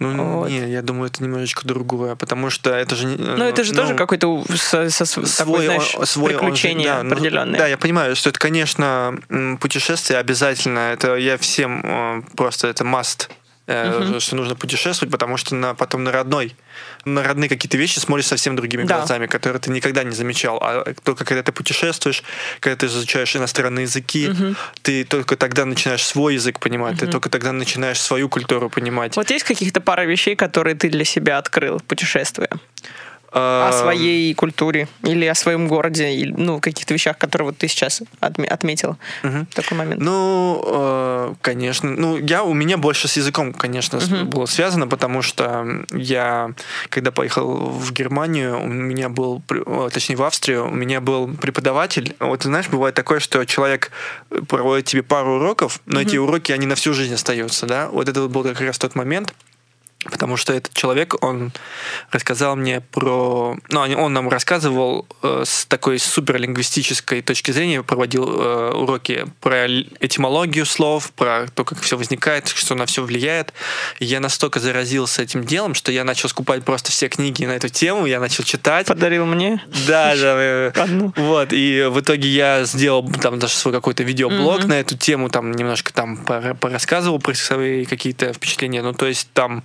Ну, 0.00 0.38
Вот. 0.38 0.48
не, 0.50 0.70
я 0.70 0.80
думаю, 0.82 1.10
это 1.10 1.22
немножечко 1.24 1.66
другое, 1.66 2.14
потому 2.14 2.50
что 2.50 2.70
это 2.70 2.94
же... 2.94 3.06
не- 3.06 3.16
Ну, 3.16 3.44
это 3.44 3.64
же 3.64 3.72
ну, 3.74 3.82
тоже 3.82 3.94
какой-то 3.94 4.44
со- 4.56 4.88
со- 4.90 5.04
такой, 5.14 5.26
свой, 5.28 5.64
знаешь, 5.64 5.94
он- 5.96 6.06
свой 6.06 6.24
он 6.26 6.32
же- 6.32 6.38
приключение 6.38 6.86
да, 6.88 7.02
ну, 7.02 7.12
определенное. 7.12 7.58
да, 7.58 7.66
я 7.66 7.76
понимаю, 7.76 8.14
что 8.14 8.30
это, 8.30 8.38
конечно, 8.38 9.18
путешествие 9.60 10.20
обязательно. 10.20 10.78
Это 10.92 11.16
я 11.16 11.36
всем 11.36 11.80
э, 11.84 12.22
просто 12.36 12.68
это 12.68 12.84
must 12.84 13.28
э, 13.66 14.18
что 14.20 14.36
нужно 14.36 14.54
путешествовать, 14.54 15.10
потому 15.12 15.36
что 15.36 15.54
на, 15.54 15.74
потом 15.74 16.04
на 16.04 16.12
родной, 16.12 16.54
на 17.14 17.22
родные 17.22 17.48
какие-то 17.48 17.76
вещи 17.76 17.98
смотришь 17.98 18.26
совсем 18.26 18.56
другими 18.56 18.84
Да. 18.84 18.98
глазами, 18.98 19.26
которые 19.26 19.60
ты 19.60 19.70
никогда 19.70 20.04
не 20.04 20.14
замечал. 20.14 20.58
А 20.62 20.94
только 21.02 21.24
когда 21.24 21.42
ты 21.42 21.52
путешествуешь, 21.52 22.22
когда 22.60 22.76
ты 22.76 22.86
изучаешь 22.86 23.34
иностранные 23.36 23.84
языки, 23.84 24.30
ты 24.82 25.04
только 25.04 25.36
тогда 25.36 25.64
начинаешь 25.64 26.04
свой 26.04 26.34
язык 26.34 26.60
понимать, 26.60 26.98
ты 27.00 27.06
только 27.06 27.28
тогда 27.30 27.52
начинаешь 27.52 28.00
свою 28.00 28.28
культуру 28.28 28.70
понимать. 28.70 29.16
Вот 29.16 29.30
есть 29.30 29.44
каких-то 29.44 29.80
пара 29.80 30.02
вещей, 30.02 30.36
которые 30.36 30.74
ты 30.74 30.88
для 30.88 31.04
себя 31.04 31.38
открыл, 31.38 31.80
путешествуя? 31.80 32.48
О 33.30 33.70
своей 33.72 34.32
культуре 34.34 34.88
или 35.04 35.26
о 35.26 35.34
своем 35.34 35.68
городе, 35.68 36.10
или, 36.14 36.32
ну, 36.32 36.60
каких-то 36.60 36.94
вещах, 36.94 37.18
которые 37.18 37.46
вот 37.48 37.58
ты 37.58 37.68
сейчас 37.68 38.02
отме- 38.20 38.46
отметил. 38.46 38.96
Такой 39.54 39.76
момент. 39.76 40.00
Ну, 40.00 40.62
э, 40.66 41.34
конечно. 41.42 41.90
Ну, 41.90 42.16
я, 42.16 42.42
у 42.42 42.54
меня 42.54 42.78
больше 42.78 43.06
с 43.08 43.16
языком, 43.16 43.52
конечно, 43.52 44.00
с- 44.00 44.08
было 44.08 44.46
связано, 44.46 44.86
потому 44.86 45.22
что 45.22 45.84
я, 45.92 46.52
когда 46.88 47.10
поехал 47.10 47.46
в 47.66 47.92
Германию, 47.92 48.60
у 48.62 48.66
меня 48.66 49.08
был, 49.10 49.42
о, 49.66 49.88
точнее, 49.90 50.16
в 50.16 50.22
Австрию, 50.22 50.66
у 50.66 50.74
меня 50.74 51.00
был 51.00 51.28
преподаватель. 51.28 52.16
Вот, 52.20 52.42
знаешь, 52.44 52.68
бывает 52.68 52.94
такое, 52.94 53.20
что 53.20 53.44
человек 53.44 53.90
проводит 54.48 54.86
тебе 54.86 55.02
пару 55.02 55.36
уроков, 55.36 55.80
но 55.86 56.00
эти 56.00 56.16
уроки, 56.16 56.52
они 56.52 56.66
на 56.66 56.74
всю 56.76 56.94
жизнь 56.94 57.14
остаются, 57.14 57.66
да? 57.66 57.88
Вот 57.88 58.08
это 58.08 58.26
был 58.28 58.42
как 58.42 58.60
раз 58.60 58.78
тот 58.78 58.94
момент, 58.94 59.34
Потому 60.04 60.36
что 60.36 60.52
этот 60.52 60.72
человек, 60.74 61.16
он 61.24 61.52
рассказал 62.12 62.54
мне 62.54 62.80
про... 62.80 63.56
Ну, 63.68 63.80
он- 63.80 64.12
нам 64.12 64.28
рассказывал 64.28 65.06
э, 65.22 65.42
с 65.44 65.66
такой 65.66 65.98
суперлингвистической 65.98 67.20
точки 67.20 67.50
зрения, 67.50 67.82
проводил 67.82 68.24
э, 68.28 68.70
уроки 68.74 69.26
про 69.40 69.66
этимологию 69.66 70.66
слов, 70.66 71.10
про 71.12 71.46
то, 71.52 71.64
как 71.64 71.80
все 71.80 71.96
возникает, 71.96 72.46
что 72.48 72.76
на 72.76 72.86
все 72.86 73.02
влияет. 73.02 73.52
И 73.98 74.04
я 74.04 74.20
настолько 74.20 74.60
заразился 74.60 75.22
этим 75.22 75.44
делом, 75.44 75.74
что 75.74 75.90
я 75.90 76.04
начал 76.04 76.28
скупать 76.28 76.64
просто 76.64 76.92
все 76.92 77.08
книги 77.08 77.44
на 77.44 77.52
эту 77.52 77.68
тему, 77.68 78.06
я 78.06 78.20
начал 78.20 78.44
читать. 78.44 78.86
Подарил 78.86 79.26
мне. 79.26 79.62
Да, 79.86 80.14
да. 80.16 80.72
Вот, 81.16 81.52
и 81.52 81.86
в 81.90 82.00
итоге 82.00 82.28
я 82.28 82.64
сделал 82.64 83.06
там 83.20 83.38
даже 83.40 83.54
свой 83.54 83.74
какой-то 83.74 84.04
видеоблог 84.04 84.64
на 84.64 84.74
эту 84.78 84.96
тему, 84.96 85.28
там 85.28 85.50
немножко 85.52 85.92
там 85.92 86.16
пора- 86.18 86.54
порассказывал 86.54 87.18
про 87.18 87.34
свои 87.34 87.84
какие-то 87.84 88.32
впечатления. 88.32 88.80
Ну, 88.82 88.92
то 88.94 89.06
есть 89.06 89.28
там 89.32 89.64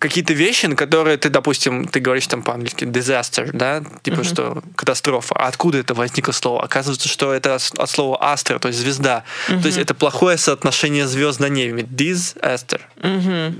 какие-то 0.00 0.32
вещи, 0.32 0.66
на 0.66 0.76
которые 0.76 1.18
ты, 1.18 1.28
допустим, 1.28 1.86
ты 1.86 2.00
говоришь 2.00 2.26
там 2.26 2.42
по-английски 2.42 2.84
disaster, 2.84 3.50
да, 3.52 3.84
типа 4.02 4.24
что 4.24 4.62
катастрофа. 4.74 5.34
А 5.36 5.46
откуда 5.46 5.78
это 5.78 5.94
возникло 5.94 6.32
слово? 6.32 6.64
Оказывается, 6.64 7.08
что 7.08 7.32
это 7.32 7.54
от 7.54 7.90
слова 7.90 8.18
астер, 8.20 8.58
то 8.58 8.68
есть 8.68 8.80
звезда. 8.80 9.24
То 9.46 9.66
есть 9.66 9.78
это 9.78 9.94
плохое 9.94 10.38
соотношение 10.38 11.06
звезд 11.06 11.38
на 11.38 11.48
небе. 11.48 11.82
Disaster. 11.82 12.80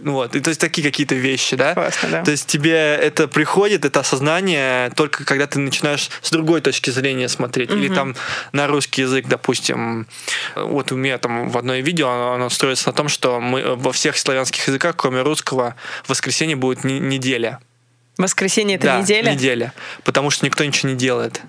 Ну 0.02 0.12
Вот. 0.12 0.34
И 0.34 0.40
то 0.40 0.48
есть 0.48 0.60
такие 0.60 0.82
какие-то 0.82 1.14
вещи, 1.14 1.56
да? 1.56 1.74
Классно, 1.74 2.08
да. 2.08 2.24
То 2.24 2.30
есть 2.30 2.46
тебе 2.46 2.72
это 2.72 3.28
приходит, 3.28 3.84
это 3.84 4.00
осознание 4.00 4.90
только 4.96 5.24
когда 5.24 5.46
ты 5.46 5.58
начинаешь 5.58 6.10
с 6.22 6.30
другой 6.30 6.62
точки 6.62 6.90
зрения 6.90 7.28
смотреть. 7.28 7.70
Или 7.70 7.88
там 7.88 8.16
на 8.52 8.66
русский 8.66 9.02
язык, 9.02 9.26
допустим, 9.28 10.06
вот 10.56 10.90
у 10.90 10.96
меня 10.96 11.18
там 11.18 11.50
в 11.50 11.58
одной 11.58 11.82
видео 11.82 12.08
оно, 12.08 12.32
оно 12.32 12.50
строится 12.50 12.88
на 12.88 12.92
том, 12.94 13.08
что 13.08 13.40
мы 13.40 13.76
во 13.76 13.92
всех 13.92 14.16
славянских 14.16 14.66
языках, 14.66 14.96
кроме 14.96 15.20
русского, 15.20 15.74
в 16.04 16.12
воскресенье 16.30 16.56
будет 16.56 16.84
не- 16.84 17.00
неделя. 17.00 17.58
Воскресенье 18.18 18.76
это 18.76 18.86
да, 18.86 19.00
неделя? 19.00 19.32
неделя. 19.32 19.72
Потому 20.04 20.30
что 20.30 20.44
никто 20.46 20.64
ничего 20.64 20.90
не 20.90 20.96
делает. 20.96 21.40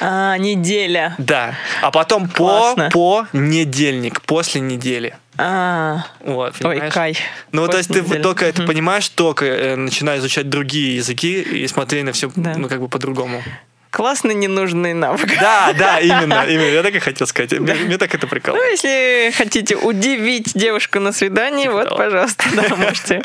А, 0.00 0.36
неделя. 0.36 1.14
Да. 1.18 1.54
А 1.80 1.90
потом 1.90 2.28
по, 2.28 2.34
Классно. 2.74 2.90
по 2.92 3.26
недельник, 3.32 4.20
после 4.22 4.60
недели. 4.60 5.16
А, 5.38 6.04
Вот, 6.20 6.54
ой, 6.64 6.90
кайф. 6.90 7.18
Ну, 7.52 7.66
то 7.68 7.76
есть 7.78 7.88
ты 7.88 7.94
После 8.00 8.08
недели. 8.08 8.22
только 8.22 8.44
это 8.46 8.62
понимаешь, 8.64 9.08
только 9.08 9.44
э, 9.46 9.76
начинаешь 9.76 10.20
изучать 10.20 10.48
другие 10.50 10.96
языки 10.96 11.40
и 11.40 11.66
смотреть 11.66 12.04
на 12.04 12.12
все, 12.12 12.30
Да. 12.36 12.54
ну, 12.56 12.68
как 12.68 12.80
бы 12.80 12.88
по-другому. 12.88 13.42
Классный 13.90 14.34
ненужный 14.34 14.92
навык. 14.92 15.30
Да, 15.40 15.72
да, 15.78 16.00
именно, 16.00 16.44
именно. 16.46 16.66
Я 16.70 16.82
так 16.82 16.94
и 16.94 16.98
хотел 16.98 17.26
сказать. 17.26 17.52
Мне, 17.58 17.74
мне 17.74 17.96
так 17.98 18.14
это 18.14 18.26
прикол. 18.26 18.54
Ну, 18.54 18.62
если 18.70 19.32
хотите 19.36 19.76
удивить 19.76 20.52
девушку 20.54 21.00
на 21.00 21.12
свидании, 21.12 21.62
Типа 21.64 21.74
вот, 21.74 21.84
того. 21.84 21.96
пожалуйста, 21.96 22.44
да, 22.54 22.76
можете. 22.76 23.22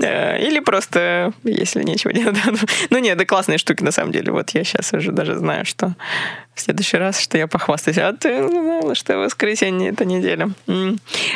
Э, 0.00 0.38
Или 0.46 0.60
просто, 0.60 1.32
если 1.44 1.82
нечего 1.82 2.12
делать. 2.12 2.36
да. 2.44 2.52
Ну, 2.90 2.98
нет, 2.98 3.16
это 3.16 3.24
классные 3.24 3.58
штуки, 3.58 3.82
на 3.82 3.92
самом 3.92 4.12
деле. 4.12 4.30
Вот 4.32 4.50
я 4.50 4.64
сейчас 4.64 4.92
уже 4.92 5.10
даже 5.12 5.36
знаю, 5.36 5.64
что 5.64 5.94
в 6.54 6.60
следующий 6.60 6.98
раз, 6.98 7.20
что 7.20 7.38
я 7.38 7.46
похвастаюсь. 7.46 7.98
А 7.98 8.12
ты 8.12 8.28
не 8.40 8.60
знала, 8.60 8.94
что 8.94 9.16
воскресенье— 9.18 9.90
это 9.92 10.04
неделя. 10.04 10.50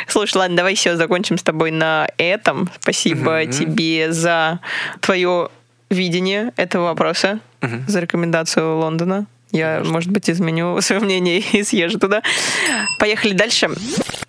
Слушай, 0.07 0.37
ладно, 0.37 0.57
давай 0.57 0.75
все 0.75 0.95
закончим 0.95 1.37
с 1.37 1.43
тобой 1.43 1.71
на 1.71 2.07
этом. 2.17 2.69
Спасибо 2.79 3.45
тебе 3.45 4.11
за 4.11 4.59
твое 5.01 5.49
видение 5.89 6.53
этого 6.57 6.85
вопроса, 6.85 7.39
Мгм. 7.61 7.85
за 7.87 7.99
рекомендацию 7.99 8.77
Лондона. 8.77 9.25
Я, 9.51 9.81
может 9.83 10.11
быть, 10.11 10.29
изменю 10.29 10.79
свое 10.81 11.01
мнение 11.01 11.39
и 11.39 11.63
съезжу 11.63 11.99
туда. 11.99 12.21
Поехали 12.99 13.33
дальше. 13.33 13.69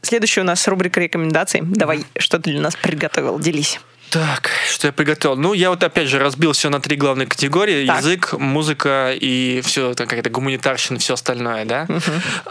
Следующая 0.03 0.41
у 0.41 0.45
нас 0.45 0.67
рубрика 0.67 1.01
рекомендаций. 1.01 1.61
Давай, 1.63 2.05
что 2.19 2.39
ты 2.39 2.53
для 2.53 2.61
нас 2.61 2.75
приготовил? 2.77 3.39
Делись. 3.39 3.81
Так, 4.09 4.51
что 4.69 4.89
я 4.89 4.93
приготовил? 4.93 5.37
Ну, 5.37 5.53
я 5.53 5.71
вот 5.71 5.85
опять 5.85 6.09
же 6.09 6.19
разбил 6.19 6.51
все 6.53 6.69
на 6.69 6.81
три 6.81 6.97
главные 6.97 7.29
категории. 7.29 7.87
Так. 7.87 7.99
Язык, 7.99 8.33
музыка 8.33 9.13
и 9.15 9.61
все, 9.63 9.95
какая-то 9.95 10.31
гуманитарщина, 10.31 10.99
все 10.99 11.15
остальное, 11.15 11.65
да? 11.65 11.87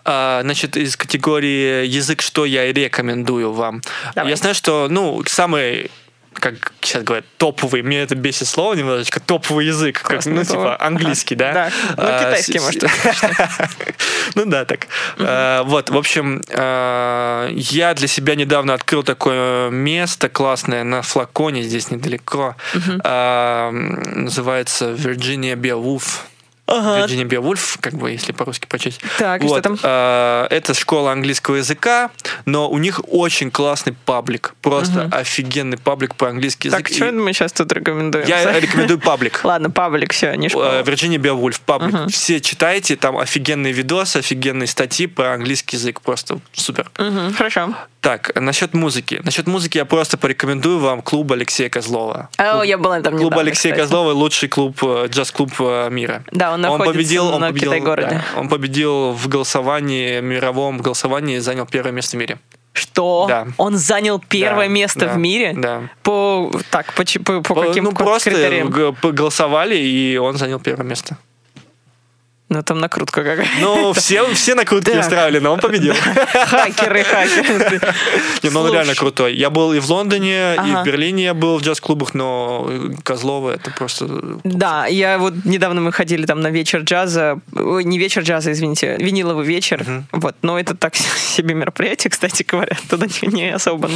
А, 0.06 0.40
значит, 0.44 0.78
из 0.78 0.96
категории 0.96 1.86
язык, 1.86 2.22
что 2.22 2.46
я 2.46 2.72
рекомендую 2.72 3.52
вам. 3.52 3.82
Давай. 4.16 4.30
Я 4.30 4.38
знаю, 4.38 4.56
что, 4.56 4.88
ну, 4.90 5.22
самый 5.28 5.92
как 6.34 6.74
сейчас 6.82 7.04
говорят, 7.04 7.26
топовый, 7.38 7.82
мне 7.82 8.02
это 8.02 8.16
бесит 8.16 8.48
слово 8.48 8.74
немножечко, 8.74 9.20
топовый 9.20 9.66
язык, 9.66 10.02
как, 10.02 10.26
ну, 10.26 10.44
типа 10.44 10.78
английский, 10.80 11.36
да? 11.36 11.54
Да. 11.54 11.70
Ну, 11.98 12.04
А, 12.06 12.20
китайский, 12.20 12.60
может, 12.60 12.84
Ну 14.36 14.46
да, 14.46 14.66
так. 14.66 14.88
А, 15.18 15.64
Вот, 15.64 15.90
в 15.90 15.98
общем, 15.98 16.42
а, 16.52 17.48
я 17.52 17.94
для 17.94 18.08
себя 18.08 18.36
недавно 18.36 18.74
открыл 18.74 19.04
такое 19.04 19.70
место 19.70 20.30
классное 20.30 20.84
на 20.84 21.02
флаконе, 21.02 21.64
здесь 21.64 21.92
недалеко. 21.92 22.56
Называется 23.72 24.92
Virginia 24.92 25.56
Beowulf. 25.56 26.04
Ага. 26.70 27.06
Virginia 27.06 27.26
Beowulf, 27.28 27.78
как 27.82 27.94
бы, 27.96 28.12
если 28.12 28.32
по-русски 28.32 28.68
прочесть. 28.68 29.02
Так, 29.18 29.42
и 29.42 29.46
что 29.46 29.56
Вот, 29.56 29.64
там? 29.64 29.78
а, 29.84 30.48
Это 30.50 30.74
школа 30.74 31.12
английского 31.12 31.56
языка, 31.56 32.12
но 32.46 32.70
у 32.70 32.78
них 32.78 33.02
очень 33.08 33.52
классный 33.52 33.94
паблик. 34.06 34.54
Просто 34.62 35.10
офигенный 35.12 35.78
паблик 35.78 36.16
по 36.16 36.30
английский 36.30 36.68
язык. 36.70 36.88
Так, 36.88 36.94
что 36.96 37.08
И 37.08 37.12
мы 37.12 37.34
сейчас 37.34 37.52
тут 37.54 37.72
рекомендуем? 37.72 38.28
Я 38.28 38.60
рекомендую 38.60 39.00
паблик. 39.00 39.42
Ладно, 39.44 39.70
паблик, 39.70 40.14
все, 40.14 40.34
не 40.36 40.50
школа. 40.50 40.80
Э, 40.80 40.84
Virginia 40.84 41.18
Beowulf, 41.18 41.60
паблик. 41.66 41.94
Мгм. 41.94 42.10
Все 42.10 42.40
читайте, 42.40 42.96
там 42.96 43.18
офигенные 43.18 43.74
видосы, 43.74 44.18
офигенные 44.18 44.68
статьи 44.68 45.08
про 45.08 45.34
английский 45.34 45.76
язык. 45.78 46.02
Просто 46.02 46.40
супер. 46.54 46.90
Мгм, 46.98 47.34
Хорошо. 47.34 47.74
Так, 48.02 48.32
насчет 48.40 48.74
музыки. 48.74 49.20
Насчет 49.26 49.46
музыки 49.48 49.78
я 49.78 49.84
просто 49.86 50.18
порекомендую 50.18 50.80
вам 50.80 51.02
клуб 51.02 51.32
Алексея 51.34 51.70
Козлова. 51.70 52.30
О, 52.38 52.64
я 52.64 52.78
была 52.78 53.02
там 53.02 53.14
Клуб 53.14 53.26
недавно, 53.26 53.42
Алексея 53.42 53.74
кстати. 53.74 53.88
Козлова 53.88 54.12
лучший 54.14 54.48
клуб, 54.48 54.78
э, 54.84 55.08
джаз-клуб 55.10 55.52
э, 55.60 55.90
мира. 55.90 56.24
Да, 56.32 56.54
он 56.54 56.62
находится 56.62 56.94
победил, 56.94 57.28
он 57.28 57.42
победил, 57.42 57.72
Китай-городе. 57.72 58.10
да, 58.34 58.40
он 58.40 58.48
победил 58.48 59.12
в 59.12 59.28
голосовании, 59.28 60.22
мировом 60.22 60.78
голосовании, 60.78 61.36
и 61.38 61.40
занял 61.40 61.66
первое 61.66 61.92
место 61.92 62.16
в 62.16 62.20
мире. 62.22 62.40
Что? 62.72 63.26
Да. 63.28 63.48
Он 63.58 63.76
занял 63.76 64.20
первое 64.20 64.68
Да, 64.68 64.74
место 64.74 65.00
да, 65.02 65.14
в 65.14 65.18
мире? 65.18 65.54
Да. 65.58 65.82
По, 66.04 66.50
так, 66.70 66.94
по, 66.94 67.04
чи- 67.04 67.20
по, 67.20 67.42
по 67.42 67.56
каким 67.56 67.84
ну, 67.86 67.92
просто 67.92 68.30
критериям? 68.30 68.70
г- 68.70 68.94
п- 68.94 69.12
голосовали, 69.12 69.76
и 69.76 70.16
он 70.18 70.38
занял 70.38 70.60
первое 70.60 70.86
место. 70.86 71.18
Ну, 72.50 72.64
там 72.64 72.80
накрутка 72.80 73.24
какая. 73.24 73.48
Ну, 73.62 73.94
все, 73.94 74.26
все 74.34 74.56
накрутки 74.56 74.90
Так. 74.92 75.02
устраивали, 75.02 75.38
но 75.40 75.54
он 75.54 75.60
победил. 75.60 75.94
Хакеры, 75.94 77.04
хакеры. 77.04 77.80
Не, 78.42 78.50
ну 78.50 78.62
он 78.62 78.74
реально 78.74 78.96
крутой. 78.96 79.36
Я 79.36 79.50
был 79.52 79.72
и 79.74 79.80
в 79.80 79.88
Лондоне, 79.90 80.56
и 80.56 80.58
Ага. 80.58 80.82
в 80.82 80.86
Берлине 80.86 81.26
я 81.26 81.34
был 81.36 81.60
в 81.60 81.62
джаз-клубах, 81.62 82.14
но 82.16 82.68
Козлова 83.04 83.52
это 83.52 83.70
просто... 83.72 84.08
Да, 84.44 84.88
я 84.88 85.20
вот 85.20 85.34
недавно 85.46 85.82
мы 85.82 85.92
ходили 85.92 86.26
там 86.26 86.42
на 86.42 86.48
вечер 86.50 86.80
джаза, 86.82 87.40
ой, 87.56 87.84
не 87.84 88.00
вечер 88.00 88.24
джаза, 88.24 88.52
извините, 88.52 88.98
виниловый 89.00 89.46
вечер, 89.46 89.82
Мгм. 89.84 90.08
вот, 90.14 90.36
но 90.42 90.60
это 90.60 90.76
так 90.76 90.96
себе 91.36 91.54
мероприятие, 91.54 92.10
кстати 92.10 92.44
говоря, 92.48 92.76
туда 92.90 93.06
не, 93.22 93.50
особо 93.54 93.90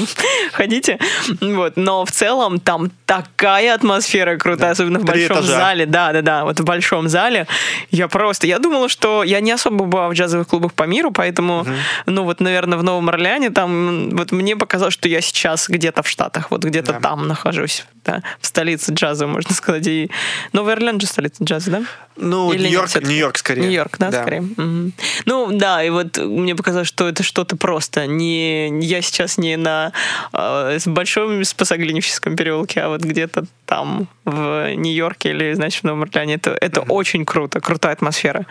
ходите, 0.51 0.99
вот, 1.41 1.74
но 1.76 2.06
в 2.06 2.12
целом 2.12 2.60
там 2.60 2.91
такая 3.08 3.74
атмосфера 3.74 4.38
крутая, 4.38 4.68
Да. 4.68 4.72
особенно 4.72 4.99
в 4.99 5.06
Три 5.06 5.28
большом 5.28 5.38
этажа. 5.45 5.54
зале, 5.58 5.86
да, 5.88 6.12
да, 6.14 6.22
да, 6.22 6.43
вот 6.45 6.60
в 6.60 6.64
большом 6.64 7.10
зале, 7.10 7.47
я 7.91 8.08
просто, 8.08 8.43
я 8.44 8.60
думала, 8.60 8.89
что 8.89 9.24
я 9.24 9.39
не 9.39 9.52
особо 9.52 9.86
была 9.86 10.10
в 10.10 10.14
джазовых 10.14 10.48
клубах 10.48 10.74
по 10.74 10.84
миру, 10.84 11.12
поэтому, 11.12 11.66
ну 12.06 12.24
вот, 12.24 12.39
наверное, 12.39 12.78
в 12.78 12.84
Новом 12.84 13.10
Орлеане 13.10 13.50
там, 13.50 14.10
вот 14.12 14.32
мне 14.32 14.56
показалось, 14.56 14.94
что 14.94 15.08
я 15.10 15.22
сейчас 15.22 15.70
где-то 15.70 16.04
в 16.04 16.08
Штатах, 16.08 16.52
вот 16.52 16.64
где-то 16.64 16.94
Да. 16.94 17.00
там 17.00 17.28
нахожусь, 17.28 17.86
да, 18.06 18.22
в 18.39 18.46
столице 18.46 18.94
джаза, 18.94 19.28
можно 19.28 19.54
сказать, 19.56 19.88
и 19.88 20.10
Новый 20.52 20.74
Орлеан 20.74 21.00
же 21.00 21.08
столица 21.08 21.44
джаза, 21.44 21.72
да? 21.72 21.84
Ну, 22.16 22.54
Нью-Йорк? 22.54 23.02
Нью-Йорк 23.04 23.38
скорее. 23.38 23.62
Нью-Йорк, 23.62 23.98
да, 23.98 24.12
скорее. 24.12 24.41
Мгм. 24.41 24.94
Ну, 25.26 25.50
да, 25.52 25.84
и 25.84 25.89
вот 25.89 26.18
мне 26.20 26.54
показалось, 26.56 26.88
что 26.88 27.08
это 27.08 27.24
что-то 27.24 27.58
просто. 27.58 28.06
Не, 28.06 28.80
я 28.82 29.02
сейчас 29.02 29.39
не 29.39 29.58
на 29.58 29.94
э, 30.32 30.78
большом 30.86 31.44
Спасоглиническом 31.44 32.36
переулке, 32.36 32.82
а 32.82 32.89
вот 32.89 33.02
где-то 33.02 33.46
там, 33.66 34.08
в 34.26 34.76
Нью-Йорке 34.76 35.32
или, 35.32 35.54
значит, 35.54 35.82
в 35.82 35.86
Новом 35.86 36.04
Орлеане. 36.04 36.36
Это, 36.36 36.52
это 36.62 36.82
очень 36.82 37.26
круто, 37.26 37.60
крутая 37.60 37.94
атмосфера. 37.94 38.32
сферы. 38.34 38.45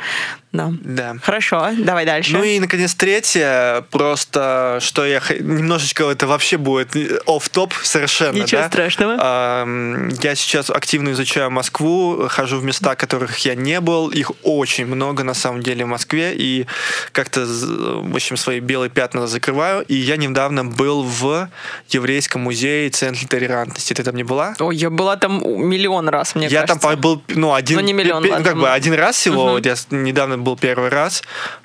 Да. 0.52 0.70
Да. 0.82 1.16
Хорошо, 1.22 1.70
давай 1.78 2.04
дальше. 2.04 2.32
Ну 2.32 2.44
и, 2.44 2.60
наконец, 2.60 2.94
третье, 2.94 3.84
просто, 3.90 4.78
что 4.80 5.06
я 5.06 5.20
немножечко, 5.40 6.04
это 6.10 6.26
вообще 6.26 6.58
будет 6.58 6.94
оф 7.26 7.48
топ 7.48 7.72
совершенно, 7.82 8.36
Ничего 8.36 8.60
да? 8.60 8.68
страшного. 8.68 9.16
Ам, 9.18 10.10
Я 10.22 10.34
сейчас 10.34 10.68
активно 10.70 11.12
изучаю 11.12 11.50
Москву, 11.50 12.26
хожу 12.28 12.58
в 12.58 12.64
места, 12.64 12.94
которых 12.96 13.38
я 13.38 13.54
не 13.54 13.80
был. 13.80 14.08
Их 14.10 14.32
очень 14.42 14.86
много, 14.86 15.22
на 15.24 15.34
самом 15.34 15.62
деле, 15.62 15.84
в 15.84 15.88
Москве. 15.88 16.34
И 16.34 16.66
как-то, 17.12 17.46
в 17.46 18.14
общем, 18.14 18.36
свои 18.36 18.60
белые 18.60 18.90
пятна 18.90 19.26
закрываю. 19.26 19.82
И 19.88 19.94
я 19.94 20.16
недавно 20.16 20.64
был 20.64 21.02
в 21.02 21.48
Еврейском 21.88 22.42
музее 22.42 22.90
Центре 22.90 23.26
толерантности. 23.26 23.94
Ты 23.94 24.02
там 24.04 24.16
не 24.16 24.24
была? 24.24 24.54
Ой, 24.58 24.76
я 24.76 24.90
была 24.90 25.16
там 25.16 25.40
миллион 25.42 26.08
раз, 26.08 26.34
мне 26.34 26.48
я 26.48 26.60
кажется. 26.62 26.88
там 26.88 27.00
был, 27.00 27.22
ну, 27.28 27.54
один, 27.54 27.78
Ну, 27.78 27.84
не 27.84 27.92
миллион, 27.94 28.22
ну, 28.22 28.42
как 28.42 28.56
бы 28.56 28.70
один 28.70 28.94
раз 28.94 29.16
всего. 29.16 29.44
Мгм. 29.44 29.52
Вот 29.52 29.66
я 29.66 29.74
недавно 29.90 30.41
был 30.42 30.56
первый 30.56 30.90
раз. 30.90 31.22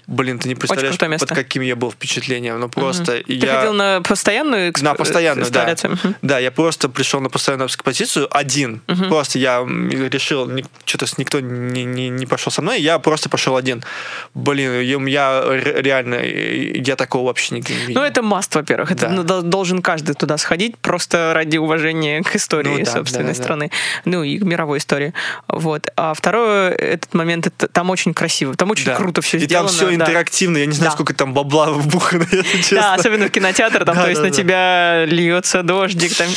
Блин, 0.07 0.39
ты 0.39 0.47
не 0.47 0.55
представляешь, 0.55 0.99
место. 1.01 1.27
под 1.27 1.35
каким 1.35 1.61
я 1.63 1.75
был 1.75 1.91
впечатлением. 1.91 2.59
Ну, 2.61 2.69
просто 2.69 3.23
Ты 3.23 3.33
я... 3.33 3.55
ходил 3.57 3.73
на 3.73 4.01
постоянную 4.01 4.71
эксп- 4.71 4.83
На 4.83 4.93
постоянную, 4.93 5.51
да. 5.51 5.75
Да, 6.21 6.39
я 6.39 6.49
просто 6.49 6.87
пришел 6.87 7.19
на 7.19 7.29
постоянную 7.29 7.67
экспозицию 7.67 8.27
один. 8.31 8.81
Просто 9.09 9.37
я 9.37 9.59
решил, 9.67 10.49
что-то 10.85 11.05
никто 11.17 11.41
не, 11.41 11.83
не, 11.83 12.07
не 12.09 12.25
пошел 12.25 12.51
со 12.53 12.61
мной, 12.61 12.79
я 12.81 12.99
просто 12.99 13.27
пошел 13.27 13.57
один. 13.57 13.83
Блин, 14.33 14.81
я, 14.81 15.07
я 15.07 15.41
ре- 15.45 15.81
реально, 15.81 16.15
я 16.23 16.95
такого 16.95 17.27
вообще 17.27 17.55
не 17.55 17.61
видел. 17.61 18.01
Ну, 18.01 18.01
это 18.07 18.21
маст, 18.21 18.55
во-первых. 18.55 18.91
Это 18.91 19.09
Да. 19.09 19.23
дол- 19.23 19.41
должен 19.41 19.81
каждый 19.81 20.15
туда 20.15 20.37
сходить, 20.37 20.77
просто 20.77 21.31
ради 21.33 21.57
уважения 21.57 22.23
к 22.23 22.33
истории 22.35 22.69
Ну 22.79 22.85
да, 22.85 22.91
собственной 22.91 23.33
да, 23.33 23.37
да. 23.37 23.43
страны. 23.43 23.71
Ну, 24.05 24.23
и 24.23 24.37
к 24.39 24.43
мировой 24.43 24.77
истории. 24.77 25.13
Вот. 25.49 25.89
А 25.97 26.13
второе, 26.13 26.71
этот 26.71 27.13
момент, 27.13 27.47
это, 27.47 27.67
там 27.67 27.89
очень 27.89 28.13
красиво, 28.13 28.55
там 28.55 28.71
очень 28.71 28.85
Да. 28.85 28.95
круто 28.95 29.21
все 29.21 29.37
И 29.37 29.41
сделано. 29.41 29.67
там 29.67 29.75
все 29.75 29.85
да. 29.96 29.96
Интерактивно, 30.01 30.57
я 30.57 30.65
не 30.65 30.71
знаю, 30.73 30.89
Да. 30.91 30.93
сколько 30.95 31.13
там 31.13 31.33
бабла 31.33 31.71
вбухано, 31.71 32.25
если 32.31 32.57
честно. 32.57 32.77
Да, 32.81 32.93
особенно 32.95 33.27
в 33.27 33.31
кинотеатр, 33.31 33.85
там, 33.85 33.95
Да, 33.95 34.03
то 34.03 34.09
есть 34.09 34.21
да, 34.21 34.27
на 34.27 34.33
тебя 34.33 35.05
льется 35.05 35.63
дождик, 35.63 36.15
там, 36.15 36.27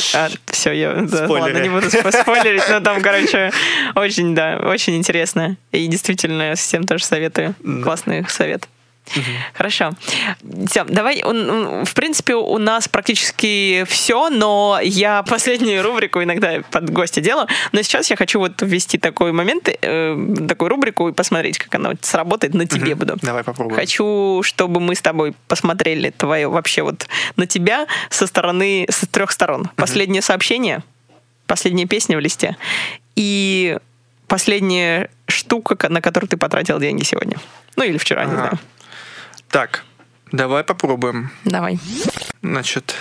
все, 0.47 0.71
я, 0.71 0.91
ладно, 1.27 1.57
не 1.59 1.69
буду 1.69 1.87
спо- 1.87 2.11
спойлерить, 2.21 2.63
но 2.69 2.79
там, 2.79 3.01
короче, 3.01 3.51
очень, 3.95 4.35
да, 4.35 4.57
очень 4.63 4.95
интересно. 4.97 5.57
И 5.71 5.87
действительно, 5.87 6.55
всем 6.55 6.83
тоже 6.85 7.05
советую. 7.05 7.55
Классный 7.83 8.25
совет. 8.29 8.67
Хорошо. 9.53 9.91
Тем, 10.69 10.87
давай, 10.87 11.21
он- 11.23 11.49
он- 11.49 11.85
в 11.85 11.93
принципе, 11.93 12.35
у 12.35 12.57
нас 12.57 12.87
практически 12.87 13.83
все, 13.87 14.29
но 14.29 14.79
я 14.81 15.21
последнюю 15.29 15.83
рубрику 15.83 16.23
иногда 16.23 16.61
под 16.71 16.89
гостя 16.91 17.19
делаю, 17.19 17.47
но 17.73 17.81
сейчас 17.81 18.09
я 18.09 18.15
хочу 18.15 18.39
вот 18.39 18.61
ввести 18.61 18.97
такой 18.97 19.33
момент, 19.33 19.67
э, 19.69 20.45
такую 20.47 20.69
рубрику 20.69 21.09
и 21.09 21.11
посмотреть, 21.11 21.57
как 21.57 21.75
она 21.75 21.89
вот 21.89 22.05
сработает, 22.05 22.53
на 22.53 22.65
тебе 22.65 22.95
буду. 22.95 23.17
Давай 23.21 23.43
попробуем. 23.43 23.75
Хочу, 23.75 24.41
чтобы 24.43 24.79
мы 24.79 24.95
с 24.95 25.01
тобой 25.01 25.33
посмотрели 25.47 26.11
твое 26.11 26.47
вообще 26.47 26.81
вот 26.81 27.07
на 27.35 27.47
тебя 27.47 27.87
со 28.09 28.27
стороны, 28.27 28.85
с 28.89 29.05
трех 29.07 29.31
сторон. 29.31 29.69
Последнее 29.75 30.21
сообщение, 30.21 30.83
последняя 31.47 31.85
песня 31.85 32.15
в 32.17 32.21
листе 32.21 32.55
И 33.17 33.77
последняя 34.27 35.09
штука, 35.27 35.89
на 35.89 36.01
которую 36.01 36.29
ты 36.29 36.37
потратил 36.37 36.79
деньги 36.79 37.03
сегодня. 37.03 37.37
Ну 37.75 37.83
или 37.83 37.97
вчера, 37.97 38.23
не 38.23 38.31
Ага. 38.31 38.37
знаю. 38.41 38.59
Так, 39.51 39.83
давай 40.31 40.63
попробуем. 40.63 41.31
Давай. 41.45 41.79
Значит, 42.41 42.95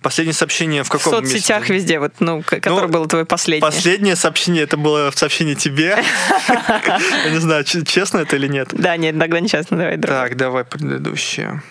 последнее 0.00 0.32
сообщение 0.34 0.82
в 0.82 0.86
В 0.86 0.90
каком 0.90 1.12
соцсетях 1.12 1.60
месяце? 1.62 1.74
везде, 1.74 1.98
вот, 2.00 2.14
ну, 2.20 2.42
к- 2.42 2.60
которое 2.60 2.88
было 2.88 3.06
твое 3.06 3.24
последнее. 3.24 3.60
Последнее 3.60 4.16
сообщение, 4.16 4.62
это 4.62 4.76
было 4.76 5.10
сообщение 5.14 5.54
тебе. 5.54 5.98
Я 6.48 7.30
не 7.30 7.38
знаю, 7.38 7.64
честно 7.64 8.18
это 8.18 8.36
или 8.36 8.48
нет. 8.48 8.68
Да, 8.72 8.96
нет, 8.96 9.18
тогда 9.18 9.40
нечестно, 9.40 9.76
давай, 9.76 9.96
другое. 9.96 10.20
Так, 10.28 10.36
давай 10.36 10.64
предыдущее. 10.64 11.62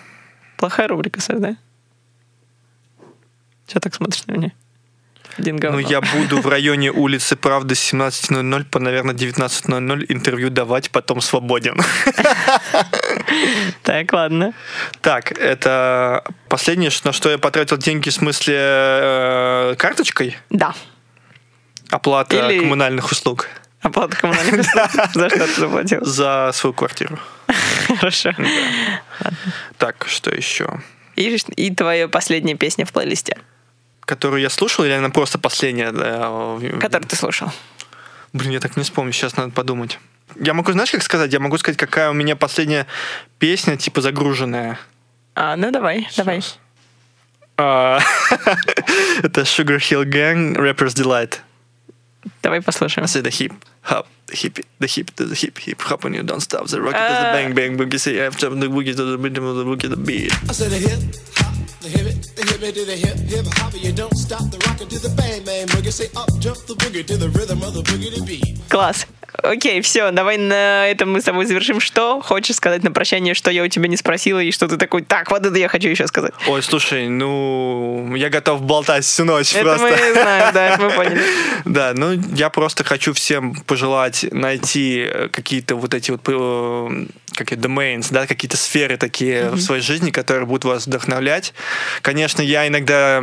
Плохая 0.56 0.88
рубрика, 0.88 1.20
Саш, 1.20 1.38
да? 1.38 1.56
Че 3.66 3.80
так 3.80 3.94
смотришь 3.94 4.24
на 4.26 4.32
меня? 4.32 4.52
Один 5.38 5.58
Ну, 5.60 5.78
я 5.78 6.00
буду 6.00 6.40
в 6.40 6.46
районе 6.48 6.90
улицы 6.90 7.36
Правды 7.36 7.74
с 7.74 7.92
17.00 7.92 8.64
по, 8.64 8.78
наверное, 8.78 9.14
19.00 9.14 10.06
интервью 10.08 10.50
давать, 10.50 10.90
потом 10.90 11.20
свободен. 11.20 11.80
Так, 13.82 14.12
ладно. 14.12 14.52
Так, 15.00 15.32
это 15.32 16.24
последнее, 16.48 16.90
на 17.04 17.12
что 17.12 17.30
я 17.30 17.38
потратил 17.38 17.76
деньги, 17.76 18.08
в 18.08 18.12
смысле 18.14 18.54
э, 18.58 19.74
карточкой? 19.78 20.36
Да. 20.50 20.74
Оплата 21.90 22.36
Или- 22.36 22.60
коммунальных 22.60 23.10
услуг 23.10 23.48
Оплата 23.80 24.16
коммунальных 24.16 24.60
услуг. 24.60 24.90
За 25.14 25.28
что 25.28 25.46
ты 25.46 25.60
заплатил? 25.60 26.04
за 26.04 26.50
свою 26.52 26.74
квартиру. 26.74 27.18
Хорошо. 27.98 28.32
Так, 29.78 30.06
что 30.08 30.30
еще? 30.34 30.80
И 31.14 31.70
твоя 31.74 32.08
последняя 32.08 32.54
песня 32.54 32.84
в 32.84 32.92
плейлисте, 32.92 33.38
Которую 34.06 34.40
я 34.40 34.50
слушал, 34.50 34.84
или 34.84 34.92
она 34.92 35.10
просто 35.10 35.38
последняя? 35.38 35.92
да, 35.92 36.58
которую 36.80 37.08
ты 37.08 37.16
слушал. 37.16 37.52
Блин, 38.32 38.52
я 38.52 38.60
так 38.60 38.76
не 38.76 38.82
вспомню, 38.84 39.12
сейчас 39.12 39.36
надо 39.36 39.50
подумать. 39.50 39.98
Я 40.40 40.54
могу, 40.54 40.72
знаешь, 40.72 40.90
как 40.90 41.02
сказать? 41.02 41.32
Я 41.32 41.40
могу 41.40 41.58
сказать, 41.58 41.78
какая 41.78 42.10
у 42.10 42.12
меня 42.12 42.36
последняя 42.36 42.86
песня, 43.38 43.76
типа, 43.76 44.00
загруженная. 44.00 44.78
А, 45.34 45.56
ну 45.56 45.70
давай, 45.70 46.08
давай. 46.16 46.42
А, 47.58 48.00
Это 49.22 49.42
Sugar 49.42 49.78
Hill 49.78 50.04
Gang, 50.04 50.56
Rapper's 50.56 50.94
Delight. 50.94 51.38
Давай 52.42 52.60
послушаем. 52.60 53.04
I 53.04 53.08
say 53.08 53.22
the 53.22 53.30
hip, 53.30 53.52
hop, 53.82 54.06
the 54.26 54.34
hip, 54.34 54.64
the 54.80 54.86
hip, 54.86 55.10
to 55.16 55.26
the 55.26 55.34
hip, 55.34 55.58
hip, 55.58 55.80
hop 55.80 56.04
when 56.04 56.14
you 56.14 56.22
don't 56.22 56.40
stop. 56.40 56.66
The 56.66 56.80
rocket 56.80 56.98
the 56.98 57.30
А. 57.30 57.32
bang, 57.32 57.54
bang, 57.54 57.76
boogie, 57.76 57.98
say 57.98 58.18
after 58.18 58.50
the 58.50 58.66
boogie 58.66 58.94
to 58.96 59.04
the 59.04 59.16
rhythm 59.16 59.44
of 59.44 59.56
the 59.56 59.64
boogie, 59.64 59.88
the 59.88 59.96
beat. 59.96 60.32
I 60.48 60.52
said 60.52 60.70
the 60.70 60.78
hip 60.78 60.98
hop, 61.36 61.45
the 62.55 62.55
hip 62.55 62.61
it, 62.61 62.61
the 62.61 62.61
hip 62.61 62.63
it 62.63 62.73
to 62.73 62.85
the 62.85 62.95
hip 62.95 63.17
hip 63.29 63.45
hop, 63.57 63.73
you 63.73 63.91
don't 63.91 64.15
stop 64.17 64.49
the 64.51 64.57
rocket 64.67 64.89
to 64.89 64.99
the 64.99 65.09
bang 65.15 65.43
bang 65.43 65.67
boogie. 65.67 65.91
Say 65.91 66.07
up 66.15 66.29
jump 66.39 66.57
the 66.67 66.75
boogie 66.75 67.05
to 67.05 67.17
the 67.17 67.29
rhythm 67.29 67.61
of 67.63 67.73
the 67.73 67.81
boogie 67.81 68.13
to 68.15 68.23
beat. 68.23 68.59
Класс. 68.69 69.05
Окей, 69.42 69.80
все, 69.80 70.10
давай 70.10 70.38
на 70.38 70.86
этом 70.88 71.12
мы 71.12 71.20
с 71.20 71.24
тобой 71.24 71.46
завершим. 71.46 71.80
Что 71.80 72.20
хочешь 72.20 72.56
сказать 72.56 72.82
на 72.82 72.90
прощание, 72.90 73.34
что 73.34 73.50
я 73.50 73.62
у 73.62 73.68
тебя 73.68 73.88
не 73.88 73.96
спросила, 73.96 74.40
и 74.40 74.50
что 74.50 74.68
ты 74.68 74.76
такой, 74.76 75.02
так, 75.02 75.30
вот 75.30 75.44
это 75.44 75.56
я 75.58 75.68
хочу 75.68 75.88
еще 75.88 76.06
сказать. 76.06 76.32
Ой, 76.46 76.62
слушай, 76.62 77.08
ну, 77.08 78.14
я 78.16 78.30
готов 78.30 78.62
болтать 78.62 79.04
всю 79.04 79.24
ночь 79.24 79.54
Это 79.54 79.64
просто. 79.64 79.86
мы 79.86 80.12
знаем, 80.12 80.54
да, 80.54 80.76
мы 80.78 80.90
поняли. 80.90 81.20
Да, 81.64 81.92
ну 81.94 82.12
я 82.12 82.48
просто 82.50 82.84
хочу 82.84 83.12
всем 83.12 83.54
пожелать 83.54 84.26
найти 84.30 85.06
э, 85.08 85.28
какие-то 85.28 85.74
вот 85.76 85.94
эти 85.94 86.10
вот 86.12 86.20
э, 86.26 87.06
как 87.34 87.52
и 87.52 87.56
domains, 87.56 88.08
да, 88.10 88.26
какие-то 88.26 88.56
сферы 88.56 88.96
такие 88.96 89.50
в 89.50 89.60
своей 89.60 89.82
жизни, 89.82 90.10
которые 90.10 90.46
будут 90.46 90.64
вас 90.64 90.86
вдохновлять. 90.86 91.54
Конечно, 92.02 92.40
я 92.40 92.66
иногда 92.66 93.22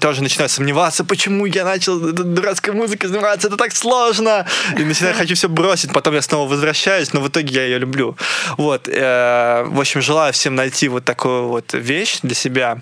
тоже 0.00 0.22
начинаю 0.22 0.48
сомневаться, 0.48 1.04
почему 1.04 1.46
я 1.46 1.64
начал 1.64 1.98
дурацкой 2.00 2.74
музыкой 2.74 3.10
заниматься, 3.10 3.48
это 3.48 3.56
так 3.56 3.74
сложно, 3.76 4.46
и 4.78 4.82
начинаю, 4.82 5.14
хочу 5.14 5.34
все 5.34 5.48
бросить, 5.48 5.92
потом 5.92 6.14
я 6.14 6.22
снова 6.22 6.48
возвращаюсь, 6.48 7.12
но 7.12 7.20
в 7.20 7.28
итоге 7.28 7.54
я 7.54 7.64
ее 7.64 7.78
люблю. 7.78 8.16
Вот, 8.56 8.88
э, 8.88 9.64
в 9.66 9.78
общем, 9.78 10.00
желаю 10.00 10.32
всем 10.32 10.54
найти 10.54 10.88
вот 10.88 11.04
такую 11.04 11.48
вот 11.48 11.74
вещь 11.74 12.20
для 12.22 12.34
себя. 12.34 12.80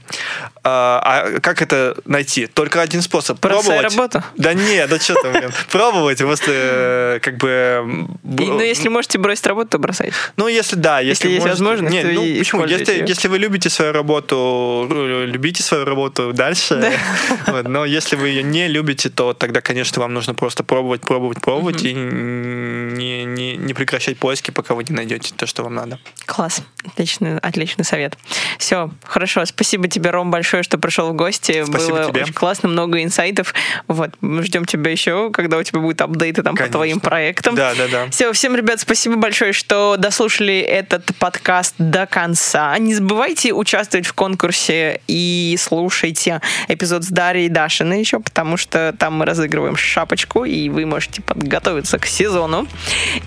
А, 0.62 1.00
а 1.04 1.40
как 1.40 1.62
это 1.62 1.96
найти? 2.04 2.46
Только 2.46 2.80
один 2.80 3.02
способ. 3.02 3.40
Пробовать. 3.40 3.82
работу. 3.82 4.22
Да 4.36 4.54
не, 4.54 4.86
да 4.86 4.98
что 4.98 5.14
там. 5.14 5.34
Пробовать, 5.70 6.18
просто 6.18 6.50
э, 6.50 7.18
как 7.20 7.38
бы... 7.38 8.06
ну, 8.22 8.60
если 8.60 8.88
можете 8.88 9.18
бросить 9.18 9.46
работу, 9.46 9.70
то 9.70 9.78
бросайте. 9.78 10.14
ну, 10.36 10.48
если 10.48 10.76
да, 10.76 11.00
если, 11.00 11.28
есть 11.28 11.46
возможность, 11.46 11.92
Нет, 11.92 12.06
ну, 12.12 12.38
почему? 12.38 12.64
Если, 12.66 13.04
если 13.06 13.28
вы 13.28 13.38
любите 13.38 13.68
свою 13.68 13.92
работу, 13.92 14.86
любите 15.26 15.62
свою 15.62 15.84
работу 15.84 16.32
дальше. 16.32 16.83
Вот, 17.46 17.68
но 17.68 17.84
если 17.84 18.16
вы 18.16 18.28
ее 18.28 18.42
не 18.42 18.68
любите, 18.68 19.10
то 19.10 19.32
тогда, 19.32 19.60
конечно, 19.60 20.00
вам 20.00 20.14
нужно 20.14 20.34
просто 20.34 20.64
пробовать, 20.64 21.02
пробовать, 21.02 21.40
пробовать 21.40 21.82
и 21.84 21.92
не, 21.92 23.24
не, 23.24 23.56
не 23.56 23.74
прекращать 23.74 24.18
поиски, 24.18 24.50
пока 24.50 24.74
вы 24.74 24.84
не 24.84 24.94
найдете 24.94 25.32
то, 25.36 25.46
что 25.46 25.62
вам 25.62 25.74
надо. 25.74 25.98
Класс. 26.26 26.62
Отличный, 26.86 27.38
отличный 27.38 27.84
совет. 27.84 28.18
Все, 28.58 28.90
хорошо. 29.04 29.44
Спасибо 29.46 29.88
тебе, 29.88 30.10
Ром, 30.10 30.30
большое, 30.30 30.62
что 30.62 30.78
пришел 30.78 31.10
в 31.10 31.14
гости. 31.14 31.64
Спасибо 31.64 31.98
Было 31.98 32.08
тебе. 32.10 32.22
очень 32.22 32.32
классно, 32.32 32.68
много 32.68 33.02
инсайтов. 33.02 33.54
Вот, 33.88 34.10
мы 34.20 34.42
ждем 34.42 34.64
тебя 34.64 34.90
еще, 34.90 35.30
когда 35.30 35.58
у 35.58 35.62
тебя 35.62 35.80
будут 35.80 36.00
апдейты 36.00 36.42
там 36.42 36.54
Конечно. 36.54 36.72
по 36.72 36.78
твоим 36.78 37.00
проектам. 37.00 37.54
Да, 37.54 37.74
да, 37.74 37.88
да. 37.88 38.10
Все, 38.10 38.32
всем, 38.32 38.56
ребят, 38.56 38.80
спасибо 38.80 39.16
большое, 39.16 39.52
что 39.52 39.96
дослушали 39.98 40.58
этот 40.58 41.14
подкаст 41.18 41.74
до 41.78 42.06
конца. 42.06 42.76
Не 42.78 42.94
забывайте 42.94 43.52
участвовать 43.52 44.06
в 44.06 44.12
конкурсе 44.12 45.00
и 45.06 45.56
слушайте 45.60 46.40
эпизод 46.74 47.04
с 47.04 47.08
Дарьей 47.08 47.48
Дашиной 47.48 48.00
еще, 48.00 48.20
потому 48.20 48.56
что 48.56 48.94
там 48.98 49.14
мы 49.14 49.24
разыгрываем 49.24 49.76
шапочку, 49.76 50.44
и 50.44 50.68
вы 50.68 50.86
можете 50.86 51.22
подготовиться 51.22 51.98
к 51.98 52.06
сезону. 52.06 52.66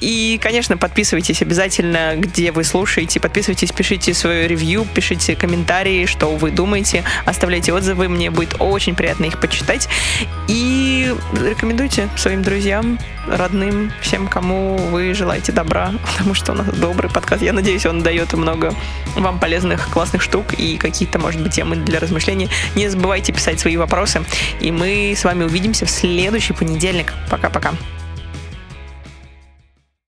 И, 0.02 0.40
конечно, 0.42 0.78
подписывайтесь 0.78 1.42
обязательно, 1.42 2.16
где 2.16 2.52
вы 2.52 2.64
слушаете. 2.64 3.20
Подписывайтесь, 3.20 3.72
пишите 3.72 4.14
свое 4.14 4.48
ревью, 4.48 4.86
пишите 4.94 5.36
комментарии, 5.36 6.06
что 6.06 6.36
вы 6.36 6.52
думаете, 6.52 7.04
оставляйте 7.26 7.74
отзывы, 7.74 8.08
мне 8.08 8.30
будет 8.30 8.56
очень 8.60 8.96
приятно 8.96 9.26
их 9.26 9.40
почитать. 9.40 9.88
И 10.48 11.14
рекомендуйте 11.34 12.10
своим 12.16 12.44
друзьям, 12.44 13.00
родным, 13.28 13.92
всем, 14.02 14.28
кому 14.28 14.78
вы 14.78 15.14
желаете 15.14 15.52
добра, 15.52 15.94
потому 16.18 16.34
что 16.34 16.54
у 16.54 16.56
нас 16.56 16.68
добрый 16.68 17.10
подкаст. 17.10 17.42
Я 17.42 17.54
надеюсь, 17.54 17.86
он 17.86 18.02
дает 18.02 18.34
много 18.34 18.74
вам 19.16 19.40
полезных, 19.40 19.90
классных 19.90 20.22
штук 20.22 20.54
и 20.54 20.78
какие-то, 20.78 21.20
может 21.20 21.42
быть, 21.42 21.54
темы 21.54 21.76
для 21.76 22.00
размышления. 22.00 22.50
Не 22.76 22.88
забывайте 22.88 23.34
писать 23.38 23.60
свои 23.60 23.78
вопросы, 23.78 24.24
и 24.60 24.72
мы 24.72 25.14
с 25.16 25.24
вами 25.24 25.44
увидимся 25.44 25.86
в 25.86 25.90
следующий 25.90 26.54
понедельник. 26.54 27.14
Пока-пока. 27.30 27.72